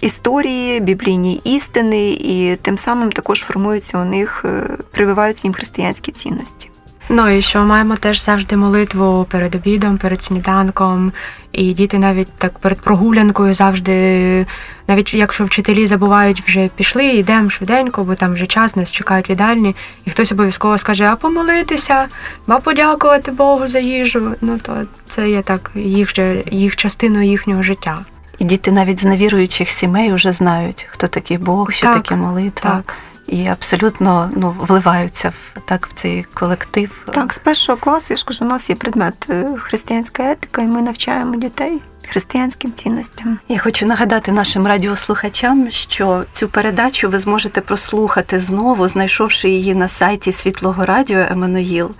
історії, 0.00 0.80
біблійні 0.80 1.40
істини, 1.44 2.10
і 2.10 2.56
тим 2.62 2.78
самим 2.78 3.12
також 3.12 3.40
формуються 3.40 3.98
у 3.98 4.04
них, 4.04 4.42
е, 4.44 4.62
прививаються 4.90 5.46
їм 5.46 5.54
християнські 5.54 6.12
цінності. 6.12 6.70
Ну 7.12 7.28
і 7.28 7.42
що 7.42 7.64
маємо 7.64 7.96
теж 7.96 8.24
завжди 8.24 8.56
молитву 8.56 9.26
перед 9.30 9.54
обідом, 9.54 9.98
перед 9.98 10.22
сніданком. 10.22 11.12
І 11.52 11.72
діти 11.72 11.98
навіть 11.98 12.28
так 12.38 12.58
перед 12.58 12.80
прогулянкою 12.80 13.54
завжди, 13.54 14.46
навіть 14.88 15.14
якщо 15.14 15.44
вчителі 15.44 15.86
забувають, 15.86 16.40
вже 16.40 16.68
пішли, 16.76 17.06
йдемо 17.06 17.50
швиденько, 17.50 18.04
бо 18.04 18.14
там 18.14 18.32
вже 18.32 18.46
час, 18.46 18.76
нас 18.76 18.90
чекають 18.90 19.28
в 19.28 19.30
їдальні, 19.30 19.76
і 20.04 20.10
хтось 20.10 20.32
обов'язково 20.32 20.78
скаже, 20.78 21.04
а 21.04 21.16
помолитися, 21.16 22.06
а 22.46 22.60
подякувати 22.60 23.30
Богу 23.30 23.68
за 23.68 23.78
їжу. 23.78 24.34
Ну 24.40 24.58
то 24.62 24.82
це 25.08 25.30
є 25.30 25.42
так 25.42 25.70
їх 25.74 26.12
їх 26.50 26.76
частиною 26.76 27.24
їхнього 27.24 27.62
життя. 27.62 27.98
І 28.40 28.44
діти 28.44 28.72
навіть 28.72 29.00
з 29.00 29.04
невіруючих 29.04 29.70
сімей 29.70 30.12
вже 30.12 30.32
знають, 30.32 30.86
хто 30.90 31.08
такий 31.08 31.38
Бог, 31.38 31.72
що 31.72 31.86
Так, 31.86 31.94
таке 31.94 32.16
молитва. 32.16 32.82
Так. 32.84 32.94
І 33.26 33.46
абсолютно 33.46 34.30
ну, 34.36 34.56
вливаються 34.60 35.28
в 35.28 35.60
так 35.64 35.86
в 35.86 35.92
цей 35.92 36.26
колектив. 36.34 37.06
Так, 37.14 37.32
з 37.32 37.38
першого 37.38 37.78
класу 37.78 38.06
я 38.10 38.16
ж 38.16 38.24
кажу, 38.24 38.44
у 38.44 38.48
нас 38.48 38.70
є 38.70 38.76
предмет 38.76 39.26
е, 39.30 39.46
християнська 39.58 40.30
етика, 40.30 40.62
і 40.62 40.66
ми 40.66 40.82
навчаємо 40.82 41.36
дітей 41.36 41.82
християнським 42.08 42.72
цінностям. 42.72 43.38
Я 43.48 43.58
хочу 43.58 43.86
нагадати 43.86 44.32
нашим 44.32 44.66
радіослухачам, 44.66 45.70
що 45.70 46.24
цю 46.32 46.48
передачу 46.48 47.10
ви 47.10 47.18
зможете 47.18 47.60
прослухати 47.60 48.40
знову, 48.40 48.88
знайшовши 48.88 49.48
її 49.48 49.74
на 49.74 49.88
сайті 49.88 50.32
Світлого 50.32 50.84
Радіо 50.84 51.18
Еммануїл 51.30 51.90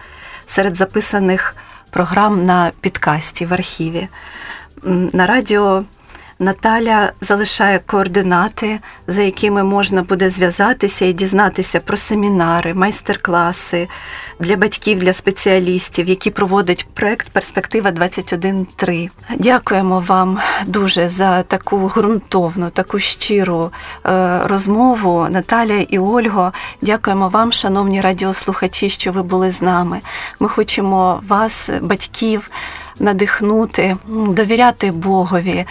серед 0.47 0.77
записаних 0.77 1.57
програм 1.91 2.43
на 2.43 2.73
підкасті 2.81 3.47
в 3.47 3.53
архіві. 3.53 4.09
На 5.13 5.27
радіо 5.27 5.85
Наталя 6.43 7.13
залишає 7.21 7.81
координати, 7.87 8.81
за 9.07 9.23
якими 9.23 9.65
можна 9.65 10.03
буде 10.03 10.31
зв'язатися 10.31 11.05
і 11.05 11.13
дізнатися 11.13 11.81
про 11.81 11.97
семінари, 11.97 12.75
майстер-класи 12.75 13.89
для 14.39 14.57
батьків, 14.57 14.99
для 14.99 15.13
спеціалістів, 15.13 16.09
які 16.09 16.31
проводить 16.31 16.87
проект 16.95 17.29
Перспектива 17.29 17.91
21.3. 17.91 19.11
Дякуємо 19.39 20.01
вам 20.01 20.39
дуже 20.67 21.09
за 21.09 21.43
таку 21.43 21.89
ґрунтовну, 21.89 22.71
таку 22.71 22.99
щиру 22.99 23.73
е, 24.07 24.41
розмову, 24.45 25.27
Наталя 25.31 25.85
і 25.89 25.99
Ольго. 25.99 26.53
Дякуємо 26.83 27.29
вам, 27.29 27.53
шановні 27.53 28.01
радіослухачі, 28.01 28.91
що 28.91 29.13
ви 29.13 29.23
були 29.23 29.53
з 29.53 29.63
нами. 29.63 30.01
Ми 30.39 30.49
хочемо 30.49 31.23
вас, 31.29 31.71
батьків 31.83 32.51
надихнути, 33.01 33.97
довіряти 34.09 34.91
Богові, 34.91 35.67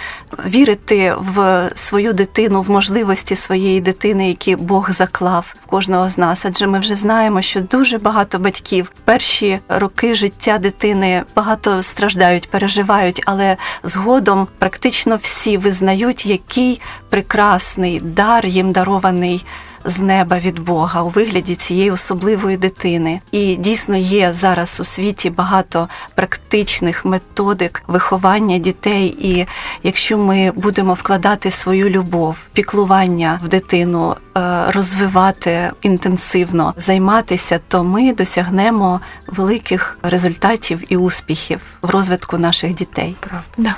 вірити 0.45 1.13
в 1.17 1.69
свою 1.75 2.13
дитину, 2.13 2.61
в 2.61 2.69
можливості 2.69 3.36
своєї 3.36 3.82
дитини, 3.82 4.27
які 4.27 4.55
Бог 4.55 4.91
заклав 4.91 5.55
в 5.63 5.65
кожного 5.65 6.09
з 6.09 6.17
нас. 6.17 6.45
Адже 6.45 6.67
ми 6.67 6.80
вже 6.80 6.95
знаємо, 6.95 7.41
що 7.41 7.61
дуже 7.61 7.97
багато 7.97 8.39
батьків 8.39 8.91
в 8.95 8.99
перші 8.99 9.59
роки 9.69 10.15
життя 10.15 10.57
дитини 10.57 11.23
багато 11.36 11.84
страждають, 11.84 12.49
переживають, 12.49 13.21
але 13.25 13.57
згодом 13.84 14.47
практично 14.57 15.19
всі 15.21 15.57
визнають, 15.57 16.25
який 16.25 16.82
прекрасний 17.09 17.99
дар 17.99 18.45
їм 18.45 18.71
дарований 18.71 19.45
з 19.86 19.99
неба 19.99 20.39
від 20.39 20.59
Бога 20.59 21.01
у 21.01 21.09
вигляді 21.09 21.55
цієї 21.55 21.91
особливої 21.91 22.57
дитини. 22.57 23.21
І 23.32 23.55
дійсно 23.55 23.95
є 23.97 24.34
зараз 24.34 24.80
у 24.80 24.84
світі 24.84 25.30
багато 25.30 25.89
практичних 26.15 27.05
методик 27.05 27.84
виховання 27.88 28.57
дітей. 28.57 29.15
І 29.19 29.45
якщо 29.84 30.17
ми 30.17 30.51
будемо 30.55 30.93
вкладати 30.93 31.51
свою 31.51 31.89
любов, 31.89 32.36
піклування 32.53 33.39
в 33.43 33.47
дитину, 33.47 34.15
е, 34.38 34.71
розвивати 34.71 35.71
інтенсивно, 35.82 36.73
займатися, 36.77 37.59
то 37.67 37.84
ми 37.84 38.13
досягнемо 38.13 39.01
великих 39.27 39.99
результатів 40.03 40.84
і 40.89 40.97
успіхів 40.97 41.59
в 41.82 41.89
розвитку 41.89 42.38
наших 42.38 42.73
дітей. 42.73 43.15
Правда. 43.19 43.75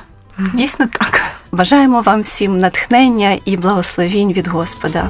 Дійсно 0.54 0.88
так. 0.88 1.22
Бажаємо 1.52 2.02
вам 2.02 2.22
всім 2.22 2.58
натхнення 2.58 3.38
і 3.46 3.58
благословінь 3.58 4.34
від 4.34 4.48
Господа. 4.48 5.10